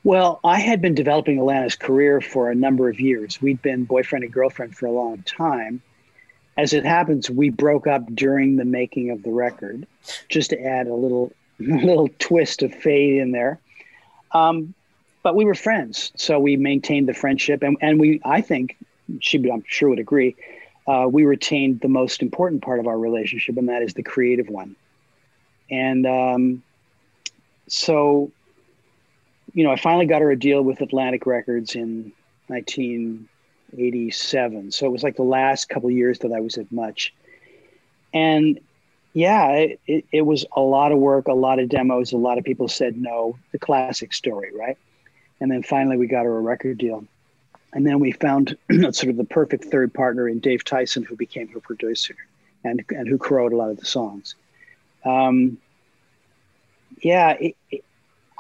Well, 0.03 0.41
I 0.45 0.59
had 0.61 0.81
been 0.81 0.95
developing 0.95 1.39
Alannah's 1.39 1.77
career 1.77 2.21
for 2.21 2.51
a 2.51 2.55
number 2.55 2.89
of 2.89 3.01
years. 3.01 3.41
We'd 3.43 3.61
been 3.61 3.85
boyfriend 3.85 4.25
and 4.25 4.33
girlfriend 4.33 4.75
for 4.75 4.87
a 4.87 4.93
long 4.93 5.23
time. 5.23 5.83
As 6.57 6.73
it 6.73 6.85
happens, 6.85 7.31
we 7.31 7.51
broke 7.51 7.87
up 7.87 8.07
during 8.15 8.57
the 8.57 8.65
making 8.65 9.11
of 9.11 9.23
the 9.23 9.31
record, 9.31 9.87
just 10.29 10.51
to 10.51 10.63
add 10.63 10.87
a 10.87 10.95
little, 10.95 11.33
little 11.59 12.09
twist 12.19 12.63
of 12.63 12.75
fate 12.75 13.19
in 13.19 13.33
there. 13.33 13.61
Um, 14.33 14.75
but 15.23 15.35
we 15.35 15.45
were 15.45 15.55
friends, 15.55 16.13
so 16.17 16.39
we 16.39 16.57
maintained 16.57 17.09
the 17.09 17.15
friendship, 17.15 17.63
and, 17.63 17.77
and 17.81 18.01
we, 18.01 18.21
I 18.25 18.41
think, 18.41 18.77
she, 19.21 19.39
I'm 19.51 19.65
sure 19.67 19.91
would 19.91 19.99
agree, 19.99 20.37
uh, 20.87 21.07
we 21.11 21.25
retained 21.25 21.81
the 21.81 21.89
most 21.89 22.23
important 22.23 22.63
part 22.63 22.81
of 22.81 22.87
our 22.87 22.99
relationship, 22.99 23.57
and 23.57 23.69
that 23.69 23.83
is 23.83 23.95
the 23.95 24.03
creative 24.03 24.49
one. 24.49 24.77
And 25.71 26.07
um, 26.07 26.63
so 27.69 28.33
you 29.55 29.65
know, 29.65 29.71
I 29.71 29.77
finally 29.77 30.05
got 30.07 30.23
her 30.23 30.31
a 30.31 30.39
deal 30.39 30.63
with 30.63 30.81
Atlantic 30.81 31.27
Records 31.27 31.75
in 31.75 32.13
1987. 32.49 34.73
So 34.73 34.87
it 34.87 34.91
was 34.91 35.03
like 35.03 35.17
the 35.17 35.23
last 35.23 35.69
couple 35.69 35.91
years 35.91 36.21
that 36.21 36.33
I 36.33 36.41
was 36.41 36.57
at 36.59 36.71
Much. 36.73 37.15
And 38.13 38.61
yeah, 39.13 39.49
it, 39.51 39.81
it, 39.87 40.05
it, 40.13 40.23
was 40.23 40.45
a 40.53 40.61
lot 40.61 40.93
of 40.93 40.99
work, 40.99 41.29
a 41.29 41.33
lot 41.33 41.59
of 41.59 41.69
demos. 41.69 42.13
A 42.13 42.17
lot 42.17 42.39
of 42.39 42.45
people 42.45 42.69
said 42.69 42.97
no, 42.97 43.37
the 43.53 43.59
classic 43.59 44.13
story, 44.13 44.51
right? 44.57 44.79
And 45.41 45.51
then 45.51 45.63
finally 45.63 45.97
we 45.97 46.07
got 46.07 46.25
her 46.25 46.37
a 46.37 46.41
record 46.41 46.79
deal. 46.79 47.05
And 47.73 47.87
then 47.87 48.01
we 48.01 48.13
found 48.13 48.57
sort 48.71 49.09
of 49.09 49.17
the 49.17 49.25
perfect 49.25 49.65
third 49.67 49.95
partner 49.95 50.29
in 50.29 50.41
Dave 50.41 50.65
Tyson, 50.65 51.03
who 51.05 51.17
became 51.17 51.49
her 51.49 51.61
producer 51.61 52.17
and, 52.65 52.85
and 52.91 53.09
who 53.09 53.17
co-wrote 53.17 53.53
a 53.53 53.57
lot 53.57 53.71
of 53.71 53.79
the 53.79 53.87
songs. 53.87 54.35
Um, 55.05 55.59
yeah, 57.03 57.31
it, 57.41 57.57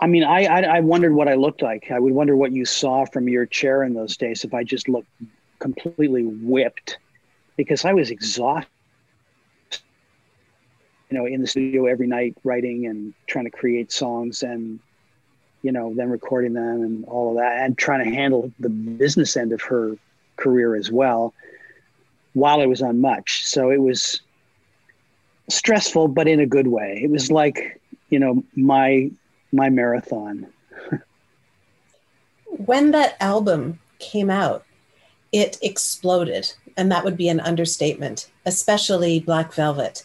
I 0.00 0.06
mean, 0.06 0.24
I, 0.24 0.44
I, 0.46 0.60
I 0.76 0.80
wondered 0.80 1.14
what 1.14 1.28
I 1.28 1.34
looked 1.34 1.62
like. 1.62 1.90
I 1.90 1.98
would 1.98 2.12
wonder 2.12 2.34
what 2.34 2.52
you 2.52 2.64
saw 2.64 3.04
from 3.04 3.28
your 3.28 3.44
chair 3.46 3.82
in 3.82 3.94
those 3.94 4.16
days 4.16 4.44
if 4.44 4.54
I 4.54 4.64
just 4.64 4.88
looked 4.88 5.08
completely 5.58 6.24
whipped, 6.24 6.98
because 7.56 7.84
I 7.84 7.92
was 7.92 8.10
exhausted. 8.10 8.66
You 11.10 11.18
know, 11.18 11.26
in 11.26 11.40
the 11.40 11.46
studio 11.46 11.86
every 11.86 12.06
night, 12.06 12.36
writing 12.44 12.86
and 12.86 13.12
trying 13.26 13.44
to 13.44 13.50
create 13.50 13.92
songs, 13.92 14.42
and 14.42 14.78
you 15.62 15.72
know, 15.72 15.92
then 15.94 16.10
recording 16.10 16.54
them 16.54 16.82
and 16.82 17.04
all 17.06 17.30
of 17.30 17.36
that, 17.36 17.64
and 17.64 17.76
trying 17.76 18.04
to 18.04 18.14
handle 18.14 18.52
the 18.58 18.68
business 18.68 19.36
end 19.36 19.52
of 19.52 19.60
her 19.62 19.96
career 20.36 20.74
as 20.74 20.90
well, 20.90 21.34
while 22.32 22.60
I 22.60 22.66
was 22.66 22.82
on 22.82 23.00
much. 23.00 23.44
So 23.46 23.70
it 23.70 23.80
was 23.80 24.20
stressful, 25.48 26.08
but 26.08 26.28
in 26.28 26.40
a 26.40 26.46
good 26.46 26.68
way. 26.68 27.00
It 27.02 27.10
was 27.10 27.30
like, 27.30 27.80
you 28.08 28.18
know, 28.18 28.42
my 28.56 29.10
my 29.52 29.68
marathon. 29.68 30.46
when 32.46 32.92
that 32.92 33.16
album 33.20 33.80
came 33.98 34.30
out, 34.30 34.64
it 35.32 35.58
exploded, 35.62 36.52
and 36.76 36.90
that 36.90 37.04
would 37.04 37.16
be 37.16 37.28
an 37.28 37.40
understatement, 37.40 38.30
especially 38.46 39.20
Black 39.20 39.52
Velvet. 39.52 40.04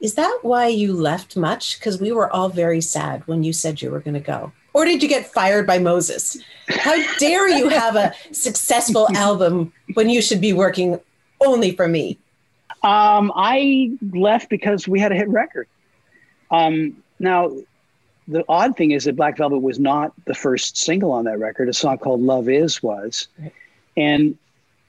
Is 0.00 0.14
that 0.14 0.38
why 0.42 0.68
you 0.68 0.92
left 0.92 1.36
much? 1.36 1.78
Because 1.78 2.00
we 2.00 2.12
were 2.12 2.32
all 2.32 2.48
very 2.48 2.80
sad 2.80 3.26
when 3.26 3.42
you 3.42 3.52
said 3.52 3.82
you 3.82 3.90
were 3.90 4.00
going 4.00 4.14
to 4.14 4.20
go. 4.20 4.52
Or 4.78 4.84
did 4.84 5.02
you 5.02 5.08
get 5.08 5.26
fired 5.26 5.66
by 5.66 5.80
Moses? 5.80 6.38
How 6.68 6.94
dare 7.16 7.48
you 7.48 7.68
have 7.68 7.96
a 7.96 8.14
successful 8.30 9.08
album 9.16 9.72
when 9.94 10.08
you 10.08 10.22
should 10.22 10.40
be 10.40 10.52
working 10.52 11.00
only 11.40 11.72
for 11.72 11.88
me? 11.88 12.16
Um, 12.84 13.32
I 13.34 13.90
left 14.12 14.48
because 14.48 14.86
we 14.86 15.00
had 15.00 15.10
a 15.10 15.16
hit 15.16 15.28
record. 15.30 15.66
Um, 16.52 16.96
now, 17.18 17.56
the 18.28 18.44
odd 18.48 18.76
thing 18.76 18.92
is 18.92 19.02
that 19.06 19.16
Black 19.16 19.36
Velvet 19.36 19.58
was 19.58 19.80
not 19.80 20.12
the 20.26 20.34
first 20.34 20.76
single 20.76 21.10
on 21.10 21.24
that 21.24 21.40
record. 21.40 21.68
A 21.68 21.72
song 21.72 21.98
called 21.98 22.20
"Love 22.20 22.48
Is" 22.48 22.80
was, 22.80 23.26
and 23.96 24.38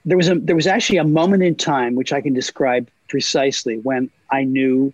there 0.05 0.17
was 0.17 0.29
a 0.29 0.35
there 0.35 0.55
was 0.55 0.67
actually 0.67 0.99
a 0.99 1.03
moment 1.03 1.41
in 1.41 1.55
time 1.55 1.95
which 1.95 2.13
I 2.13 2.21
can 2.21 2.35
describe 2.35 2.87
precisely 3.07 3.79
when 3.79 4.11
I 4.29 4.43
knew 4.43 4.93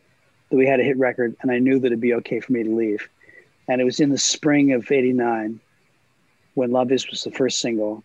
that 0.49 0.55
we 0.55 0.65
had 0.65 0.79
a 0.79 0.83
hit 0.83 0.97
record 0.97 1.35
and 1.41 1.51
I 1.51 1.59
knew 1.59 1.79
that 1.79 1.87
it'd 1.87 1.99
be 1.99 2.13
okay 2.13 2.39
for 2.39 2.53
me 2.53 2.63
to 2.63 2.73
leave. 2.73 3.09
And 3.67 3.81
it 3.81 3.83
was 3.83 3.99
in 3.99 4.09
the 4.09 4.17
spring 4.17 4.73
of 4.73 4.91
89 4.91 5.59
when 6.53 6.71
Love 6.71 6.91
Is 6.91 7.09
was 7.09 7.23
the 7.23 7.31
first 7.31 7.59
single. 7.59 8.03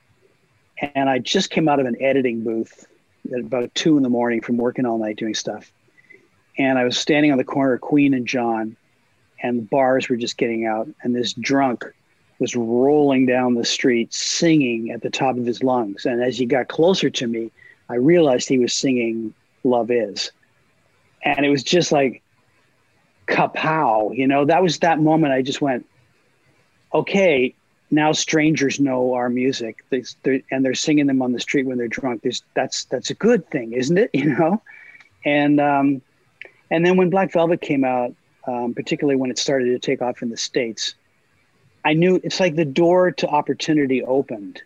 And 0.95 1.11
I 1.11 1.19
just 1.19 1.51
came 1.51 1.69
out 1.69 1.81
of 1.81 1.87
an 1.87 2.01
editing 2.01 2.43
booth 2.43 2.87
at 3.33 3.41
about 3.41 3.75
two 3.75 3.97
in 3.97 4.03
the 4.03 4.09
morning 4.09 4.41
from 4.41 4.57
working 4.57 4.87
all 4.87 4.99
night 4.99 5.17
doing 5.17 5.35
stuff. 5.35 5.71
And 6.59 6.79
I 6.79 6.85
was 6.85 6.99
standing 6.99 7.33
on 7.33 7.39
the 7.39 7.45
corner 7.45 7.75
of 7.75 7.81
Queen 7.81 8.15
and 8.15 8.27
John, 8.27 8.77
and 9.43 9.69
bars 9.69 10.09
were 10.09 10.17
just 10.17 10.37
getting 10.37 10.67
out. 10.67 10.89
And 11.03 11.15
this 11.15 11.33
drunk 11.35 11.85
was 12.39 12.57
rolling 12.57 13.27
down 13.27 13.55
the 13.55 13.65
street 13.65 14.13
singing 14.13 14.91
at 14.91 15.03
the 15.03 15.11
top 15.11 15.37
of 15.37 15.47
his 15.47 15.63
lungs. 15.63 16.07
And 16.07 16.23
as 16.23 16.39
he 16.39 16.47
got 16.47 16.69
closer 16.69 17.11
to 17.11 17.27
me, 17.27 17.51
I 17.89 17.97
realized 17.97 18.49
he 18.49 18.59
was 18.59 18.75
singing 18.75 19.35
Love 19.63 19.91
Is. 19.91 20.33
And 21.23 21.45
it 21.45 21.51
was 21.51 21.63
just 21.63 21.93
like, 21.93 22.23
kapow, 23.31 24.17
you 24.17 24.27
know, 24.27 24.45
that 24.45 24.63
was 24.63 24.79
that 24.81 25.01
moment 25.01 25.33
I 25.33 25.43
just 25.43 25.61
went, 25.61 25.87
okay, 26.93 27.55
now 27.91 28.13
strangers 28.13 28.79
know 28.79 29.15
our 29.15 29.29
music 29.29 29.85
they, 29.91 30.05
they're, 30.23 30.41
and 30.51 30.65
they're 30.65 30.75
singing 30.75 31.07
them 31.07 31.23
on 31.23 31.33
the 31.33 31.41
street 31.41 31.67
when 31.67 31.79
they're 31.79 31.89
drunk. 31.89 32.23
There's, 32.23 32.43
that's, 32.55 32.85
that's 32.85 33.11
a 33.11 33.15
good 33.15 33.49
thing, 33.51 33.73
isn't 33.73 33.97
it? 33.97 34.11
You 34.15 34.37
know? 34.37 34.63
And, 35.25 35.61
um, 35.61 36.03
and 36.71 36.85
then 36.85 36.97
when 36.97 37.11
Black 37.11 37.33
Velvet 37.33 37.61
came 37.61 37.85
out, 37.85 38.15
um, 38.47 38.75
particularly 38.75 39.17
when 39.17 39.31
it 39.31 39.39
started 39.39 39.67
to 39.67 39.79
take 39.79 40.03
off 40.03 40.23
in 40.23 40.31
the 40.31 40.37
States, 40.37 40.95
I 41.85 41.95
knew 41.95 42.21
it's 42.23 42.41
like 42.41 42.57
the 42.57 42.65
door 42.65 43.11
to 43.11 43.29
opportunity 43.29 44.03
opened. 44.03 44.63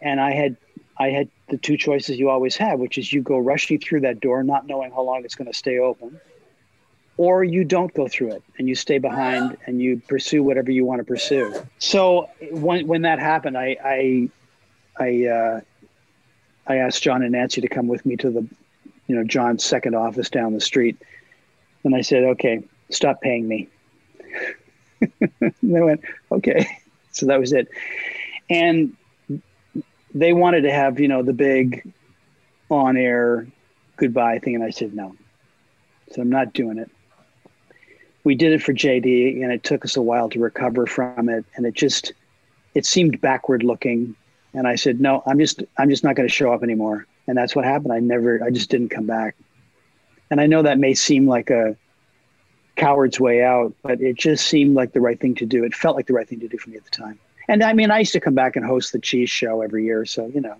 And 0.00 0.20
I 0.20 0.32
had 0.32 0.56
I 0.98 1.08
had 1.08 1.28
the 1.48 1.56
two 1.56 1.76
choices 1.76 2.18
you 2.18 2.30
always 2.30 2.56
have, 2.56 2.78
which 2.78 2.98
is 2.98 3.12
you 3.12 3.20
go 3.20 3.38
rushing 3.38 3.80
through 3.80 4.00
that 4.02 4.20
door, 4.20 4.42
not 4.42 4.66
knowing 4.66 4.92
how 4.92 5.02
long 5.02 5.24
it's 5.24 5.34
going 5.34 5.50
to 5.50 5.58
stay 5.58 5.78
open, 5.78 6.20
or 7.16 7.44
you 7.44 7.64
don't 7.64 7.92
go 7.94 8.08
through 8.08 8.32
it 8.32 8.42
and 8.58 8.68
you 8.68 8.74
stay 8.74 8.98
behind 8.98 9.56
and 9.66 9.80
you 9.80 10.00
pursue 10.08 10.42
whatever 10.42 10.70
you 10.70 10.84
want 10.84 11.00
to 11.00 11.04
pursue. 11.04 11.54
So 11.78 12.28
when 12.50 12.86
when 12.86 13.02
that 13.02 13.18
happened, 13.18 13.56
I 13.56 13.76
I 13.84 14.30
I, 14.96 15.26
uh, 15.26 15.60
I 16.66 16.76
asked 16.76 17.02
John 17.02 17.22
and 17.22 17.32
Nancy 17.32 17.60
to 17.60 17.68
come 17.68 17.88
with 17.88 18.06
me 18.06 18.16
to 18.16 18.30
the, 18.30 18.46
you 19.06 19.16
know, 19.16 19.24
John's 19.24 19.64
second 19.64 19.94
office 19.94 20.30
down 20.30 20.54
the 20.54 20.60
street, 20.60 20.96
and 21.84 21.94
I 21.94 22.00
said, 22.00 22.24
"Okay, 22.24 22.62
stop 22.90 23.20
paying 23.20 23.46
me." 23.46 23.68
they 25.20 25.50
went, 25.62 26.02
"Okay," 26.32 26.66
so 27.12 27.26
that 27.26 27.38
was 27.38 27.52
it, 27.52 27.68
and 28.48 28.96
they 30.14 30.32
wanted 30.32 30.62
to 30.62 30.72
have 30.72 31.00
you 31.00 31.08
know 31.08 31.22
the 31.22 31.32
big 31.32 31.92
on 32.70 32.96
air 32.96 33.46
goodbye 33.96 34.38
thing. 34.38 34.54
And 34.54 34.64
i 34.64 34.70
said 34.70 34.94
no. 34.94 35.14
So 36.12 36.22
i'm 36.22 36.30
not 36.30 36.52
doing 36.52 36.78
it 36.78 36.90
we 38.24 38.34
did 38.34 38.52
it 38.52 38.62
for 38.62 38.72
jd 38.72 39.42
and 39.42 39.52
it 39.52 39.62
took 39.62 39.84
us 39.84 39.96
a 39.96 40.02
while 40.02 40.28
to 40.30 40.40
recover 40.40 40.86
from 40.86 41.28
it. 41.28 41.44
And 41.54 41.66
it 41.66 41.74
just 41.74 42.12
it 42.74 42.84
seemed 42.86 43.20
backward 43.20 43.62
looking. 43.62 44.16
And 44.54 44.66
i 44.66 44.74
said 44.74 45.00
no 45.00 45.22
i'm 45.26 45.38
just 45.38 45.62
i'm 45.78 45.90
just 45.90 46.04
not 46.04 46.16
going 46.16 46.28
to 46.28 46.34
show 46.34 46.52
up 46.52 46.62
anymore. 46.62 47.06
And 47.26 47.38
that's 47.38 47.54
what 47.54 47.64
happened. 47.64 47.92
I 47.92 48.00
never 48.00 48.42
i 48.42 48.50
just 48.50 48.70
didn't 48.70 48.88
come 48.88 49.06
back. 49.06 49.36
And 50.30 50.40
i 50.40 50.46
know 50.46 50.62
that 50.62 50.78
may 50.78 50.94
seem 50.94 51.26
like 51.28 51.50
a 51.50 51.76
coward's 52.76 53.20
way 53.20 53.40
out 53.40 53.72
but 53.84 54.00
it 54.00 54.16
just 54.16 54.48
seemed 54.48 54.74
like 54.74 54.92
the 54.92 55.00
right 55.00 55.20
thing 55.20 55.34
to 55.36 55.46
do. 55.46 55.64
It 55.64 55.74
felt 55.74 55.96
like 55.96 56.06
the 56.06 56.14
right 56.14 56.28
thing 56.28 56.40
to 56.40 56.48
do 56.48 56.58
for 56.58 56.70
me 56.70 56.76
at 56.76 56.84
the 56.84 56.90
time. 56.90 57.20
And 57.48 57.62
I 57.62 57.72
mean, 57.72 57.90
I 57.90 57.98
used 58.00 58.12
to 58.14 58.20
come 58.20 58.34
back 58.34 58.56
and 58.56 58.64
host 58.64 58.92
the 58.92 58.98
cheese 58.98 59.30
show 59.30 59.60
every 59.60 59.84
year. 59.84 60.04
So, 60.06 60.26
you 60.26 60.40
know, 60.40 60.56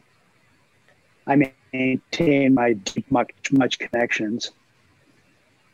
I 1.26 1.50
maintain 1.72 2.54
my 2.54 2.74
deep, 2.74 3.10
much, 3.10 3.30
much 3.50 3.78
connections. 3.78 4.50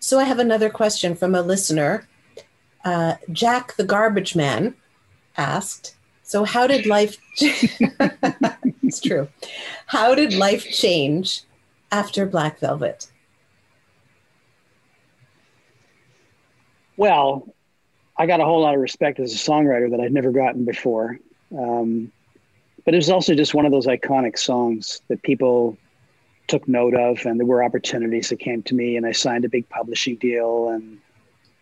So 0.01 0.19
I 0.19 0.25
have 0.25 0.39
another 0.39 0.71
question 0.71 1.15
from 1.15 1.35
a 1.35 1.43
listener. 1.43 2.09
Uh, 2.85 3.15
Jack 3.31 3.77
the 3.77 3.85
Garbage 3.85 4.35
Man 4.35 4.75
asked, 5.37 5.95
so 6.23 6.45
how 6.45 6.67
did 6.67 6.87
life, 6.87 7.19
it's 7.37 9.01
true. 9.01 9.29
How 9.87 10.15
did 10.15 10.33
life 10.33 10.71
change 10.71 11.43
after 11.93 12.25
Black 12.25 12.59
Velvet? 12.61 13.11
Well, 16.97 17.55
I 18.17 18.27
got 18.27 18.41
a 18.41 18.45
whole 18.45 18.63
lot 18.63 18.75
of 18.75 18.81
respect 18.81 19.21
as 19.21 19.35
a 19.35 19.39
songwriter 19.39 19.91
that 19.91 20.01
I'd 20.01 20.13
never 20.13 20.33
gotten 20.33 20.65
before. 20.65 21.19
Um, 21.57 22.11
but 22.87 22.95
it 22.95 22.97
was 22.97 23.11
also 23.11 23.35
just 23.35 23.55
one 23.55 23.67
of 23.67 23.73
those 23.73 23.87
iconic 23.87 24.39
songs 24.39 25.03
that 25.09 25.23
people 25.23 25.77
took 26.51 26.69
note 26.69 26.95
of, 26.95 27.25
and 27.25 27.39
there 27.39 27.47
were 27.47 27.65
opportunities 27.65 28.29
that 28.29 28.39
came 28.41 28.63
to 28.65 28.75
me, 28.75 28.97
and 28.97 29.07
I 29.07 29.13
signed 29.13 29.45
a 29.45 29.49
big 29.49 29.69
publishing 29.69 30.17
deal, 30.17 30.69
and 30.69 30.99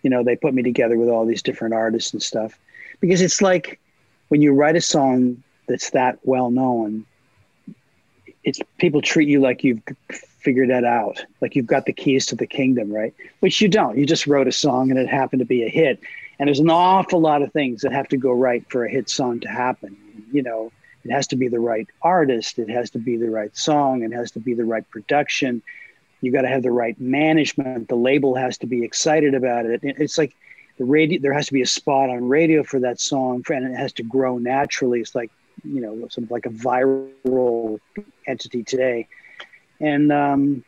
you 0.03 0.11
know 0.11 0.25
they 0.25 0.37
put 0.37 0.55
me 0.55 0.63
together 0.63 0.97
with 0.97 1.09
all 1.09 1.27
these 1.27 1.43
different 1.43 1.75
artists 1.75 2.13
and 2.13 2.23
stuff. 2.23 2.59
Because 3.01 3.21
it's 3.21 3.41
like 3.41 3.79
when 4.29 4.43
you 4.43 4.53
write 4.53 4.77
a 4.77 4.81
song 4.81 5.43
that's 5.69 5.91
that 5.91 6.19
well 6.25 6.51
known, 6.51 7.05
it's 8.45 8.61
people 8.79 9.03
treat 9.03 9.29
you 9.29 9.41
like 9.41 9.63
you've 9.63 9.83
figured 10.11 10.71
that 10.71 10.85
out, 10.85 11.25
like 11.41 11.55
you've 11.55 11.67
got 11.67 11.85
the 11.85 11.93
keys 11.93 12.27
to 12.27 12.35
the 12.35 12.47
kingdom, 12.47 12.93
right? 12.93 13.15
Which 13.41 13.61
you 13.61 13.69
don't. 13.69 13.99
You 13.99 14.07
just 14.07 14.27
wrote 14.27 14.49
a 14.49 14.53
song 14.53 14.91
and 14.91 14.99
it 14.99 15.09
happened 15.09 15.41
to 15.41 15.47
be 15.47 15.65
a 15.65 15.69
hit 15.69 16.01
and 16.39 16.47
there's 16.47 16.61
an 16.61 16.71
awful 16.71 17.21
lot 17.21 17.43
of 17.43 17.53
things 17.53 17.83
that 17.83 17.93
have 17.93 18.09
to 18.09 18.17
go 18.17 18.33
right 18.33 18.65
for 18.71 18.85
a 18.85 18.91
hit 18.91 19.11
song 19.11 19.41
to 19.41 19.49
happen. 19.49 19.97
You 20.33 20.43
know, 20.43 20.73
it 21.05 21.11
has 21.11 21.27
to 21.29 21.37
be 21.37 21.49
the 21.49 21.61
right 21.61 21.87
artist, 22.03 22.59
it 22.59 22.69
has 22.69 22.91
to 22.91 22.99
be 22.99 23.17
the 23.17 23.31
right 23.31 23.57
song, 23.57 24.03
it 24.03 24.13
has 24.13 24.31
to 24.33 24.41
be 24.41 24.55
the 24.55 24.65
right 24.65 24.89
production. 24.91 25.63
You 26.21 26.33
got 26.33 26.43
to 26.43 26.49
have 26.49 26.65
the 26.65 26.73
right 26.73 26.99
management. 27.01 27.89
The 27.89 27.95
label 27.95 28.35
has 28.35 28.59
to 28.59 28.67
be 28.67 28.83
excited 28.83 29.35
about 29.35 29.67
it. 29.67 29.81
It's 29.85 30.19
like 30.19 30.35
the 30.77 30.85
radio. 30.85 31.21
There 31.21 31.33
has 31.33 31.47
to 31.47 31.53
be 31.53 31.63
a 31.63 31.67
spot 31.67 32.11
on 32.11 32.27
radio 32.27 32.65
for 32.65 32.81
that 32.81 33.01
song, 33.01 33.45
and 33.49 33.73
it 33.73 33.77
has 33.77 33.93
to 33.95 34.03
grow 34.03 34.39
naturally. 34.39 35.01
It's 35.01 35.15
like 35.15 35.31
you 35.65 35.81
know, 35.81 36.09
sort 36.09 36.25
of 36.25 36.31
like 36.31 36.47
a 36.47 36.51
viral 36.51 37.79
entity 38.27 38.63
today. 38.63 39.09
And 39.81 40.13
um, 40.13 40.65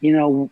you 0.00 0.12
know, 0.12 0.50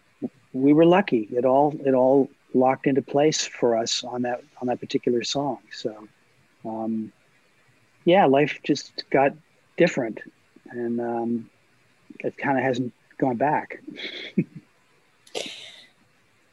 we 0.53 0.72
were 0.72 0.86
lucky. 0.86 1.28
It 1.30 1.45
all 1.45 1.74
it 1.84 1.95
all 1.95 2.28
locked 2.55 2.86
into 2.86 3.03
place 3.03 3.47
for 3.47 3.76
us 3.76 4.03
on 4.05 4.22
that 4.22 4.43
on 4.61 4.68
that 4.68 4.80
particular 4.80 5.22
song. 5.22 5.59
So, 5.72 6.09
um, 6.64 7.12
yeah, 8.05 8.26
life 8.26 8.59
just 8.62 9.05
got 9.11 9.32
different, 9.76 10.20
and 10.70 11.01
um, 11.01 11.51
it 12.20 12.36
kind 12.36 12.59
of 12.59 12.64
hasn't 12.64 12.92
gone 13.18 13.36
back. 13.36 13.82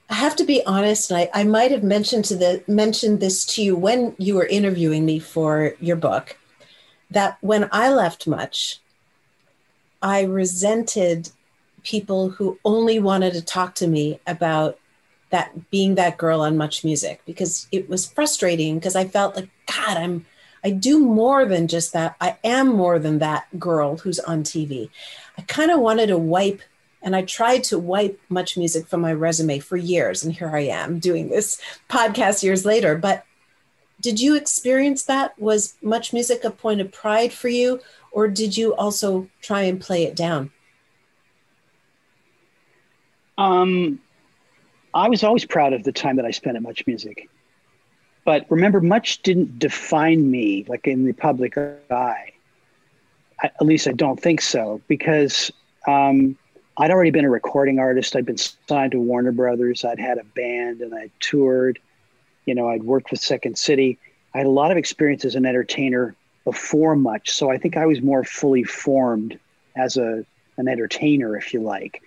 I 0.10 0.14
have 0.14 0.36
to 0.38 0.46
be 0.46 0.64
honest, 0.66 1.12
and 1.12 1.20
I, 1.20 1.30
I 1.34 1.44
might 1.44 1.72
have 1.72 1.84
mentioned 1.84 2.26
to 2.26 2.36
the 2.36 2.64
mentioned 2.68 3.20
this 3.20 3.46
to 3.46 3.64
you 3.64 3.76
when 3.76 4.16
you 4.18 4.36
were 4.36 4.46
interviewing 4.46 5.06
me 5.06 5.20
for 5.20 5.74
your 5.80 5.98
book, 5.98 6.38
that 7.12 7.38
when 7.42 7.68
I 7.72 7.90
left 7.92 8.28
much, 8.28 8.80
I 10.02 10.24
resented 10.24 11.32
people 11.84 12.30
who 12.30 12.60
only 12.64 13.00
wanted 13.00 13.34
to 13.34 13.42
talk 13.42 13.76
to 13.76 13.88
me 13.88 14.20
about 14.28 14.78
that 15.30 15.70
being 15.72 15.96
that 15.96 16.18
girl 16.18 16.42
on 16.42 16.58
much 16.58 16.84
music 16.84 17.22
because 17.26 17.68
it 17.72 17.90
was 17.90 18.06
frustrating 18.06 18.76
because 18.76 18.96
I 18.96 19.06
felt 19.06 19.36
like 19.36 19.50
god 19.66 19.98
I'm 19.98 20.26
I 20.64 20.72
do 20.72 21.00
more 21.00 21.46
than 21.46 21.68
just 21.68 21.94
that 21.94 22.16
I 22.20 22.38
am 22.44 22.68
more 22.68 23.00
than 23.00 23.20
that 23.20 23.48
girl 23.60 23.98
who's 23.98 24.20
on 24.20 24.44
TV. 24.44 24.90
I 25.38 25.42
kind 25.44 25.72
of 25.72 25.80
wanted 25.80 26.08
to 26.08 26.18
wipe 26.18 26.62
and 27.02 27.16
I 27.16 27.22
tried 27.22 27.64
to 27.66 27.80
wipe 27.80 28.20
much 28.30 28.58
music 28.58 28.88
from 28.88 29.02
my 29.02 29.14
resume 29.14 29.60
for 29.60 29.78
years 29.78 30.24
and 30.24 30.34
here 30.34 30.50
I 30.50 30.62
am 30.62 31.00
doing 31.00 31.30
this 31.30 31.62
podcast 31.90 32.44
years 32.44 32.66
later 32.66 32.98
but 32.98 33.24
did 34.02 34.20
you 34.20 34.36
experience 34.36 35.04
that 35.04 35.40
was 35.40 35.76
much 35.82 36.14
music 36.14 36.44
a 36.44 36.52
point 36.52 36.82
of 36.82 36.92
pride 36.92 37.32
for 37.32 37.50
you 37.50 37.80
or 38.12 38.28
did 38.28 38.58
you 38.58 38.76
also 38.76 39.30
try 39.42 39.62
and 39.62 39.80
play 39.80 40.04
it 40.04 40.16
down? 40.16 40.52
Um 43.38 44.00
I 44.94 45.10
was 45.10 45.24
always 45.24 45.46
proud 45.46 45.74
of 45.74 45.84
the 45.84 45.92
time 45.92 46.16
that 46.16 46.26
I 46.26 46.32
spent 46.32 46.58
at 46.58 46.64
Much 46.64 46.88
Music. 46.88 47.30
But 48.28 48.46
remember, 48.50 48.82
Much 48.82 49.22
didn't 49.22 49.58
define 49.58 50.30
me 50.30 50.66
like 50.68 50.86
in 50.86 51.06
the 51.06 51.14
public 51.14 51.58
eye. 51.58 52.34
I, 53.42 53.46
at 53.46 53.62
least 53.62 53.88
I 53.88 53.94
don't 53.94 54.20
think 54.20 54.42
so, 54.42 54.82
because 54.90 55.50
um, 55.88 56.38
I'd 56.76 56.92
already 56.92 57.12
been 57.12 57.24
a 57.24 57.30
recording 57.30 57.80
artist. 57.80 58.18
I'd 58.18 58.26
been 58.26 58.36
signed 58.36 58.92
to 58.92 59.00
Warner 59.00 59.32
Brothers. 59.32 59.86
I'd 59.86 59.98
had 59.98 60.18
a 60.18 60.26
band 60.26 60.82
and 60.82 60.94
I 60.94 61.10
toured. 61.22 61.80
You 62.46 62.54
know, 62.54 62.68
I'd 62.68 62.84
worked 62.84 63.12
with 63.12 63.22
Second 63.22 63.58
City. 63.58 63.98
I 64.34 64.40
had 64.40 64.48
a 64.48 64.50
lot 64.50 64.72
of 64.72 64.78
experience 64.78 65.24
as 65.24 65.36
an 65.36 65.46
entertainer 65.46 66.14
before 66.44 66.98
Much. 66.98 67.30
So 67.30 67.50
I 67.50 67.58
think 67.58 67.78
I 67.78 67.86
was 67.86 68.02
more 68.02 68.26
fully 68.26 68.66
formed 68.66 69.40
as 69.78 69.96
a 69.96 70.26
an 70.58 70.68
entertainer, 70.68 71.38
if 71.38 71.54
you 71.54 71.62
like 71.62 72.02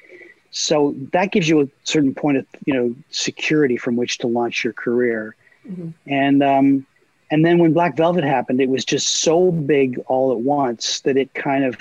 so 0.50 0.94
that 1.12 1.30
gives 1.30 1.48
you 1.48 1.60
a 1.60 1.68
certain 1.84 2.12
point 2.12 2.36
of 2.36 2.46
you 2.66 2.74
know 2.74 2.94
security 3.10 3.76
from 3.76 3.96
which 3.96 4.18
to 4.18 4.26
launch 4.26 4.64
your 4.64 4.72
career 4.72 5.36
mm-hmm. 5.68 5.90
and 6.06 6.42
um, 6.42 6.86
and 7.30 7.44
then 7.44 7.58
when 7.58 7.72
black 7.72 7.96
velvet 7.96 8.24
happened 8.24 8.60
it 8.60 8.68
was 8.68 8.84
just 8.84 9.08
so 9.08 9.50
big 9.50 9.98
all 10.06 10.32
at 10.32 10.38
once 10.38 11.00
that 11.00 11.16
it 11.16 11.32
kind 11.34 11.64
of 11.64 11.76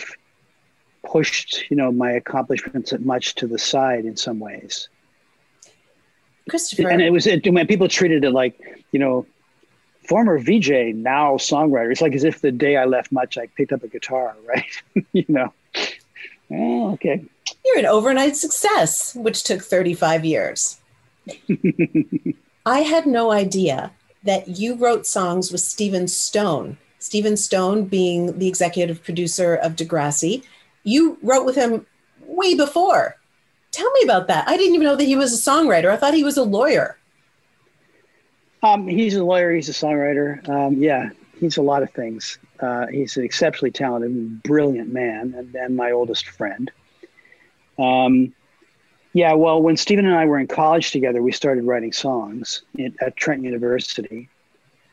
pushed 1.06 1.70
you 1.70 1.78
know 1.78 1.92
my 1.92 2.12
accomplishments 2.12 2.94
at 2.94 3.02
much 3.02 3.36
to 3.36 3.48
the 3.48 3.58
side 3.58 4.06
in 4.06 4.16
some 4.16 4.40
ways. 4.40 4.90
Christopher, 6.50 6.90
and 6.90 7.02
it 7.02 7.12
was 7.12 7.28
it, 7.28 7.52
when 7.52 7.68
people 7.68 7.88
treated 7.88 8.24
it 8.24 8.32
like 8.32 8.60
you 8.92 9.00
know 9.00 9.26
former 10.08 10.40
VJ, 10.40 10.96
now 10.96 11.36
songwriter. 11.36 11.92
It's 11.92 12.02
like 12.02 12.14
as 12.14 12.24
if 12.24 12.42
the 12.42 12.52
day 12.52 12.78
I 12.78 12.86
left 12.86 13.12
Much, 13.12 13.38
I 13.38 13.48
picked 13.48 13.72
up 13.72 13.84
a 13.84 13.88
guitar, 13.88 14.36
right? 14.48 15.06
you 15.14 15.26
know. 15.28 15.54
Oh, 16.52 16.94
okay. 16.94 17.24
You're 17.64 17.78
an 17.78 17.86
overnight 17.86 18.36
success, 18.36 19.14
which 19.14 19.44
took 19.44 19.62
35 19.62 20.26
years. 20.26 20.80
I 22.66 22.80
had 22.80 23.06
no 23.06 23.32
idea 23.32 23.92
that 24.24 24.60
you 24.60 24.76
wrote 24.76 25.06
songs 25.06 25.52
with 25.52 25.62
Stephen 25.62 26.06
Stohn. 26.06 26.78
Stephen 27.00 27.34
Stohn 27.34 27.90
being 27.90 28.38
the 28.38 28.48
executive 28.48 29.04
producer 29.04 29.56
of 29.56 29.76
Degrassi. 29.76 30.44
You 30.84 31.18
wrote 31.22 31.46
with 31.46 31.56
him 31.56 31.86
way 32.26 32.56
before. 32.56 33.16
Tell 33.72 33.90
me 33.92 34.02
about 34.04 34.28
that. 34.28 34.48
I 34.48 34.58
didn't 34.58 34.76
even 34.76 34.86
know 34.86 34.96
that 34.96 35.04
he 35.04 35.16
was 35.16 35.34
a 35.34 35.50
songwriter. 35.50 35.90
I 35.90 35.98
thought 35.98 36.14
he 36.14 36.24
was 36.24 36.38
a 36.38 36.44
lawyer. 36.44 36.98
Um, 38.62 38.88
he's 38.88 39.16
a 39.16 39.24
lawyer. 39.24 39.54
He's 39.54 39.70
a 39.70 39.74
songwriter. 39.74 40.48
Um, 40.50 40.74
yeah, 40.76 41.10
he's 41.40 41.58
a 41.58 41.62
lot 41.62 41.84
of 41.84 41.92
things. 41.92 42.38
Uh, 42.60 42.88
he's 42.88 43.16
an 43.16 43.24
exceptionally 43.24 43.72
talented 43.72 44.44
brilliant 44.44 44.92
man, 44.92 45.34
and, 45.38 45.56
and 45.56 45.76
my 45.76 45.92
oldest 45.92 46.28
friend. 46.28 46.72
Um, 47.78 48.34
yeah, 49.14 49.34
well, 49.34 49.62
when 49.62 49.76
Stephen 49.76 50.06
and 50.06 50.16
I 50.16 50.26
were 50.26 50.40
in 50.40 50.48
college 50.48 50.92
together, 50.92 51.22
we 51.22 51.32
started 51.32 51.64
writing 51.64 51.92
songs 51.92 52.62
in, 52.78 52.96
at 53.02 53.16
Trent 53.16 53.44
University. 53.44 54.30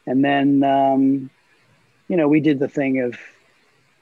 And 0.07 0.25
then, 0.25 0.63
um, 0.63 1.31
you 2.09 2.17
know, 2.17 2.29
we 2.29 2.41
did 2.41 2.59
the 2.59 2.69
thing 2.69 3.01
of 3.01 3.19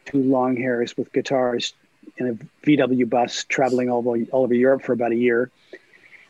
two 0.04 0.22
long 0.22 0.56
hairs 0.56 0.96
with 0.96 1.12
guitars 1.12 1.72
in 2.18 2.28
a 2.28 2.66
VW 2.66 3.08
bus 3.08 3.44
traveling 3.44 3.90
all 3.90 3.98
over, 3.98 4.22
all 4.30 4.44
over 4.44 4.54
Europe 4.54 4.82
for 4.82 4.92
about 4.92 5.12
a 5.12 5.16
year. 5.16 5.50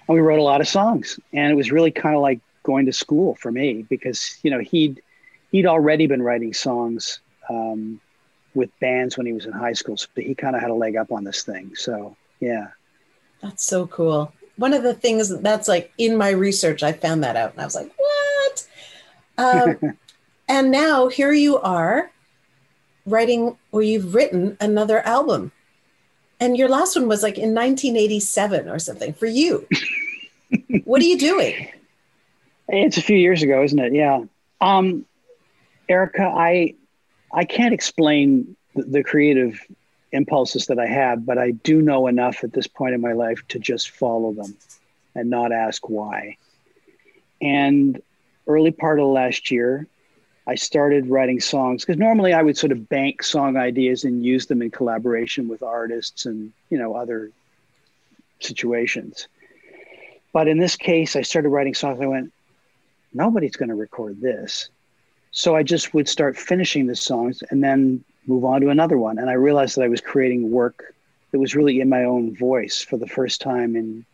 And 0.08 0.14
we 0.14 0.20
wrote 0.20 0.38
a 0.38 0.42
lot 0.42 0.60
of 0.60 0.68
songs. 0.68 1.20
And 1.32 1.52
it 1.52 1.54
was 1.54 1.70
really 1.70 1.90
kind 1.90 2.14
of 2.14 2.22
like 2.22 2.40
going 2.62 2.86
to 2.86 2.92
school 2.92 3.34
for 3.34 3.52
me 3.52 3.82
because, 3.82 4.38
you 4.42 4.50
know, 4.50 4.60
he'd, 4.60 5.02
he'd 5.50 5.66
already 5.66 6.06
been 6.06 6.22
writing 6.22 6.54
songs 6.54 7.20
um, 7.50 8.00
with 8.54 8.70
bands 8.80 9.18
when 9.18 9.26
he 9.26 9.32
was 9.34 9.44
in 9.44 9.52
high 9.52 9.72
school. 9.74 9.98
So 9.98 10.08
he 10.16 10.34
kind 10.34 10.56
of 10.56 10.62
had 10.62 10.70
a 10.70 10.74
leg 10.74 10.96
up 10.96 11.12
on 11.12 11.24
this 11.24 11.42
thing. 11.42 11.74
So, 11.74 12.16
yeah. 12.40 12.68
That's 13.44 13.62
so 13.62 13.86
cool. 13.86 14.32
One 14.56 14.72
of 14.72 14.82
the 14.82 14.94
things 14.94 15.28
that's 15.40 15.68
like 15.68 15.92
in 15.98 16.16
my 16.16 16.30
research, 16.30 16.82
I 16.82 16.92
found 16.92 17.22
that 17.24 17.36
out 17.36 17.52
and 17.52 17.60
I 17.60 17.64
was 17.66 17.74
like, 17.74 17.92
what? 17.94 18.66
Um, 19.36 19.98
and 20.48 20.70
now 20.70 21.08
here 21.08 21.32
you 21.32 21.58
are 21.58 22.10
writing, 23.04 23.58
or 23.70 23.82
you've 23.82 24.14
written 24.14 24.56
another 24.60 25.00
album. 25.00 25.52
And 26.40 26.56
your 26.56 26.70
last 26.70 26.96
one 26.96 27.06
was 27.06 27.22
like 27.22 27.36
in 27.36 27.54
1987 27.54 28.66
or 28.66 28.78
something 28.78 29.12
for 29.12 29.26
you. 29.26 29.68
what 30.84 31.02
are 31.02 31.06
you 31.06 31.18
doing? 31.18 31.68
It's 32.68 32.96
a 32.96 33.02
few 33.02 33.18
years 33.18 33.42
ago, 33.42 33.62
isn't 33.62 33.78
it? 33.78 33.92
Yeah. 33.92 34.22
Um, 34.62 35.04
Erica, 35.90 36.22
I 36.22 36.76
I 37.30 37.44
can't 37.44 37.74
explain 37.74 38.56
the, 38.74 38.84
the 38.84 39.04
creative 39.04 39.60
impulses 40.14 40.66
that 40.66 40.78
I 40.78 40.86
have, 40.86 41.26
but 41.26 41.38
I 41.38 41.50
do 41.50 41.82
know 41.82 42.06
enough 42.06 42.44
at 42.44 42.52
this 42.52 42.66
point 42.66 42.94
in 42.94 43.00
my 43.00 43.12
life 43.12 43.42
to 43.48 43.58
just 43.58 43.90
follow 43.90 44.32
them 44.32 44.56
and 45.14 45.28
not 45.28 45.52
ask 45.52 45.88
why. 45.88 46.36
And 47.42 48.00
early 48.46 48.70
part 48.70 49.00
of 49.00 49.06
last 49.06 49.50
year, 49.50 49.86
I 50.46 50.54
started 50.54 51.08
writing 51.08 51.40
songs 51.40 51.84
because 51.84 51.98
normally 51.98 52.32
I 52.32 52.42
would 52.42 52.56
sort 52.56 52.72
of 52.72 52.88
bank 52.88 53.22
song 53.22 53.56
ideas 53.56 54.04
and 54.04 54.24
use 54.24 54.46
them 54.46 54.62
in 54.62 54.70
collaboration 54.70 55.48
with 55.48 55.62
artists 55.62 56.26
and 56.26 56.52
you 56.70 56.78
know 56.78 56.94
other 56.94 57.30
situations. 58.40 59.26
But 60.32 60.48
in 60.48 60.58
this 60.58 60.76
case, 60.76 61.16
I 61.16 61.22
started 61.22 61.48
writing 61.48 61.74
songs. 61.74 62.00
I 62.00 62.06
went, 62.06 62.32
nobody's 63.12 63.56
going 63.56 63.68
to 63.70 63.74
record 63.74 64.20
this. 64.20 64.68
So 65.30 65.56
I 65.56 65.62
just 65.62 65.94
would 65.94 66.08
start 66.08 66.36
finishing 66.36 66.86
the 66.86 66.96
songs 66.96 67.42
and 67.50 67.62
then 67.62 68.04
move 68.26 68.44
on 68.44 68.60
to 68.60 68.68
another 68.68 68.98
one. 68.98 69.18
And 69.18 69.30
I 69.30 69.34
realized 69.34 69.76
that 69.76 69.82
I 69.82 69.88
was 69.88 70.00
creating 70.00 70.50
work 70.50 70.94
that 71.30 71.38
was 71.38 71.54
really 71.54 71.80
in 71.80 71.88
my 71.88 72.04
own 72.04 72.34
voice 72.34 72.80
for 72.82 72.96
the 72.96 73.06
first 73.06 73.40
time 73.40 73.76
in 73.76 74.04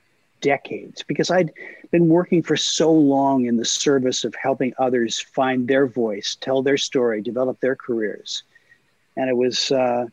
decades 0.40 1.02
because 1.06 1.30
I'd 1.30 1.52
been 1.90 2.08
working 2.08 2.42
for 2.42 2.56
so 2.56 2.92
long 2.92 3.44
in 3.44 3.56
the 3.56 3.64
service 3.64 4.24
of 4.24 4.34
helping 4.34 4.72
others 4.78 5.20
find 5.20 5.68
their 5.68 5.86
voice, 5.86 6.36
tell 6.40 6.62
their 6.62 6.78
story, 6.78 7.20
develop 7.20 7.61
their 7.61 7.76
careers. 7.76 8.42
And 9.16 9.28
it 9.28 9.36
was, 9.36 9.70
uh, 9.70 10.06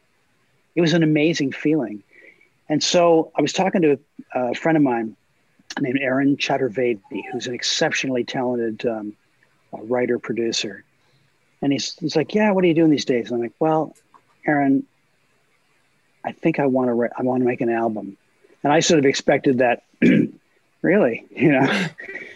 it 0.76 0.82
was 0.82 0.94
an 0.94 1.04
amazing 1.04 1.52
feeling. 1.52 2.04
And 2.70 2.84
so 2.84 3.32
I 3.38 3.42
was 3.42 3.54
talking 3.54 3.82
to 3.84 4.00
a 4.34 4.54
friend 4.54 4.76
of 4.76 4.84
mine 4.84 5.16
named 5.80 6.00
Aaron 6.02 6.36
Chaturvedi, 6.38 7.24
who's 7.32 7.48
an 7.48 7.54
exceptionally 7.54 8.24
talented 8.24 8.86
um, 8.86 9.14
writer 9.72 10.20
producer. 10.20 10.84
And 11.62 11.72
he's, 11.72 11.96
he's 11.96 12.16
like, 12.16 12.36
yeah, 12.36 12.52
what 12.52 12.64
are 12.64 12.68
you 12.68 12.74
doing 12.74 12.92
these 12.92 13.06
days? 13.06 13.28
And 13.28 13.36
I'm 13.36 13.42
like, 13.42 13.54
well, 13.60 13.96
Aaron, 14.46 14.86
I 16.24 16.32
think 16.32 16.60
I 16.60 16.66
want 16.66 16.90
to, 16.90 16.94
re- 16.94 17.10
I 17.18 17.24
want 17.24 17.42
to 17.42 17.46
make 17.46 17.62
an 17.62 17.70
album. 17.70 18.18
And 18.64 18.72
I 18.72 18.80
sort 18.80 19.00
of 19.00 19.06
expected 19.06 19.60
that, 19.60 19.84
really, 20.82 21.26
you 21.32 21.52
know, 21.52 21.88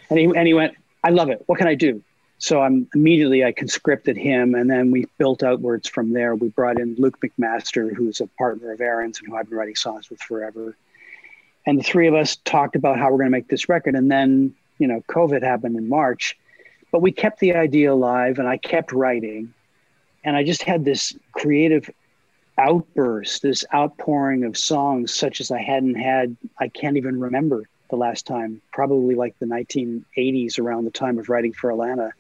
and 0.10 0.20
he, 0.20 0.26
and 0.26 0.48
he 0.48 0.54
went, 0.54 0.76
I 1.04 1.10
love 1.10 1.30
it. 1.30 1.44
What 1.46 1.58
can 1.58 1.68
I 1.68 1.76
do? 1.76 2.02
So 2.38 2.62
I'm 2.62 2.88
immediately, 2.96 3.46
I 3.46 3.52
conscripted 3.52 4.18
him 4.18 4.56
and 4.56 4.70
then 4.70 4.90
we 4.90 5.06
built 5.20 5.44
outwards 5.44 5.88
from 5.88 6.14
there. 6.14 6.34
We 6.34 6.50
brought 6.50 6.80
in 6.80 6.96
Luke 6.98 7.20
McMaster, 7.22 7.94
who's 7.94 8.20
a 8.20 8.28
partner 8.28 8.72
of 8.72 8.82
Aaron's 8.82 9.20
and 9.20 9.28
who 9.28 9.36
I've 9.36 9.48
been 9.48 9.58
writing 9.58 9.76
songs 9.76 10.10
with 10.10 10.20
forever. 10.22 10.76
And 11.68 11.78
the 11.78 11.84
three 11.84 12.08
of 12.08 12.16
us 12.16 12.38
talked 12.38 12.76
about 12.76 12.98
how 12.98 13.12
we're 13.12 13.18
going 13.18 13.28
to 13.28 13.32
make 13.32 13.48
this 13.48 13.70
record. 13.70 13.94
And 13.94 14.12
then, 14.12 14.56
you 14.80 14.88
know, 14.88 15.04
COVID 15.08 15.44
happened 15.44 15.78
in 15.78 15.88
March 15.88 16.36
but 16.92 17.02
we 17.02 17.12
kept 17.12 17.40
the 17.40 17.56
idea 17.56 17.92
alive 17.92 18.40
and 18.40 18.48
I 18.48 18.58
kept 18.58 18.92
writing. 18.92 19.54
And 20.24 20.36
I 20.36 20.44
just 20.44 20.62
had 20.62 20.86
this 20.86 21.14
creative 21.32 21.90
outburst, 22.58 23.42
this 23.42 23.66
outpouring 23.74 24.44
of 24.44 24.58
songs 24.58 25.14
such 25.14 25.42
as 25.42 25.50
I 25.52 25.60
hadn't 25.60 25.96
had, 25.96 26.36
I 26.60 26.68
can't 26.68 26.98
even 26.98 27.20
remember 27.20 27.64
the 27.90 27.96
last 27.96 28.26
time, 28.26 28.62
probably 28.72 29.16
like 29.16 29.38
the 29.40 29.46
1980s 29.46 30.60
around 30.60 30.86
the 30.86 30.92
time 30.92 31.18
of 31.18 31.30
writing 31.30 31.54
for 31.54 31.70
Alannah, 31.70 32.12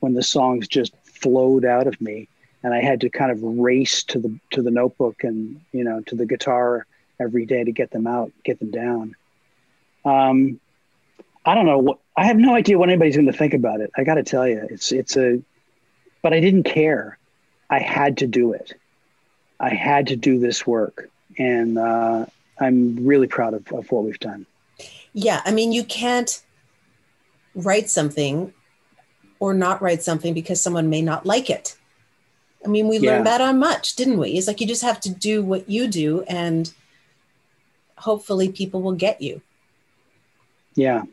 when 0.00 0.14
the 0.14 0.22
songs 0.22 0.68
just 0.68 0.92
flowed 1.04 1.64
out 1.64 1.86
of 1.86 2.00
me. 2.00 2.28
And 2.62 2.74
I 2.74 2.82
had 2.82 3.00
to 3.02 3.10
kind 3.10 3.30
of 3.30 3.42
race 3.42 4.02
to 4.04 4.18
the 4.18 4.38
to 4.50 4.62
the 4.62 4.70
notebook 4.70 5.22
and 5.22 5.60
you 5.72 5.84
know 5.84 6.00
to 6.02 6.16
the 6.16 6.26
guitar 6.26 6.86
every 7.20 7.46
day 7.46 7.62
to 7.62 7.70
get 7.70 7.90
them 7.90 8.06
out, 8.06 8.32
get 8.44 8.58
them 8.58 8.70
down. 8.70 9.14
Um, 10.04 10.60
I 11.46 11.54
don't 11.54 11.64
know 11.64 11.78
what 11.78 11.98
I 12.16 12.24
have 12.24 12.36
no 12.36 12.54
idea 12.54 12.76
what 12.76 12.88
anybody's 12.88 13.16
going 13.16 13.26
to 13.26 13.32
think 13.32 13.54
about 13.54 13.80
it. 13.80 13.90
I 13.96 14.02
got 14.02 14.14
to 14.14 14.24
tell 14.24 14.46
you, 14.48 14.66
it's 14.68 14.90
it's 14.90 15.16
a, 15.16 15.40
but 16.20 16.34
I 16.34 16.40
didn't 16.40 16.64
care. 16.64 17.18
I 17.70 17.78
had 17.78 18.18
to 18.18 18.26
do 18.26 18.52
it. 18.52 18.74
I 19.60 19.70
had 19.70 20.08
to 20.08 20.16
do 20.16 20.40
this 20.40 20.66
work, 20.66 21.08
and 21.38 21.78
uh, 21.78 22.26
I'm 22.58 23.06
really 23.06 23.28
proud 23.28 23.54
of, 23.54 23.70
of 23.72 23.90
what 23.92 24.04
we've 24.04 24.18
done. 24.18 24.44
Yeah, 25.12 25.40
I 25.44 25.52
mean, 25.52 25.72
you 25.72 25.84
can't 25.84 26.42
write 27.54 27.88
something 27.88 28.52
or 29.38 29.54
not 29.54 29.80
write 29.80 30.02
something 30.02 30.34
because 30.34 30.60
someone 30.60 30.90
may 30.90 31.00
not 31.00 31.24
like 31.24 31.48
it. 31.48 31.76
I 32.64 32.68
mean, 32.68 32.88
we 32.88 32.98
yeah. 32.98 33.12
learned 33.12 33.26
that 33.26 33.40
on 33.40 33.58
much, 33.58 33.94
didn't 33.94 34.18
we? 34.18 34.30
It's 34.30 34.46
like 34.46 34.60
you 34.60 34.66
just 34.66 34.82
have 34.82 35.00
to 35.02 35.10
do 35.10 35.44
what 35.44 35.70
you 35.70 35.86
do, 35.86 36.22
and 36.22 36.72
hopefully, 37.98 38.50
people 38.50 38.82
will 38.82 38.94
get 38.94 39.22
you. 39.22 39.42
Yeah, 40.74 41.04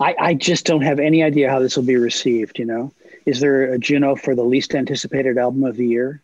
I, 0.00 0.14
I 0.18 0.34
just 0.34 0.66
don't 0.66 0.82
have 0.82 0.98
any 0.98 1.22
idea 1.22 1.50
how 1.50 1.60
this 1.60 1.76
will 1.76 1.84
be 1.84 1.96
received. 1.96 2.58
You 2.58 2.66
know, 2.66 2.92
is 3.26 3.40
there 3.40 3.72
a 3.72 3.78
Juno 3.78 4.16
for 4.16 4.34
the 4.34 4.44
least 4.44 4.74
anticipated 4.74 5.38
album 5.38 5.64
of 5.64 5.76
the 5.76 5.86
year? 5.86 6.20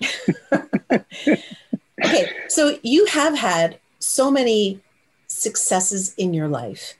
okay, 2.04 2.30
so 2.48 2.78
you 2.82 3.06
have 3.06 3.36
had 3.36 3.78
so 3.98 4.30
many 4.30 4.80
successes 5.26 6.14
in 6.16 6.34
your 6.34 6.48
life 6.48 6.94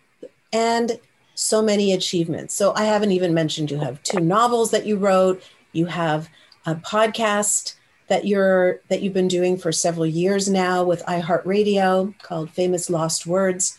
and 0.52 0.98
so 1.34 1.60
many 1.60 1.92
achievements. 1.92 2.54
So 2.54 2.72
I 2.74 2.84
haven't 2.84 3.12
even 3.12 3.34
mentioned 3.34 3.70
you 3.70 3.78
have 3.78 4.02
two 4.02 4.20
novels 4.20 4.70
that 4.70 4.86
you 4.86 4.96
wrote, 4.96 5.42
you 5.72 5.86
have 5.86 6.28
a 6.64 6.74
podcast 6.74 7.74
that 8.08 8.26
you're 8.26 8.80
that 8.88 9.02
you've 9.02 9.12
been 9.12 9.28
doing 9.28 9.56
for 9.56 9.72
several 9.72 10.06
years 10.06 10.48
now 10.48 10.82
with 10.84 11.02
iHeartRadio 11.04 12.18
called 12.22 12.50
Famous 12.50 12.88
Lost 12.88 13.26
Words. 13.26 13.78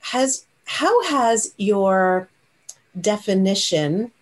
Has 0.00 0.46
how 0.70 1.02
has 1.02 1.52
your 1.56 2.28
definition 3.00 4.12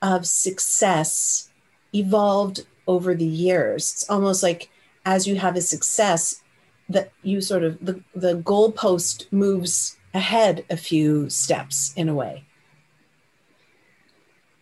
of 0.00 0.26
success 0.26 1.50
evolved 1.94 2.64
over 2.86 3.14
the 3.14 3.26
years? 3.26 3.92
It's 3.92 4.08
almost 4.08 4.42
like 4.42 4.70
as 5.04 5.26
you 5.26 5.36
have 5.36 5.54
a 5.54 5.60
success, 5.60 6.40
that 6.88 7.12
you 7.22 7.42
sort 7.42 7.62
of 7.62 7.78
the, 7.84 8.02
the 8.14 8.36
goalpost 8.36 9.30
moves 9.30 9.98
ahead 10.14 10.64
a 10.70 10.78
few 10.78 11.28
steps 11.28 11.92
in 11.94 12.08
a 12.08 12.14
way. 12.14 12.42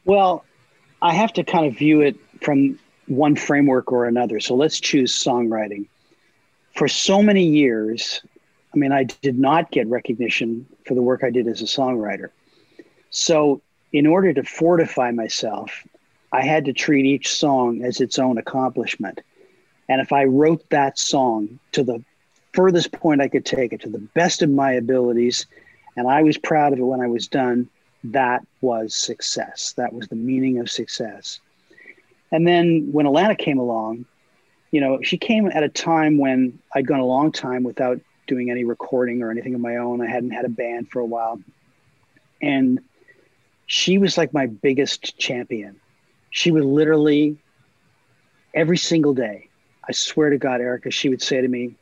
Well, 0.05 0.45
I 1.01 1.15
have 1.15 1.33
to 1.35 1.45
kind 1.45 1.67
of 1.67 1.79
view 1.79 2.01
it 2.01 2.17
from 2.43 2.77
one 3.07 3.37
framework 3.37 3.93
or 3.93 4.07
another. 4.07 4.41
So 4.41 4.57
let's 4.57 4.81
choose 4.81 5.13
songwriting. 5.13 5.87
For 6.75 6.89
so 6.89 7.23
many 7.23 7.45
years, 7.45 8.21
I 8.75 8.79
mean, 8.79 8.91
I 8.91 9.05
did 9.05 9.39
not 9.39 9.71
get 9.71 9.87
recognition 9.87 10.67
for 10.87 10.95
the 10.95 11.03
work 11.03 11.23
I 11.25 11.31
did 11.31 11.47
as 11.47 11.61
a 11.61 11.65
songwriter. 11.65 12.31
So, 13.11 13.61
in 13.93 14.07
order 14.07 14.33
to 14.33 14.43
fortify 14.43 15.11
myself, 15.11 15.87
I 16.33 16.43
had 16.43 16.65
to 16.67 16.73
treat 16.73 17.07
each 17.07 17.33
song 17.33 17.83
as 17.83 18.01
its 18.01 18.19
own 18.19 18.37
accomplishment. 18.37 19.21
And 19.89 20.01
if 20.01 20.13
I 20.13 20.25
wrote 20.25 20.69
that 20.71 20.99
song 20.99 21.59
to 21.73 21.83
the 21.83 22.05
furthest 22.53 22.93
point 22.93 23.21
I 23.21 23.29
could 23.29 23.45
take 23.45 23.73
it, 23.73 23.81
to 23.83 23.89
the 23.89 23.99
best 23.99 24.43
of 24.43 24.51
my 24.51 24.73
abilities, 24.73 25.47
and 25.97 26.09
I 26.09 26.23
was 26.23 26.37
proud 26.37 26.73
of 26.73 26.79
it 26.79 26.83
when 26.83 27.01
I 27.01 27.07
was 27.07 27.29
done, 27.29 27.69
that 28.05 28.47
was 28.61 28.95
success. 28.95 29.73
That 29.77 29.93
was 29.93 30.09
the 30.09 30.17
meaning 30.17 30.59
of 30.59 30.71
success. 30.71 31.41
And 32.33 32.47
then 32.47 32.89
when 32.93 33.07
Alannah 33.07 33.37
came 33.37 33.59
along, 33.59 34.05
you 34.73 34.81
know, 34.81 35.01
she 35.03 35.17
came 35.17 35.47
at 35.47 35.63
a 35.63 35.69
time 35.69 36.19
when 36.19 36.59
I'd 36.75 36.87
gone 36.87 37.01
a 37.01 37.07
long 37.07 37.33
time 37.33 37.63
without 37.63 38.01
doing 38.27 38.51
any 38.51 38.65
recording 38.65 39.23
or 39.23 39.31
anything 39.31 39.55
of 39.55 39.61
my 39.61 39.77
own. 39.77 40.01
I 40.01 40.07
hadn't 40.07 40.31
had 40.31 40.45
a 40.45 40.51
band 40.51 40.91
for 40.91 41.01
a 41.01 41.05
while. 41.05 41.41
And 42.43 42.81
she 43.67 43.99
was 43.99 44.17
like 44.17 44.33
my 44.33 44.47
biggest 44.47 45.19
champion. 45.19 45.81
She 46.31 46.51
would 46.51 46.65
literally, 46.65 47.39
every 48.55 48.77
single 48.77 49.15
day, 49.15 49.49
I 49.89 49.93
swear 49.93 50.31
to 50.31 50.39
God, 50.39 50.61
Erica, 50.61 50.91
she 50.91 51.09
would 51.09 51.23
say 51.23 51.41
to 51.41 51.49
me, 51.49 51.77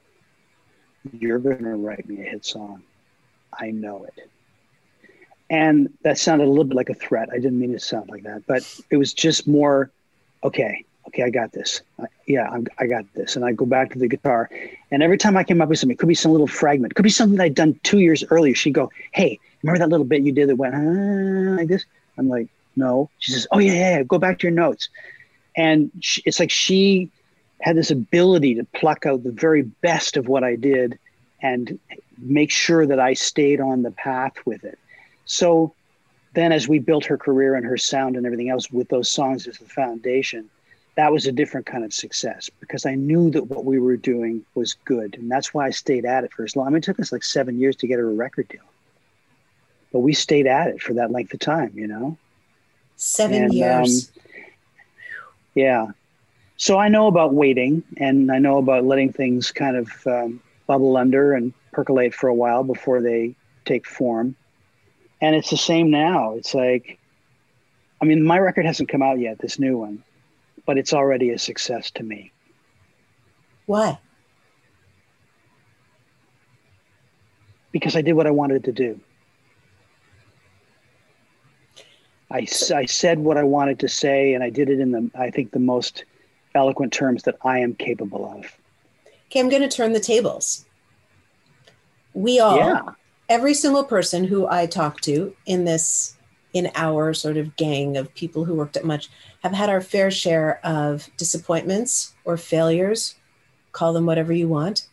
You're 1.13 1.39
going 1.39 1.65
to 1.65 1.77
write 1.77 2.09
me 2.09 2.21
a 2.21 2.31
hit 2.31 2.45
song. 2.45 2.83
I 3.53 3.71
know 3.71 4.05
it. 4.05 4.29
And 5.51 5.93
that 6.03 6.19
sounded 6.19 6.47
a 6.47 6.49
little 6.49 6.65
bit 6.65 6.77
like 6.77 6.91
a 6.91 6.95
threat. 6.95 7.29
I 7.31 7.37
didn't 7.37 7.59
mean 7.59 7.71
it 7.71 7.81
to 7.81 7.85
sound 7.85 8.09
like 8.09 8.23
that, 8.25 8.47
but 8.47 8.63
it 8.91 8.97
was 8.97 9.13
just 9.13 9.47
more, 9.47 9.91
okay, 10.43 10.85
okay, 11.15 11.23
I 11.23 11.31
got 11.31 11.53
this. 11.53 11.81
I, 11.99 12.07
yeah, 12.27 12.49
I'm, 12.51 12.67
i 12.79 12.87
got 12.87 13.05
this. 13.15 13.37
And 13.37 13.45
I 13.45 13.53
go 13.53 13.65
back 13.65 13.93
to 13.93 13.99
the 13.99 14.09
guitar. 14.09 14.51
And 14.91 15.03
every 15.03 15.17
time 15.17 15.37
I 15.37 15.45
came 15.45 15.63
up 15.63 15.69
with 15.69 15.79
something, 15.79 15.95
it 15.95 15.99
could 15.99 16.09
be 16.09 16.15
some 16.15 16.33
little 16.33 16.47
fragment, 16.47 16.95
could 16.95 17.05
be 17.05 17.11
something 17.11 17.41
I'd 17.41 17.55
done 17.55 17.79
two 17.83 18.01
years 18.01 18.25
earlier. 18.31 18.55
She'd 18.55 18.75
go, 18.75 18.91
Hey, 19.13 19.39
remember 19.63 19.79
that 19.79 19.91
little 19.91 20.07
bit 20.07 20.23
you 20.23 20.33
did 20.33 20.49
that 20.49 20.57
went 20.57 20.75
ah, 20.75 21.57
like 21.57 21.69
this? 21.69 21.85
I'm 22.19 22.29
like, 22.29 22.49
No. 22.77 23.11
She 23.19 23.33
says, 23.33 23.47
Oh, 23.53 23.59
yeah, 23.59 23.73
yeah, 23.73 23.97
yeah. 23.99 24.03
go 24.03 24.19
back 24.19 24.39
to 24.41 24.47
your 24.47 24.55
notes. 24.55 24.89
And 25.57 25.91
she, 26.01 26.23
it's 26.27 26.41
like 26.41 26.51
she 26.51 27.11
had 27.61 27.77
this 27.77 27.91
ability 27.91 28.57
to 28.57 28.65
pluck 28.75 29.07
out 29.07 29.23
the 29.23 29.31
very 29.31 29.63
best 29.63 30.17
of 30.17 30.27
what 30.27 30.43
I 30.43 30.57
did 30.57 30.99
and 31.41 31.79
make 32.19 32.51
sure 32.51 32.87
that 32.87 32.99
I 32.99 33.15
stayed 33.15 33.61
on 33.61 33.83
the 33.83 33.91
path 33.93 34.35
with 34.45 34.65
it. 34.65 34.79
So 35.27 35.75
then, 36.35 36.51
as 36.51 36.69
we 36.69 36.81
built 36.81 37.05
her 37.05 37.17
career 37.17 37.55
and 37.55 37.65
her 37.65 37.77
sound 37.77 38.17
and 38.17 38.27
everything 38.27 38.51
else 38.51 38.71
with 38.71 38.89
those 38.89 39.09
songs 39.11 39.47
as 39.47 39.59
the 39.59 39.67
foundation, 39.67 40.51
that 40.97 41.11
was 41.11 41.27
a 41.27 41.33
different 41.33 41.67
kind 41.67 41.85
of 41.85 41.93
success 41.93 42.51
because 42.61 42.87
I 42.87 42.95
knew 42.95 43.31
that 43.31 43.45
what 43.45 43.65
we 43.65 43.79
were 43.79 43.97
doing 43.97 44.45
was 44.55 44.75
good. 44.85 45.17
And 45.17 45.31
that's 45.31 45.53
why 45.53 45.67
I 45.67 45.71
stayed 45.71 46.05
at 46.05 46.25
it 46.25 46.33
for 46.33 46.45
as 46.45 46.55
long. 46.55 46.67
I 46.67 46.71
mean, 46.71 46.79
it 46.79 46.85
took 46.85 47.01
us 47.01 47.11
like 47.11 47.25
seven 47.25 47.59
years 47.59 47.77
to 47.77 47.87
get 47.87 47.99
her 47.99 48.09
a 48.09 48.15
record 48.15 48.49
deal, 48.49 48.63
but 49.93 50.01
we 50.01 50.13
stayed 50.13 50.47
at 50.47 50.69
it 50.69 50.81
for 50.81 50.95
that 50.95 51.11
length 51.11 51.35
of 51.35 51.41
time, 51.41 51.73
you 51.75 51.89
know? 51.89 52.17
Seven 52.97 53.45
and, 53.45 53.55
years. 53.55 54.09
Um, 54.09 54.23
yeah. 55.55 55.87
So 56.57 56.79
I 56.79 56.89
know 56.89 57.09
about 57.09 57.35
waiting 57.35 57.83
and 57.97 58.31
I 58.31 58.39
know 58.39 58.59
about 58.59 58.85
letting 58.85 59.13
things 59.13 59.51
kind 59.51 59.77
of 59.77 60.07
um, 60.07 60.41
bubble 60.69 60.97
under 60.97 61.33
and 61.33 61.53
percolate 61.73 62.15
for 62.15 62.29
a 62.29 62.35
while 62.35 62.63
before 62.63 63.03
they 63.03 63.35
take 63.65 63.87
form. 63.87 64.37
And 65.21 65.35
it's 65.35 65.51
the 65.51 65.57
same 65.57 65.91
now. 65.91 66.35
It's 66.37 66.55
like, 66.55 67.01
I 68.01 68.05
mean, 68.05 68.23
my 68.23 68.39
record 68.39 68.65
hasn't 68.65 68.89
come 68.89 69.03
out 69.03 69.19
yet, 69.19 69.39
this 69.39 69.59
new 69.59 69.77
one 69.77 70.05
but 70.67 70.79
it's 70.79 70.93
already 70.93 71.31
a 71.31 71.39
success 71.39 71.91
to 71.93 72.03
me. 72.03 72.33
Why? 73.67 73.99
Because 77.73 77.97
I 77.97 78.03
did 78.03 78.13
what 78.13 78.27
I 78.27 78.31
wanted 78.31 78.65
to 78.65 78.73
do. 78.73 79.01
I, 82.31 82.47
I 82.75 82.85
said 82.87 83.19
what 83.19 83.37
I 83.37 83.43
wanted 83.43 83.79
to 83.81 83.89
say, 83.89 84.35
and 84.35 84.43
I 84.43 84.51
did 84.51 84.69
it 84.69 84.81
in 84.81 84.91
the, 84.91 85.11
I 85.15 85.31
think, 85.31 85.53
the 85.53 85.61
most 85.61 86.05
eloquent 86.55 86.93
terms 86.93 87.25
that 87.25 87.37
I 87.45 87.59
am 87.59 87.75
capable 87.75 88.25
of. 88.31 88.45
Okay, 89.27 89.41
I'm 89.41 89.49
going 89.49 89.63
to 89.63 89.69
turn 89.69 89.93
the 89.93 90.01
tables. 90.01 90.65
We 92.13 92.41
all, 92.41 92.57
yeah. 92.57 92.83
every 93.29 93.55
single 93.55 93.85
person 93.85 94.25
who 94.25 94.47
I 94.49 94.67
talk 94.67 95.01
to 95.03 95.35
in 95.47 95.65
this 95.65 96.17
in 96.53 96.71
our 96.77 97.13
sort 97.13 97.37
of 97.37 97.57
gang 97.57 97.97
of 97.97 98.15
people 98.15 98.45
who 98.45 98.55
worked 98.55 98.77
at 98.77 98.85
Much 98.85 99.11
have 99.45 99.53
had 99.53 99.69
our 99.69 99.83
fair 99.83 100.11
share 100.11 100.59
of 100.65 101.11
disappointments 101.19 102.15
or 102.25 102.39
failures, 102.39 103.15
call 103.73 103.93
them 103.93 104.07
whatever 104.07 104.33
you 104.33 104.49
want. 104.49 104.89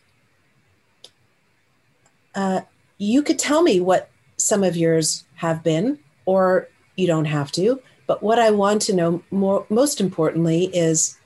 Uh, 2.34 2.60
you 2.98 3.22
could 3.22 3.38
tell 3.38 3.62
me 3.62 3.80
what 3.80 4.10
some 4.36 4.62
of 4.62 4.76
yours 4.76 5.24
have 5.36 5.64
been, 5.64 5.98
or 6.26 6.68
you 6.96 7.06
don't 7.06 7.24
have 7.24 7.50
to. 7.52 7.80
But 8.06 8.22
what 8.22 8.38
I 8.38 8.50
want 8.50 8.82
to 8.82 8.92
know 8.92 9.22
more, 9.30 9.64
most 9.70 10.02
importantly, 10.02 10.64
is 10.64 11.16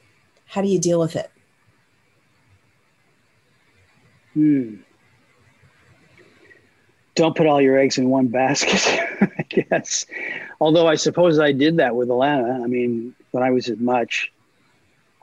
how 0.46 0.62
do 0.62 0.68
you 0.68 0.78
deal 0.78 1.00
with 1.00 1.16
it? 1.16 1.30
Hmm. 4.34 4.76
Don't 7.16 7.34
put 7.34 7.46
all 7.46 7.60
your 7.60 7.76
eggs 7.76 7.98
in 7.98 8.08
one 8.08 8.28
basket. 8.28 9.00
Guess. 9.56 10.06
Although 10.60 10.86
I 10.86 10.96
suppose 10.96 11.38
I 11.38 11.52
did 11.52 11.78
that 11.78 11.96
with 11.96 12.08
Alannah. 12.08 12.62
I 12.62 12.66
mean, 12.66 13.14
when 13.30 13.42
I 13.42 13.50
was 13.50 13.68
at 13.68 13.80
Much, 13.80 14.32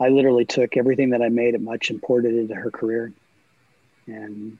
I 0.00 0.08
literally 0.08 0.44
took 0.44 0.76
everything 0.76 1.10
that 1.10 1.22
I 1.22 1.28
made 1.28 1.54
at 1.54 1.60
Much 1.60 1.90
and 1.90 2.02
poured 2.02 2.24
it 2.24 2.34
into 2.34 2.54
her 2.54 2.70
career. 2.70 3.12
And 4.06 4.58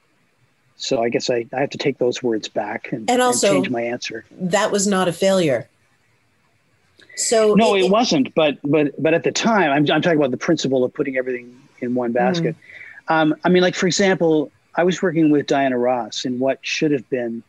so 0.76 1.02
I 1.02 1.08
guess 1.08 1.30
I, 1.30 1.46
I 1.52 1.60
have 1.60 1.70
to 1.70 1.78
take 1.78 1.98
those 1.98 2.22
words 2.22 2.48
back 2.48 2.92
and, 2.92 3.08
and 3.10 3.20
also 3.20 3.48
and 3.48 3.64
change 3.64 3.70
my 3.70 3.82
answer. 3.82 4.24
That 4.32 4.70
was 4.70 4.86
not 4.86 5.08
a 5.08 5.12
failure. 5.12 5.68
So 7.16 7.54
no, 7.54 7.74
it, 7.74 7.84
it, 7.84 7.90
wasn't. 7.90 8.34
But 8.34 8.58
but 8.64 9.00
but 9.00 9.14
at 9.14 9.22
the 9.22 9.30
time, 9.30 9.70
I'm 9.70 9.88
I'm 9.90 10.02
talking 10.02 10.18
about 10.18 10.32
the 10.32 10.36
principle 10.36 10.82
of 10.84 10.92
putting 10.92 11.16
everything 11.16 11.56
in 11.80 11.94
one 11.94 12.12
basket. 12.12 12.56
Mm. 13.08 13.14
Um, 13.14 13.34
I 13.44 13.50
mean, 13.50 13.62
like 13.62 13.76
for 13.76 13.86
example, 13.86 14.50
I 14.74 14.82
was 14.82 15.00
working 15.00 15.30
with 15.30 15.46
Diana 15.46 15.78
Ross 15.78 16.24
in 16.24 16.38
what 16.40 16.58
should 16.62 16.90
have 16.90 17.08
been 17.10 17.42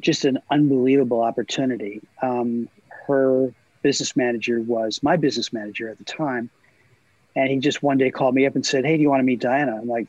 just 0.00 0.24
an 0.24 0.38
unbelievable 0.50 1.20
opportunity. 1.22 2.00
Um, 2.22 2.68
her 3.06 3.52
business 3.82 4.16
manager 4.16 4.60
was 4.60 5.02
my 5.02 5.16
business 5.16 5.52
manager 5.52 5.88
at 5.88 5.98
the 5.98 6.04
time. 6.04 6.50
And 7.36 7.48
he 7.48 7.58
just 7.58 7.82
one 7.82 7.98
day 7.98 8.10
called 8.10 8.34
me 8.34 8.46
up 8.46 8.54
and 8.54 8.66
said, 8.66 8.84
Hey, 8.84 8.96
do 8.96 9.02
you 9.02 9.08
want 9.08 9.20
to 9.20 9.24
meet 9.24 9.40
Diana? 9.40 9.76
I'm 9.76 9.88
like, 9.88 10.08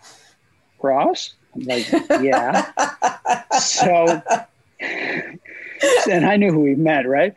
Ross? 0.81 1.33
I'm 1.53 1.61
like, 1.61 1.87
yeah. 2.21 2.71
so, 3.59 4.21
and 4.79 6.25
I 6.25 6.37
knew 6.37 6.51
who 6.51 6.65
he 6.65 6.75
met, 6.75 7.07
right? 7.07 7.33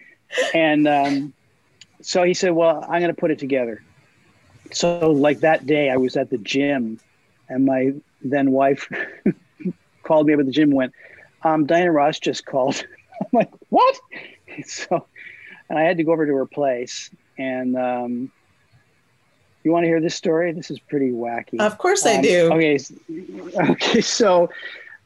And 0.55 0.89
um, 0.89 1.35
so 2.03 2.23
he 2.23 2.35
said, 2.35 2.53
Well, 2.53 2.83
I'm 2.83 3.01
going 3.01 3.15
to 3.15 3.21
put 3.21 3.31
it 3.31 3.39
together. 3.39 3.83
So, 4.73 5.11
like 5.11 5.41
that 5.41 5.67
day, 5.67 5.91
I 5.91 5.97
was 5.99 6.17
at 6.17 6.31
the 6.31 6.39
gym, 6.39 6.99
and 7.49 7.67
my 7.67 7.93
then 8.23 8.51
wife 8.51 8.89
called 10.03 10.27
me 10.27 10.35
up 10.35 10.41
at 10.41 10.47
the 10.47 10.53
gym 10.53 10.71
and 10.71 10.75
went, 10.75 10.93
um, 11.45 11.67
Diana 11.67 11.93
Ross 11.93 12.19
just 12.19 12.45
called. 12.47 12.85
I'm 13.21 13.29
like, 13.33 13.53
what? 13.69 13.99
So, 14.67 15.05
and 15.69 15.77
I 15.77 15.83
had 15.83 15.97
to 15.97 16.05
go 16.05 16.13
over 16.13 16.27
to 16.27 16.35
her 16.37 16.47
place. 16.47 17.11
And 17.37 17.77
um, 17.77 18.31
you 19.65 19.73
want 19.73 19.83
to 19.83 19.89
hear 19.89 20.01
this 20.01 20.15
story? 20.15 20.53
This 20.53 20.71
is 20.71 20.79
pretty 20.79 21.11
wacky. 21.11 21.59
Of 21.59 21.79
course 21.79 22.07
I 22.07 22.17
um, 22.17 22.23
do. 22.23 22.53
Okay. 22.53 22.79
Okay. 23.73 24.01
So 24.01 24.51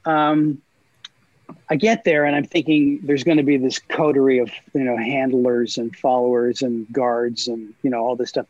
um, 0.05 0.61
I 1.71 1.77
get 1.77 2.05
there 2.05 2.25
and 2.25 2.35
I'm 2.35 2.45
thinking 2.45 3.01
there's 3.03 3.25
going 3.25 3.37
to 3.37 3.43
be 3.43 3.57
this 3.57 3.79
coterie 3.79 4.39
of, 4.39 4.51
you 4.75 4.83
know, 4.83 4.97
handlers 4.97 5.79
and 5.79 5.95
followers 5.97 6.61
and 6.61 6.91
guards 6.93 7.49
and, 7.49 7.73
you 7.83 7.91
know, 7.91 8.05
all 8.05 8.17
this 8.17 8.31
stuff. 8.31 8.47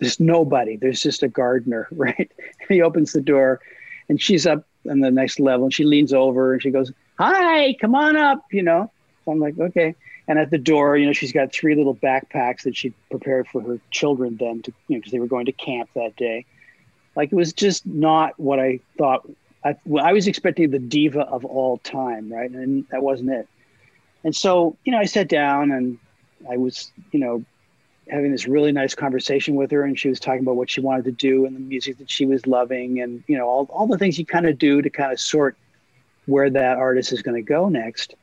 There's 0.00 0.18
nobody. 0.18 0.76
There's 0.76 1.00
just 1.00 1.22
a 1.22 1.28
gardener, 1.28 1.86
right? 1.92 2.30
he 2.68 2.82
opens 2.82 3.12
the 3.12 3.20
door 3.20 3.60
and 4.08 4.20
she's 4.20 4.46
up 4.46 4.66
on 4.90 5.00
the 5.00 5.10
next 5.10 5.38
level 5.38 5.66
and 5.66 5.74
she 5.74 5.84
leans 5.84 6.12
over 6.12 6.52
and 6.52 6.62
she 6.62 6.70
goes, 6.70 6.92
hi, 7.22 7.74
come 7.80 7.94
on 7.94 8.16
up, 8.16 8.44
you 8.50 8.62
know. 8.62 8.90
So 9.24 9.32
I'm 9.32 9.38
like, 9.38 9.58
okay. 9.58 9.94
And 10.26 10.38
at 10.38 10.50
the 10.50 10.58
door, 10.58 10.96
you 10.96 11.06
know, 11.06 11.12
she's 11.12 11.32
got 11.32 11.52
three 11.52 11.74
little 11.74 11.94
backpacks 11.94 12.62
that 12.62 12.76
she 12.76 12.90
prepared 13.10 13.46
for 13.48 13.60
her 13.62 13.80
children 13.90 14.36
then 14.38 14.62
to, 14.62 14.72
you 14.88 14.96
know, 14.96 15.00
because 15.00 15.12
they 15.12 15.20
were 15.20 15.26
going 15.26 15.46
to 15.46 15.52
camp 15.52 15.90
that 15.94 16.16
day. 16.16 16.46
Like 17.14 17.32
it 17.32 17.36
was 17.36 17.52
just 17.52 17.86
not 17.86 18.38
what 18.38 18.58
I 18.58 18.80
thought. 18.98 19.28
I, 19.64 19.76
well, 19.84 20.04
I 20.04 20.12
was 20.12 20.26
expecting 20.26 20.70
the 20.70 20.78
diva 20.78 21.20
of 21.20 21.44
all 21.44 21.78
time, 21.78 22.32
right? 22.32 22.50
And 22.50 22.86
that 22.90 23.02
wasn't 23.02 23.30
it. 23.30 23.48
And 24.24 24.34
so, 24.34 24.76
you 24.84 24.92
know, 24.92 24.98
I 24.98 25.04
sat 25.04 25.28
down 25.28 25.70
and 25.70 25.98
I 26.50 26.56
was, 26.56 26.90
you 27.12 27.20
know, 27.20 27.44
having 28.08 28.32
this 28.32 28.48
really 28.48 28.72
nice 28.72 28.94
conversation 28.94 29.54
with 29.54 29.70
her 29.70 29.84
and 29.84 29.98
she 29.98 30.08
was 30.08 30.18
talking 30.18 30.40
about 30.40 30.56
what 30.56 30.70
she 30.70 30.80
wanted 30.80 31.04
to 31.04 31.12
do 31.12 31.46
and 31.46 31.54
the 31.54 31.60
music 31.60 31.98
that 31.98 32.10
she 32.10 32.26
was 32.26 32.46
loving 32.46 33.00
and, 33.00 33.22
you 33.28 33.36
know, 33.38 33.46
all, 33.46 33.68
all 33.70 33.86
the 33.86 33.98
things 33.98 34.18
you 34.18 34.26
kind 34.26 34.46
of 34.46 34.58
do 34.58 34.82
to 34.82 34.90
kind 34.90 35.12
of 35.12 35.20
sort 35.20 35.56
where 36.26 36.50
that 36.50 36.78
artist 36.78 37.12
is 37.12 37.22
going 37.22 37.36
to 37.36 37.42
go 37.42 37.68
next. 37.68 38.14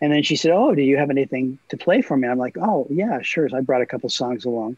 And 0.00 0.12
then 0.12 0.22
she 0.22 0.36
said, 0.36 0.50
"Oh, 0.50 0.74
do 0.74 0.82
you 0.82 0.96
have 0.96 1.10
anything 1.10 1.58
to 1.68 1.76
play 1.76 2.02
for 2.02 2.16
me?" 2.16 2.28
I'm 2.28 2.38
like, 2.38 2.56
"Oh, 2.58 2.86
yeah, 2.90 3.22
sure." 3.22 3.48
So 3.48 3.56
I 3.56 3.60
brought 3.60 3.82
a 3.82 3.86
couple 3.86 4.08
songs 4.10 4.44
along, 4.44 4.76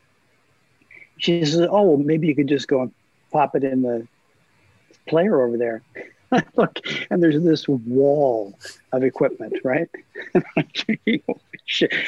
she 1.19 1.45
says, 1.45 1.61
"Oh, 1.61 1.83
well, 1.83 1.97
maybe 1.97 2.27
you 2.27 2.35
could 2.35 2.49
just 2.49 2.69
go 2.69 2.83
and 2.83 2.93
pop 3.33 3.55
it 3.57 3.65
in 3.65 3.83
the 3.83 4.07
player 5.09 5.41
over 5.41 5.57
there." 5.57 5.83
Look, 6.57 6.81
and 7.11 7.23
there's 7.23 7.43
this 7.43 7.69
wall 7.69 8.59
of 8.93 9.05
equipment, 9.05 9.55
right? 9.65 9.89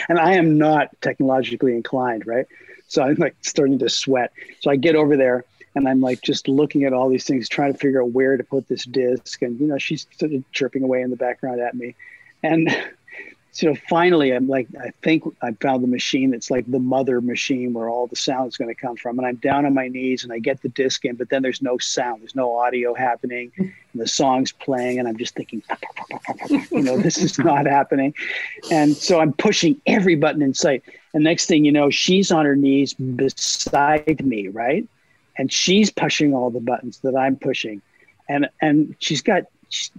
and 0.09 0.19
I 0.19 0.35
am 0.35 0.59
not 0.59 0.89
technologically 1.01 1.75
inclined, 1.75 2.27
right? 2.27 2.47
So 2.89 3.03
I'm 3.03 3.17
like 3.17 3.37
starting 3.43 3.79
to 3.81 3.89
sweat. 3.89 4.33
So 4.61 4.71
I 4.71 4.77
get 4.77 4.97
over 4.97 5.17
there 5.17 5.45
and 5.79 5.89
I'm 5.89 6.01
like 6.01 6.21
just 6.23 6.49
looking 6.49 6.85
at 6.85 6.93
all 6.93 7.09
these 7.09 7.25
things, 7.25 7.49
trying 7.49 7.73
to 7.73 7.79
figure 7.79 8.03
out 8.03 8.11
where 8.11 8.37
to 8.37 8.45
put 8.45 8.69
this 8.69 8.85
disc. 8.85 9.41
And 9.43 9.59
you 9.59 9.67
know, 9.67 9.79
she's 9.79 10.07
sort 10.19 10.33
of 10.33 10.51
chirping 10.53 10.83
away 10.83 11.03
in 11.03 11.11
the 11.11 11.17
background 11.17 11.61
at 11.61 11.75
me, 11.75 11.95
and 12.43 12.69
so 13.51 13.75
finally 13.89 14.33
i'm 14.33 14.47
like 14.47 14.69
i 14.79 14.91
think 15.03 15.25
i 15.43 15.51
found 15.53 15.83
the 15.83 15.89
machine 15.89 16.31
that's 16.31 16.51
like 16.51 16.71
the 16.71 16.79
mother 16.79 17.23
machine 17.23 17.73
where 17.73 17.89
all 17.89 18.07
the 18.07 18.15
sound 18.15 18.47
is 18.47 18.59
going 18.59 18.69
to 18.69 18.79
come 18.79 18.95
from 18.95 19.19
and 19.19 19.27
i'm 19.27 19.37
down 19.37 19.65
on 19.65 19.73
my 19.73 19.89
knees 19.89 20.23
and 20.23 20.33
i 20.33 20.39
get 20.39 20.61
the 20.61 20.69
disc 20.69 21.07
in 21.07 21.17
but 21.17 21.31
then 21.31 21.43
there's 21.43 21.63
no 21.63 21.79
sound 21.79 22.21
there's 22.21 22.35
no 22.35 22.59
audio 22.59 22.93
happening 22.93 23.51
mm. 23.59 23.73
and 23.93 24.03
the 24.03 24.07
song's 24.07 24.53
playing 24.53 24.99
and 24.99 25.09
i'm 25.09 25.17
just 25.17 25.35
thinking 25.35 25.63
you 26.71 26.83
know 26.83 26.97
this 26.99 27.19
is 27.19 27.39
not 27.39 27.67
happening. 27.67 28.15
And 28.71 28.97
so 28.97 29.21
i'm 29.21 29.33
pushing 29.33 29.81
every 29.87 30.15
button 30.15 30.43
in 30.43 30.55
sight. 30.55 30.83
And 31.15 31.25
next 31.25 31.47
thing 31.47 31.65
you 31.65 31.73
know 31.73 31.91
she's 31.91 32.31
on 32.31 32.45
her 32.45 32.57
knees 32.57 32.95
beside 32.95 34.25
me 34.25 34.49
right 34.49 34.87
and 35.39 35.53
she's 35.53 35.91
pushing 35.91 36.35
all 36.35 36.51
the 36.51 36.61
buttons 36.61 36.99
that 36.99 37.17
i'm 37.17 37.37
pushing 37.37 37.81
and 38.29 38.49
and 38.61 38.95
she's 38.99 39.23
got 39.23 39.45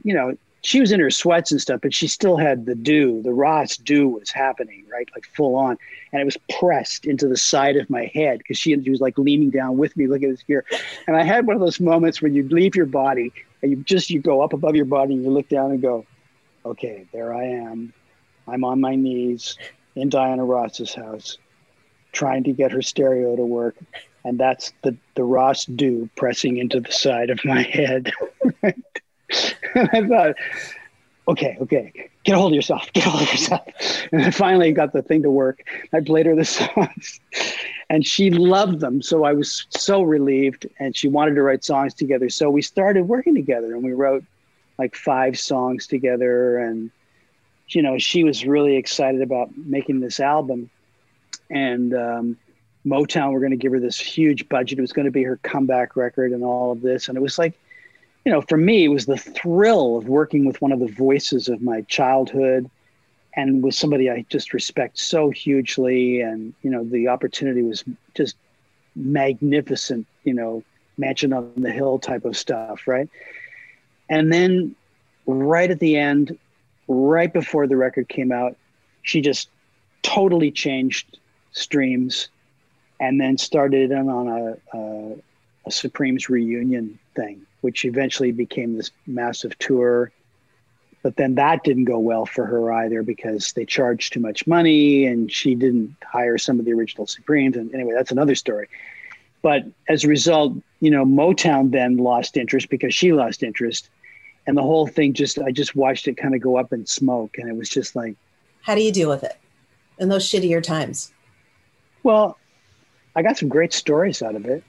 you 0.04 0.14
know 0.14 0.36
she 0.62 0.80
was 0.80 0.92
in 0.92 1.00
her 1.00 1.10
sweats 1.10 1.52
and 1.52 1.62
stuff, 1.62 1.82
but 1.82 1.94
she 1.94 2.08
still 2.08 2.38
had 2.38 2.66
the 2.66 2.76
do. 2.76 3.22
The 3.22 3.34
Ross 3.34 3.78
do 3.78 4.08
was 4.08 4.30
happening, 4.30 4.84
right? 4.92 5.08
Like 5.16 5.26
full 5.26 5.56
on. 5.56 5.78
And 6.12 6.22
it 6.22 6.26
was 6.26 6.38
pressed 6.60 7.06
into 7.06 7.28
the 7.28 7.38
side 7.38 7.78
of 7.78 7.90
my 7.90 8.12
head 8.14 8.40
because 8.40 8.58
she, 8.58 8.80
she 8.82 8.90
was 8.90 9.00
like 9.00 9.18
leaning 9.18 9.50
down 9.50 9.78
with 9.78 9.96
me, 9.96 10.08
looking 10.08 10.30
at 10.30 10.36
this 10.36 10.44
gear. 10.44 10.66
And 11.08 11.16
I 11.16 11.24
had 11.24 11.48
one 11.48 11.56
of 11.56 11.62
those 11.62 11.80
moments 11.80 12.22
where 12.22 12.32
you 12.32 12.48
leave 12.50 12.76
your 12.76 12.86
body 12.86 13.32
and 13.62 13.72
you 13.72 13.78
just, 13.78 14.10
you 14.10 14.20
go 14.20 14.42
up 14.42 14.54
above 14.54 14.76
your 14.76 14.86
body 14.86 15.14
and 15.14 15.24
you 15.24 15.30
look 15.30 15.48
down 15.48 15.72
and 15.72 15.82
go, 15.82 16.06
okay, 16.66 17.08
there 17.14 17.34
I 17.34 17.46
am. 17.46 17.94
I'm 18.48 18.64
on 18.64 18.82
my 18.82 18.96
knees 18.96 19.58
in 19.96 20.10
Diana 20.10 20.44
Ross's 20.44 20.94
house 20.94 21.38
trying 22.12 22.44
to 22.44 22.52
get 22.52 22.72
her 22.72 22.82
stereo 22.82 23.36
to 23.36 23.46
work. 23.46 23.76
And 24.24 24.40
that's 24.40 24.74
the, 24.84 24.96
the 25.16 25.24
Ross 25.24 25.66
do 25.66 26.10
pressing 26.16 26.58
into 26.58 26.80
the 26.80 26.92
side 26.92 27.30
of 27.30 27.44
my 27.46 27.62
head. 27.62 28.12
and 28.64 28.84
I 29.76 30.08
thought, 30.08 30.36
okay, 31.30 31.58
okay, 31.62 32.10
get 32.24 32.36
a 32.36 32.40
hold 32.40 32.52
of 32.52 32.56
yourself, 32.56 32.92
get 32.94 33.06
a 33.06 33.10
hold 33.10 33.24
of 33.24 33.32
yourself. 33.32 33.64
And 34.12 34.24
I 34.24 34.32
finally 34.32 34.72
got 34.72 34.94
the 34.94 35.02
thing 35.02 35.24
to 35.24 35.30
work. 35.30 35.64
I 35.94 36.02
played 36.02 36.26
her 36.26 36.36
the 36.36 36.46
songs 36.46 37.20
and 37.90 38.06
she 38.06 38.30
loved 38.32 38.80
them. 38.80 39.02
So 39.02 39.24
I 39.24 39.34
was 39.34 39.66
so 39.70 40.02
relieved 40.02 40.68
and 40.80 40.96
she 40.96 41.08
wanted 41.08 41.36
to 41.36 41.44
write 41.44 41.64
songs 41.64 41.94
together. 41.94 42.30
So 42.30 42.50
we 42.50 42.62
started 42.62 43.08
working 43.08 43.36
together 43.36 43.74
and 43.74 43.84
we 43.84 43.94
wrote 43.94 44.24
like 44.78 44.96
five 44.96 45.40
songs 45.40 45.88
together. 45.88 46.58
And, 46.58 46.92
you 47.70 47.82
know, 47.82 47.98
she 47.98 48.24
was 48.24 48.46
really 48.46 48.76
excited 48.76 49.22
about 49.22 49.56
making 49.56 50.00
this 50.00 50.20
album. 50.20 50.70
And, 51.50 51.94
um, 51.94 52.38
Motown 52.90 53.32
were 53.32 53.40
going 53.40 53.52
to 53.52 53.58
give 53.58 53.72
her 53.72 53.80
this 53.80 54.00
huge 54.00 54.50
budget. 54.50 54.80
It 54.80 54.82
was 54.82 54.94
going 54.94 55.06
to 55.06 55.12
be 55.12 55.24
her 55.24 55.38
comeback 55.38 55.96
record 55.96 56.32
and 56.32 56.44
all 56.44 56.72
of 56.72 56.82
this. 56.82 57.08
And 57.08 57.18
it 57.18 57.22
was 57.22 57.38
like, 57.38 57.58
you 58.26 58.32
know, 58.32 58.42
for 58.42 58.58
me, 58.58 58.86
it 58.86 58.90
was 58.90 59.06
the 59.06 59.18
thrill 59.18 59.98
of 59.98 60.08
working 60.08 60.46
with 60.46 60.62
one 60.62 60.72
of 60.72 60.80
the 60.80 60.88
voices 60.88 61.48
of 61.48 61.62
my 61.62 61.82
childhood 61.82 62.70
and 63.36 63.64
with 63.64 63.76
somebody 63.76 64.10
I 64.10 64.26
just 64.30 64.54
respect 64.54 64.98
so 64.98 65.30
hugely. 65.30 66.22
And, 66.22 66.54
you 66.64 66.70
know, 66.70 66.84
the 66.84 67.08
opportunity 67.08 67.62
was 67.62 67.84
just 68.16 68.36
magnificent, 68.96 70.08
you 70.24 70.34
know, 70.34 70.64
mansion 70.98 71.32
on 71.32 71.52
the 71.56 71.72
hill 71.72 72.00
type 72.00 72.26
of 72.26 72.36
stuff, 72.36 72.88
right? 72.88 73.10
And 74.10 74.34
then 74.34 74.76
right 75.26 75.70
at 75.70 75.80
the 75.80 75.96
end, 75.96 76.38
right 76.88 77.32
before 77.32 77.68
the 77.68 77.78
record 77.78 78.10
came 78.10 78.32
out, 78.32 78.58
she 79.04 79.22
just 79.22 79.50
totally 80.02 80.52
changed 80.52 81.20
streams 81.52 82.30
and 83.00 83.20
then 83.20 83.38
started 83.38 83.92
in 83.92 84.10
on 84.10 84.28
a, 84.28 84.78
a, 84.78 85.16
a 85.66 85.72
Supremes 85.72 86.30
reunion 86.30 87.00
thing 87.16 87.46
which 87.62 87.86
eventually 87.86 88.32
became 88.32 88.76
this 88.76 88.92
massive 89.06 89.58
tour. 89.60 90.12
But 91.02 91.16
then 91.16 91.36
that 91.36 91.64
didn't 91.64 91.86
go 91.86 92.00
well 92.00 92.26
for 92.26 92.46
her 92.46 92.74
either 92.74 93.04
because 93.04 93.54
they 93.54 93.66
charged 93.66 94.14
too 94.14 94.20
much 94.20 94.46
money 94.46 95.06
and 95.06 95.32
she 95.32 95.56
didn't 95.56 95.96
hire 96.06 96.38
some 96.38 96.60
of 96.60 96.66
the 96.66 96.74
original 96.74 97.08
Supremes. 97.08 97.56
And 97.56 97.74
anyway, 97.74 97.94
that's 97.96 98.12
another 98.12 98.36
story. 98.36 98.68
But 99.42 99.64
as 99.88 100.04
a 100.04 100.10
result, 100.10 100.54
you 100.82 100.92
know, 100.92 101.06
Motown 101.06 101.72
then 101.72 101.98
lost 101.98 102.36
interest 102.36 102.70
because 102.70 102.94
she 102.94 103.14
lost 103.14 103.44
interest. 103.44 103.90
And 104.46 104.58
the 104.58 104.62
whole 104.62 104.88
thing 104.88 105.14
just, 105.14 105.40
I 105.40 105.52
just 105.52 105.76
watched 105.76 106.08
it 106.08 106.18
kind 106.18 106.36
of 106.36 106.42
go 106.42 106.58
up 106.58 106.74
in 106.74 106.86
smoke. 106.86 107.38
And 107.38 107.48
it 107.48 107.56
was 107.56 107.70
just 107.70 107.96
like. 107.96 108.16
How 108.62 108.76
do 108.76 108.82
you 108.82 108.92
deal 108.92 109.08
with 109.08 109.24
it 109.24 109.38
in 110.00 110.10
those 110.10 110.28
shittier 110.28 110.62
times? 110.62 111.14
Well, 112.04 112.38
I 113.16 113.22
got 113.22 113.38
some 113.38 113.50
great 113.50 113.74
stories 113.74 114.22
out 114.22 114.36
of 114.36 114.46
it. 114.46 114.64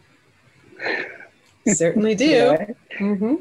Certainly 1.67 2.15
do. 2.15 2.51
Right? 2.51 2.77
Mm-hmm. 2.99 3.35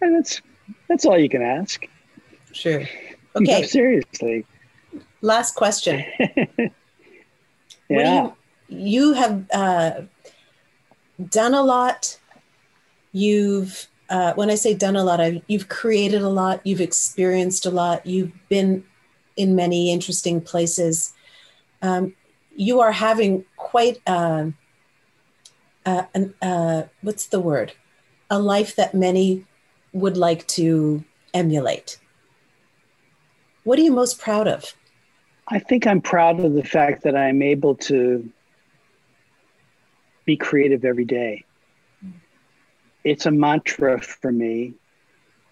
And 0.00 0.16
that's 0.16 0.42
that's 0.88 1.04
all 1.04 1.18
you 1.18 1.28
can 1.28 1.42
ask. 1.42 1.86
Sure. 2.52 2.80
Okay. 3.36 3.60
No, 3.60 3.62
seriously. 3.62 4.44
Last 5.20 5.54
question. 5.54 6.04
yeah. 7.88 8.30
You, 8.68 8.78
you, 8.78 9.12
have 9.14 9.46
uh, 9.52 10.02
done 11.30 11.54
a 11.54 11.62
lot. 11.62 12.18
You've 13.12 13.88
uh, 14.10 14.34
when 14.34 14.50
I 14.50 14.54
say 14.54 14.74
done 14.74 14.96
a 14.96 15.04
lot, 15.04 15.20
I've, 15.20 15.42
you've 15.46 15.68
created 15.68 16.22
a 16.22 16.28
lot. 16.28 16.60
You've 16.64 16.80
experienced 16.80 17.66
a 17.66 17.70
lot. 17.70 18.04
You've 18.06 18.32
been 18.48 18.84
in 19.36 19.56
many 19.56 19.92
interesting 19.92 20.40
places. 20.40 21.12
Um, 21.82 22.14
you 22.54 22.80
are 22.80 22.92
having 22.92 23.44
quite. 23.74 24.00
Uh, 24.06 24.50
uh, 25.84 26.04
an, 26.14 26.32
uh, 26.40 26.84
what's 27.02 27.26
the 27.26 27.40
word? 27.40 27.72
A 28.30 28.38
life 28.38 28.76
that 28.76 28.94
many 28.94 29.46
would 29.92 30.16
like 30.16 30.46
to 30.46 31.02
emulate. 31.34 31.98
What 33.64 33.76
are 33.80 33.82
you 33.82 33.90
most 33.90 34.20
proud 34.20 34.46
of? 34.46 34.72
I 35.48 35.58
think 35.58 35.88
I'm 35.88 36.00
proud 36.00 36.38
of 36.38 36.54
the 36.54 36.62
fact 36.62 37.02
that 37.02 37.16
I'm 37.16 37.42
able 37.42 37.74
to 37.90 38.30
be 40.24 40.36
creative 40.36 40.84
every 40.84 41.04
day. 41.04 41.44
It's 43.02 43.26
a 43.26 43.32
mantra 43.32 44.00
for 44.00 44.30
me. 44.30 44.74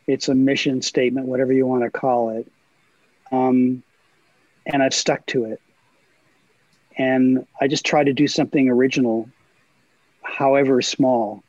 It's 0.07 0.29
a 0.29 0.35
mission 0.37 0.81
statement, 0.81 1.27
whatever 1.27 1.53
you 1.53 1.67
want 1.67 1.83
to 1.83 1.91
call 1.91 2.31
it. 2.31 2.47
Um, 3.33 3.83
and 4.65 4.81
I've 4.81 4.95
stuck 4.95 5.27
to 5.27 5.47
it. 5.47 5.61
And 6.97 7.47
I 7.61 7.69
just 7.69 7.87
try 7.87 8.05
to 8.05 8.13
do 8.13 8.27
something 8.27 8.69
original 8.69 9.29
however 10.23 10.83
small, 10.83 11.43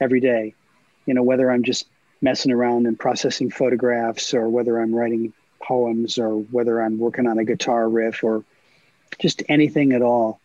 every 0.00 0.20
day. 0.20 0.54
You 1.06 1.14
know, 1.14 1.22
whether 1.22 1.50
I'm 1.50 1.62
just 1.62 1.86
messing 2.20 2.52
around 2.52 2.86
and 2.86 2.98
processing 2.98 3.50
photographs 3.50 4.32
or 4.34 4.48
whether 4.48 4.78
I'm 4.78 4.94
writing 4.94 5.32
poems 5.62 6.18
or 6.18 6.38
whether 6.38 6.82
I'm 6.82 6.98
working 6.98 7.26
on 7.26 7.38
a 7.38 7.44
guitar 7.44 7.88
riff 7.88 8.24
or 8.24 8.44
just 9.18 9.42
anything 9.48 9.92
at 9.92 10.02
all. 10.02 10.40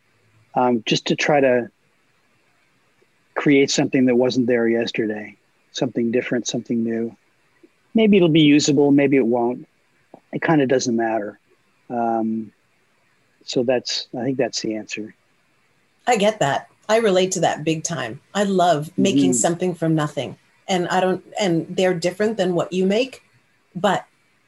Um, 0.56 0.84
just 0.86 1.08
to 1.08 1.16
try 1.16 1.40
to 1.40 1.70
create 3.36 3.72
something 3.72 4.06
that 4.06 4.16
wasn't 4.16 4.48
there 4.48 4.68
yesterday, 4.68 5.38
something 5.72 6.12
different, 6.12 6.48
something 6.48 6.84
new. 6.84 7.16
Maybe 7.94 8.18
it'll 8.18 8.30
be 8.30 8.42
usable, 8.42 8.92
maybe 8.92 9.18
it 9.18 9.26
won't. 9.26 9.68
It 10.34 10.42
kind 10.42 10.62
of 10.62 10.68
doesn't 10.68 10.96
matter. 10.96 11.40
Um, 11.90 12.52
so 13.50 13.64
that's, 13.64 14.08
I 14.16 14.24
think 14.24 14.38
that's 14.38 14.62
the 14.62 14.76
answer. 14.76 15.16
I 16.06 16.18
get 16.18 16.40
that. 16.40 16.70
I 16.88 16.98
relate 16.98 17.32
to 17.34 17.40
that 17.40 17.64
big 17.64 17.84
time. 17.84 18.22
I 18.36 18.44
love 18.44 18.92
making 18.96 19.32
mm-hmm. 19.32 19.40
something 19.40 19.74
from 19.74 19.96
nothing. 19.96 20.38
And 20.68 20.88
I 20.88 21.00
don't, 21.00 21.24
and 21.40 21.66
they're 21.76 21.96
different 21.96 22.38
than 22.38 22.54
what 22.54 22.72
you 22.72 22.86
make, 22.86 23.24
but 23.76 24.06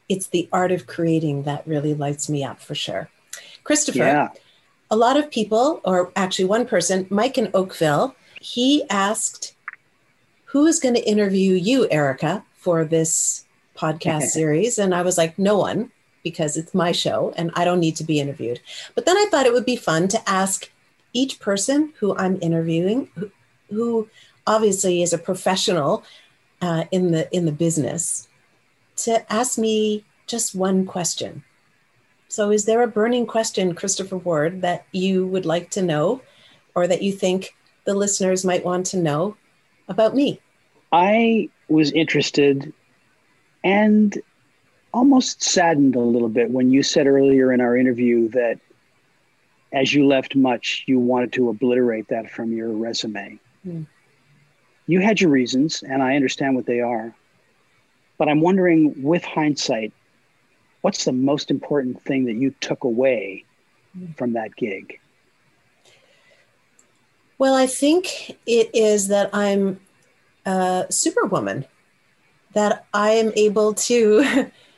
it's 0.08 0.28
the 0.28 0.48
art 0.52 0.70
of 0.70 0.86
creating 0.86 1.42
that 1.42 1.66
really 1.66 1.94
lights 1.94 2.30
me 2.30 2.44
up 2.44 2.60
for 2.60 2.76
sure. 2.76 3.08
Christopher, 3.64 3.98
yeah. 3.98 4.28
a 4.88 4.96
lot 4.96 5.16
of 5.16 5.32
people, 5.32 5.80
or 5.84 6.12
actually 6.14 6.44
one 6.44 6.64
person, 6.66 7.08
Mike 7.10 7.38
in 7.38 7.50
Oakville, 7.54 8.14
he 8.40 8.84
asked, 8.88 9.56
Who 10.46 10.66
is 10.66 10.78
going 10.78 10.94
to 10.94 11.08
interview 11.08 11.54
you, 11.54 11.88
Erica, 11.90 12.44
for 12.54 12.84
this 12.84 13.46
podcast 13.76 14.22
series? 14.38 14.78
And 14.78 14.94
I 14.94 15.02
was 15.02 15.18
like, 15.18 15.40
No 15.40 15.58
one, 15.58 15.90
because 16.22 16.56
it's 16.56 16.74
my 16.74 16.92
show 16.92 17.32
and 17.36 17.50
I 17.54 17.64
don't 17.64 17.80
need 17.80 17.96
to 17.96 18.04
be 18.04 18.20
interviewed. 18.20 18.60
But 18.94 19.06
then 19.06 19.16
I 19.16 19.26
thought 19.30 19.46
it 19.46 19.52
would 19.52 19.66
be 19.66 19.76
fun 19.76 20.08
to 20.08 20.28
ask 20.28 20.70
each 21.12 21.40
person 21.40 21.92
who 21.98 22.16
I'm 22.16 22.38
interviewing, 22.40 23.08
who, 23.14 23.30
who 23.70 24.08
obviously 24.46 25.02
is 25.02 25.12
a 25.12 25.18
professional 25.18 26.04
uh, 26.60 26.84
in 26.90 27.10
the 27.10 27.34
in 27.34 27.44
the 27.44 27.52
business, 27.52 28.28
to 28.96 29.32
ask 29.32 29.58
me 29.58 30.04
just 30.26 30.54
one 30.54 30.86
question. 30.86 31.42
So, 32.28 32.50
is 32.50 32.64
there 32.64 32.82
a 32.82 32.88
burning 32.88 33.26
question, 33.26 33.74
Christopher 33.74 34.16
Ward, 34.16 34.62
that 34.62 34.86
you 34.92 35.26
would 35.26 35.44
like 35.44 35.70
to 35.70 35.82
know 35.82 36.22
or 36.74 36.86
that 36.86 37.02
you 37.02 37.12
think 37.12 37.54
the 37.84 37.94
listeners 37.94 38.44
might 38.44 38.64
want 38.64 38.86
to 38.86 38.96
know 38.96 39.36
about 39.88 40.14
me? 40.14 40.40
I 40.92 41.50
was 41.68 41.90
interested 41.92 42.72
and 43.64 44.16
almost 44.92 45.42
saddened 45.42 45.96
a 45.96 46.00
little 46.00 46.28
bit 46.28 46.50
when 46.50 46.70
you 46.70 46.82
said 46.82 47.06
earlier 47.06 47.52
in 47.52 47.60
our 47.60 47.76
interview 47.76 48.28
that 48.30 48.58
as 49.72 49.94
you 49.94 50.06
left 50.06 50.36
much, 50.36 50.84
you 50.86 50.98
wanted 50.98 51.32
to 51.32 51.48
obliterate 51.48 52.08
that 52.08 52.30
from 52.30 52.52
your 52.52 52.70
resume. 52.70 53.38
Mm. 53.66 53.86
You 54.86 55.00
had 55.00 55.20
your 55.20 55.30
reasons, 55.30 55.82
and 55.82 56.02
I 56.02 56.14
understand 56.16 56.54
what 56.54 56.66
they 56.66 56.80
are. 56.80 57.14
But 58.18 58.28
I'm 58.28 58.40
wondering, 58.40 59.02
with 59.02 59.24
hindsight, 59.24 59.92
what's 60.82 61.04
the 61.04 61.12
most 61.12 61.50
important 61.50 62.02
thing 62.02 62.26
that 62.26 62.34
you 62.34 62.54
took 62.60 62.84
away 62.84 63.44
mm. 63.96 64.14
from 64.18 64.34
that 64.34 64.54
gig? 64.56 64.98
Well, 67.38 67.54
I 67.54 67.66
think 67.66 68.36
it 68.46 68.70
is 68.74 69.08
that 69.08 69.30
I'm 69.32 69.80
a 70.44 70.86
superwoman, 70.90 71.64
that 72.52 72.86
I 72.92 73.12
am 73.12 73.32
able 73.34 73.72
to 73.74 74.50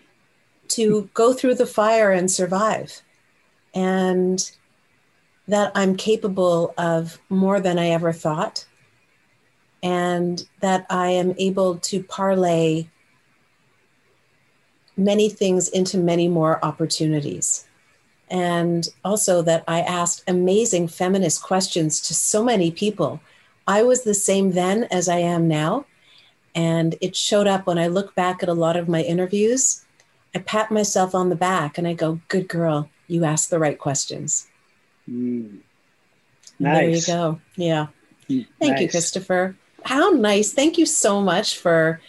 to 0.76 1.08
go 1.14 1.32
through 1.32 1.54
the 1.54 1.66
fire 1.66 2.10
and 2.12 2.30
survive, 2.30 3.02
and 3.74 4.50
that 5.48 5.72
I'm 5.74 5.96
capable 5.96 6.74
of 6.78 7.18
more 7.28 7.60
than 7.60 7.78
I 7.78 7.88
ever 7.88 8.12
thought, 8.12 8.66
and 9.82 10.46
that 10.60 10.86
I 10.88 11.08
am 11.08 11.34
able 11.38 11.76
to 11.76 12.02
parlay 12.02 12.88
many 14.96 15.28
things 15.28 15.68
into 15.68 15.98
many 15.98 16.28
more 16.28 16.64
opportunities 16.64 17.66
and 18.30 18.88
also 19.04 19.42
that 19.42 19.64
I 19.68 19.80
asked 19.80 20.24
amazing 20.26 20.88
feminist 20.88 21.42
questions 21.42 22.00
to 22.02 22.14
so 22.14 22.42
many 22.42 22.70
people. 22.70 23.20
I 23.66 23.82
was 23.82 24.02
the 24.02 24.14
same 24.14 24.52
then 24.52 24.84
as 24.84 25.08
I 25.08 25.18
am 25.18 25.46
now. 25.46 25.86
And 26.54 26.96
it 27.00 27.16
showed 27.16 27.46
up 27.46 27.66
when 27.66 27.78
I 27.78 27.88
look 27.88 28.14
back 28.14 28.42
at 28.42 28.48
a 28.48 28.54
lot 28.54 28.76
of 28.76 28.88
my 28.88 29.02
interviews. 29.02 29.83
I 30.34 30.40
pat 30.40 30.70
myself 30.70 31.14
on 31.14 31.28
the 31.28 31.36
back 31.36 31.78
and 31.78 31.86
I 31.86 31.94
go, 31.94 32.20
Good 32.28 32.48
girl, 32.48 32.90
you 33.06 33.24
asked 33.24 33.50
the 33.50 33.58
right 33.58 33.78
questions. 33.78 34.48
Mm. 35.08 35.58
Nice. 36.58 36.76
There 36.76 36.88
you 36.88 37.02
go. 37.06 37.40
Yeah. 37.56 37.86
Mm, 38.28 38.46
Thank 38.58 38.72
nice. 38.72 38.80
you, 38.82 38.88
Christopher. 38.88 39.56
How 39.84 40.10
nice. 40.10 40.52
Thank 40.52 40.78
you 40.78 40.86
so 40.86 41.20
much 41.20 41.58
for 41.58 42.00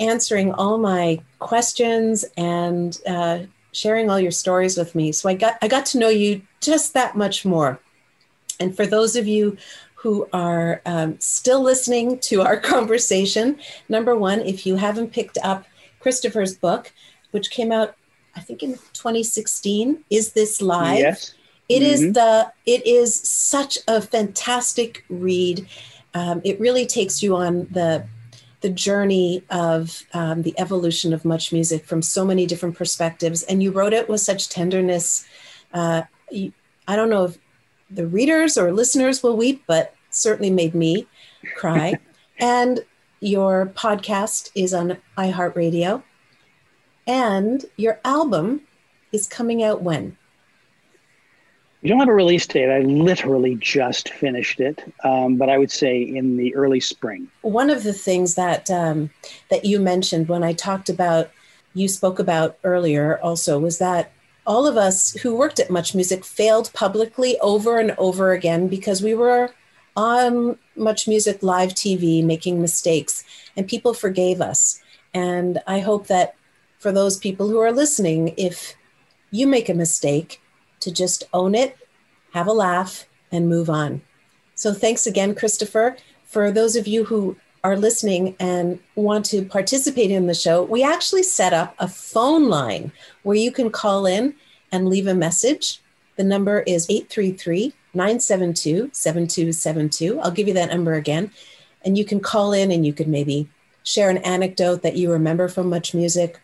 answering 0.00 0.52
all 0.52 0.78
my 0.78 1.20
questions 1.38 2.24
and 2.36 2.98
uh, 3.06 3.40
sharing 3.72 4.10
all 4.10 4.20
your 4.20 4.30
stories 4.30 4.76
with 4.76 4.94
me. 4.94 5.12
So 5.12 5.28
I 5.28 5.34
got 5.34 5.56
I 5.62 5.68
got 5.68 5.86
to 5.86 5.98
know 5.98 6.08
you 6.08 6.42
just 6.60 6.94
that 6.94 7.16
much 7.16 7.44
more. 7.44 7.80
And 8.60 8.76
for 8.76 8.86
those 8.86 9.16
of 9.16 9.26
you 9.26 9.56
who 9.94 10.28
are 10.32 10.82
um, 10.86 11.18
still 11.20 11.62
listening 11.62 12.18
to 12.20 12.42
our 12.42 12.56
conversation, 12.74 13.58
number 13.88 14.14
one, 14.16 14.40
if 14.40 14.66
you 14.66 14.76
haven't 14.76 15.12
picked 15.12 15.38
up 15.42 15.64
Christopher's 16.00 16.56
book, 16.56 16.92
which 17.30 17.50
came 17.50 17.72
out, 17.72 17.96
I 18.36 18.40
think 18.40 18.62
in 18.62 18.74
2016, 18.92 20.04
is 20.10 20.32
this 20.32 20.60
live? 20.62 20.98
Yes. 20.98 21.34
It 21.68 21.82
mm-hmm. 21.82 21.92
is 21.92 22.12
the 22.14 22.52
it 22.66 22.86
is 22.86 23.14
such 23.14 23.78
a 23.86 24.00
fantastic 24.00 25.04
read. 25.08 25.66
Um, 26.14 26.40
it 26.44 26.58
really 26.58 26.86
takes 26.86 27.22
you 27.22 27.36
on 27.36 27.68
the 27.70 28.06
the 28.60 28.70
journey 28.70 29.42
of 29.50 30.02
um, 30.14 30.42
the 30.42 30.58
evolution 30.58 31.12
of 31.12 31.24
much 31.24 31.52
music 31.52 31.84
from 31.84 32.02
so 32.02 32.24
many 32.24 32.46
different 32.46 32.76
perspectives. 32.76 33.42
And 33.44 33.62
you 33.62 33.70
wrote 33.70 33.92
it 33.92 34.08
with 34.08 34.20
such 34.20 34.48
tenderness. 34.48 35.26
Uh, 35.72 36.02
you, 36.30 36.52
I 36.88 36.96
don't 36.96 37.10
know 37.10 37.26
if 37.26 37.38
the 37.90 38.06
readers 38.06 38.58
or 38.58 38.72
listeners 38.72 39.22
will 39.22 39.36
weep, 39.36 39.62
but 39.66 39.94
certainly 40.10 40.50
made 40.50 40.74
me 40.74 41.06
cry. 41.56 41.98
and 42.38 42.80
your 43.20 43.66
podcast 43.66 44.50
is 44.54 44.74
on 44.74 44.96
iHeartRadio. 45.16 46.02
And 47.08 47.64
your 47.76 47.98
album 48.04 48.60
is 49.12 49.26
coming 49.26 49.62
out 49.64 49.82
when? 49.82 50.16
We 51.82 51.88
don't 51.88 52.00
have 52.00 52.08
a 52.08 52.12
release 52.12 52.46
date. 52.46 52.70
I 52.70 52.80
literally 52.80 53.54
just 53.54 54.10
finished 54.10 54.60
it, 54.60 54.92
um, 55.04 55.36
but 55.36 55.48
I 55.48 55.56
would 55.56 55.70
say 55.70 56.02
in 56.02 56.36
the 56.36 56.54
early 56.54 56.80
spring. 56.80 57.28
One 57.42 57.70
of 57.70 57.82
the 57.82 57.92
things 57.92 58.34
that 58.34 58.70
um, 58.70 59.10
that 59.48 59.64
you 59.64 59.80
mentioned 59.80 60.28
when 60.28 60.42
I 60.42 60.52
talked 60.52 60.90
about, 60.90 61.30
you 61.74 61.88
spoke 61.88 62.18
about 62.18 62.58
earlier, 62.62 63.18
also 63.20 63.58
was 63.58 63.78
that 63.78 64.12
all 64.44 64.66
of 64.66 64.76
us 64.76 65.12
who 65.14 65.36
worked 65.36 65.60
at 65.60 65.70
Much 65.70 65.94
Music 65.94 66.24
failed 66.24 66.70
publicly 66.74 67.38
over 67.40 67.78
and 67.78 67.94
over 67.96 68.32
again 68.32 68.66
because 68.66 69.02
we 69.02 69.14
were 69.14 69.50
on 69.96 70.58
Much 70.74 71.06
Music 71.06 71.42
live 71.42 71.70
TV 71.70 72.24
making 72.24 72.60
mistakes, 72.60 73.24
and 73.56 73.68
people 73.68 73.94
forgave 73.94 74.40
us. 74.40 74.82
And 75.14 75.62
I 75.66 75.78
hope 75.78 76.08
that 76.08 76.34
for 76.78 76.92
those 76.92 77.18
people 77.18 77.48
who 77.48 77.58
are 77.58 77.72
listening, 77.72 78.34
if 78.36 78.74
you 79.30 79.46
make 79.46 79.68
a 79.68 79.74
mistake 79.74 80.40
to 80.80 80.92
just 80.92 81.24
own 81.32 81.54
it, 81.54 81.76
have 82.32 82.46
a 82.46 82.52
laugh, 82.52 83.04
and 83.32 83.48
move 83.48 83.68
on. 83.68 84.00
So 84.54 84.72
thanks 84.72 85.06
again, 85.06 85.34
Christopher. 85.34 85.96
For 86.24 86.50
those 86.50 86.76
of 86.76 86.86
you 86.86 87.04
who 87.04 87.36
are 87.64 87.76
listening 87.76 88.36
and 88.38 88.78
want 88.94 89.24
to 89.26 89.44
participate 89.44 90.10
in 90.10 90.26
the 90.26 90.34
show, 90.34 90.62
we 90.62 90.82
actually 90.82 91.22
set 91.22 91.52
up 91.52 91.74
a 91.78 91.88
phone 91.88 92.48
line 92.48 92.92
where 93.22 93.36
you 93.36 93.50
can 93.50 93.70
call 93.70 94.06
in 94.06 94.34
and 94.72 94.88
leave 94.88 95.06
a 95.06 95.14
message. 95.14 95.80
The 96.16 96.24
number 96.24 96.60
is 96.60 96.86
833 96.88 97.72
972 97.94 98.90
7272. 98.92 100.20
I'll 100.20 100.30
give 100.30 100.48
you 100.48 100.54
that 100.54 100.70
number 100.70 100.94
again. 100.94 101.30
And 101.82 101.98
you 101.98 102.04
can 102.04 102.20
call 102.20 102.52
in 102.52 102.70
and 102.70 102.86
you 102.86 102.92
could 102.92 103.08
maybe 103.08 103.48
share 103.82 104.10
an 104.10 104.18
anecdote 104.18 104.82
that 104.82 104.96
you 104.96 105.10
remember 105.10 105.48
from 105.48 105.68
Much 105.68 105.94
Music 105.94 106.38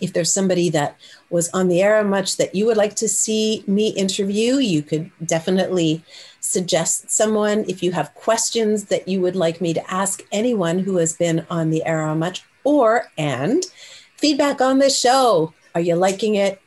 if 0.00 0.12
there's 0.12 0.32
somebody 0.32 0.70
that 0.70 0.96
was 1.30 1.48
on 1.50 1.68
the 1.68 1.82
air 1.82 2.02
much 2.04 2.36
that 2.36 2.54
you 2.54 2.66
would 2.66 2.76
like 2.76 2.96
to 2.96 3.08
see 3.08 3.64
me 3.66 3.88
interview, 3.90 4.56
you 4.56 4.82
could 4.82 5.10
definitely 5.24 6.02
suggest 6.40 7.10
someone. 7.10 7.64
If 7.68 7.82
you 7.82 7.92
have 7.92 8.14
questions 8.14 8.84
that 8.86 9.08
you 9.08 9.20
would 9.20 9.36
like 9.36 9.60
me 9.60 9.74
to 9.74 9.90
ask 9.92 10.22
anyone 10.32 10.78
who 10.78 10.96
has 10.96 11.14
been 11.14 11.46
on 11.50 11.70
the 11.70 11.84
air 11.84 12.14
much, 12.14 12.44
or 12.64 13.10
and 13.16 13.64
feedback 14.16 14.60
on 14.60 14.78
this 14.78 14.98
show. 14.98 15.54
Are 15.74 15.80
you 15.80 15.94
liking 15.94 16.34
it? 16.34 16.60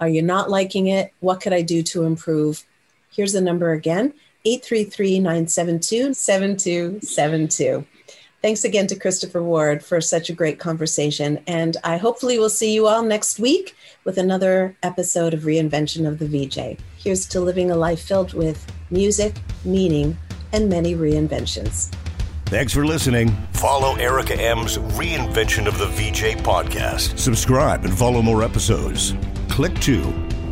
Are 0.00 0.08
you 0.08 0.20
not 0.20 0.50
liking 0.50 0.88
it? 0.88 1.12
What 1.20 1.40
could 1.40 1.52
I 1.52 1.62
do 1.62 1.82
to 1.84 2.04
improve? 2.04 2.64
Here's 3.10 3.32
the 3.32 3.40
number 3.40 3.72
again 3.72 4.12
833 4.44 5.20
972 5.20 6.14
7272. 6.14 7.86
Thanks 8.40 8.62
again 8.62 8.86
to 8.86 8.94
Christopher 8.96 9.42
Ward 9.42 9.84
for 9.84 10.00
such 10.00 10.30
a 10.30 10.32
great 10.32 10.60
conversation. 10.60 11.42
And 11.48 11.76
I 11.82 11.96
hopefully 11.96 12.38
will 12.38 12.48
see 12.48 12.72
you 12.72 12.86
all 12.86 13.02
next 13.02 13.40
week 13.40 13.74
with 14.04 14.16
another 14.16 14.76
episode 14.82 15.34
of 15.34 15.40
Reinvention 15.40 16.06
of 16.06 16.20
the 16.20 16.26
VJ. 16.26 16.78
Here's 16.96 17.26
to 17.28 17.40
living 17.40 17.72
a 17.72 17.76
life 17.76 18.00
filled 18.00 18.34
with 18.34 18.64
music, 18.90 19.34
meaning, 19.64 20.16
and 20.52 20.68
many 20.68 20.94
reinventions. 20.94 21.92
Thanks 22.46 22.72
for 22.72 22.86
listening. 22.86 23.36
Follow 23.52 23.96
Erica 23.96 24.34
Ehm's 24.34 24.78
Reinvention 24.96 25.66
of 25.66 25.76
the 25.76 25.88
VJ 25.88 26.36
podcast. 26.42 27.18
Subscribe 27.18 27.84
and 27.84 27.98
follow 27.98 28.22
more 28.22 28.44
episodes. 28.44 29.14
Click 29.48 29.74
to 29.80 30.00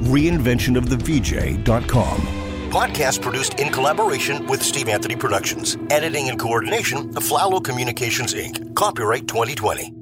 reinventionofthevj.com. 0.03 2.46
Podcast 2.77 3.23
produced 3.23 3.55
in 3.55 3.73
collaboration 3.73 4.47
with 4.49 4.63
Steve 4.63 4.91
Anthony 4.91 5.17
Productions. 5.17 5.79
Editing 5.89 6.29
and 6.29 6.39
coordination 6.39 7.09
of 7.17 7.23
Flalo 7.23 7.65
Communications 7.65 8.35
Inc. 8.35 8.75
Copyright 8.75 9.27
2020. 9.27 9.95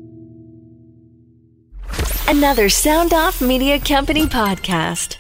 Another 2.27 2.69
Sound 2.69 3.15
Off 3.15 3.41
Media 3.41 3.79
Company 3.79 4.27
podcast. 4.27 5.19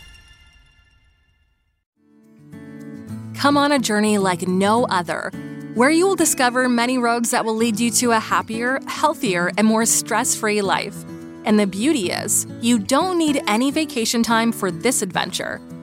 Come 3.36 3.56
on 3.56 3.70
a 3.70 3.78
journey 3.78 4.18
like 4.18 4.48
no 4.48 4.86
other, 4.86 5.30
where 5.74 5.90
you 5.90 6.08
will 6.08 6.16
discover 6.16 6.68
many 6.68 6.98
roads 6.98 7.30
that 7.30 7.44
will 7.44 7.54
lead 7.54 7.78
you 7.78 7.92
to 7.92 8.10
a 8.10 8.18
happier, 8.18 8.80
healthier, 8.88 9.52
and 9.56 9.64
more 9.64 9.86
stress 9.86 10.34
free 10.34 10.60
life. 10.60 10.96
And 11.44 11.60
the 11.60 11.68
beauty 11.68 12.10
is, 12.10 12.48
you 12.60 12.80
don't 12.80 13.16
need 13.16 13.44
any 13.46 13.70
vacation 13.70 14.24
time 14.24 14.50
for 14.50 14.72
this 14.72 15.02
adventure. 15.02 15.60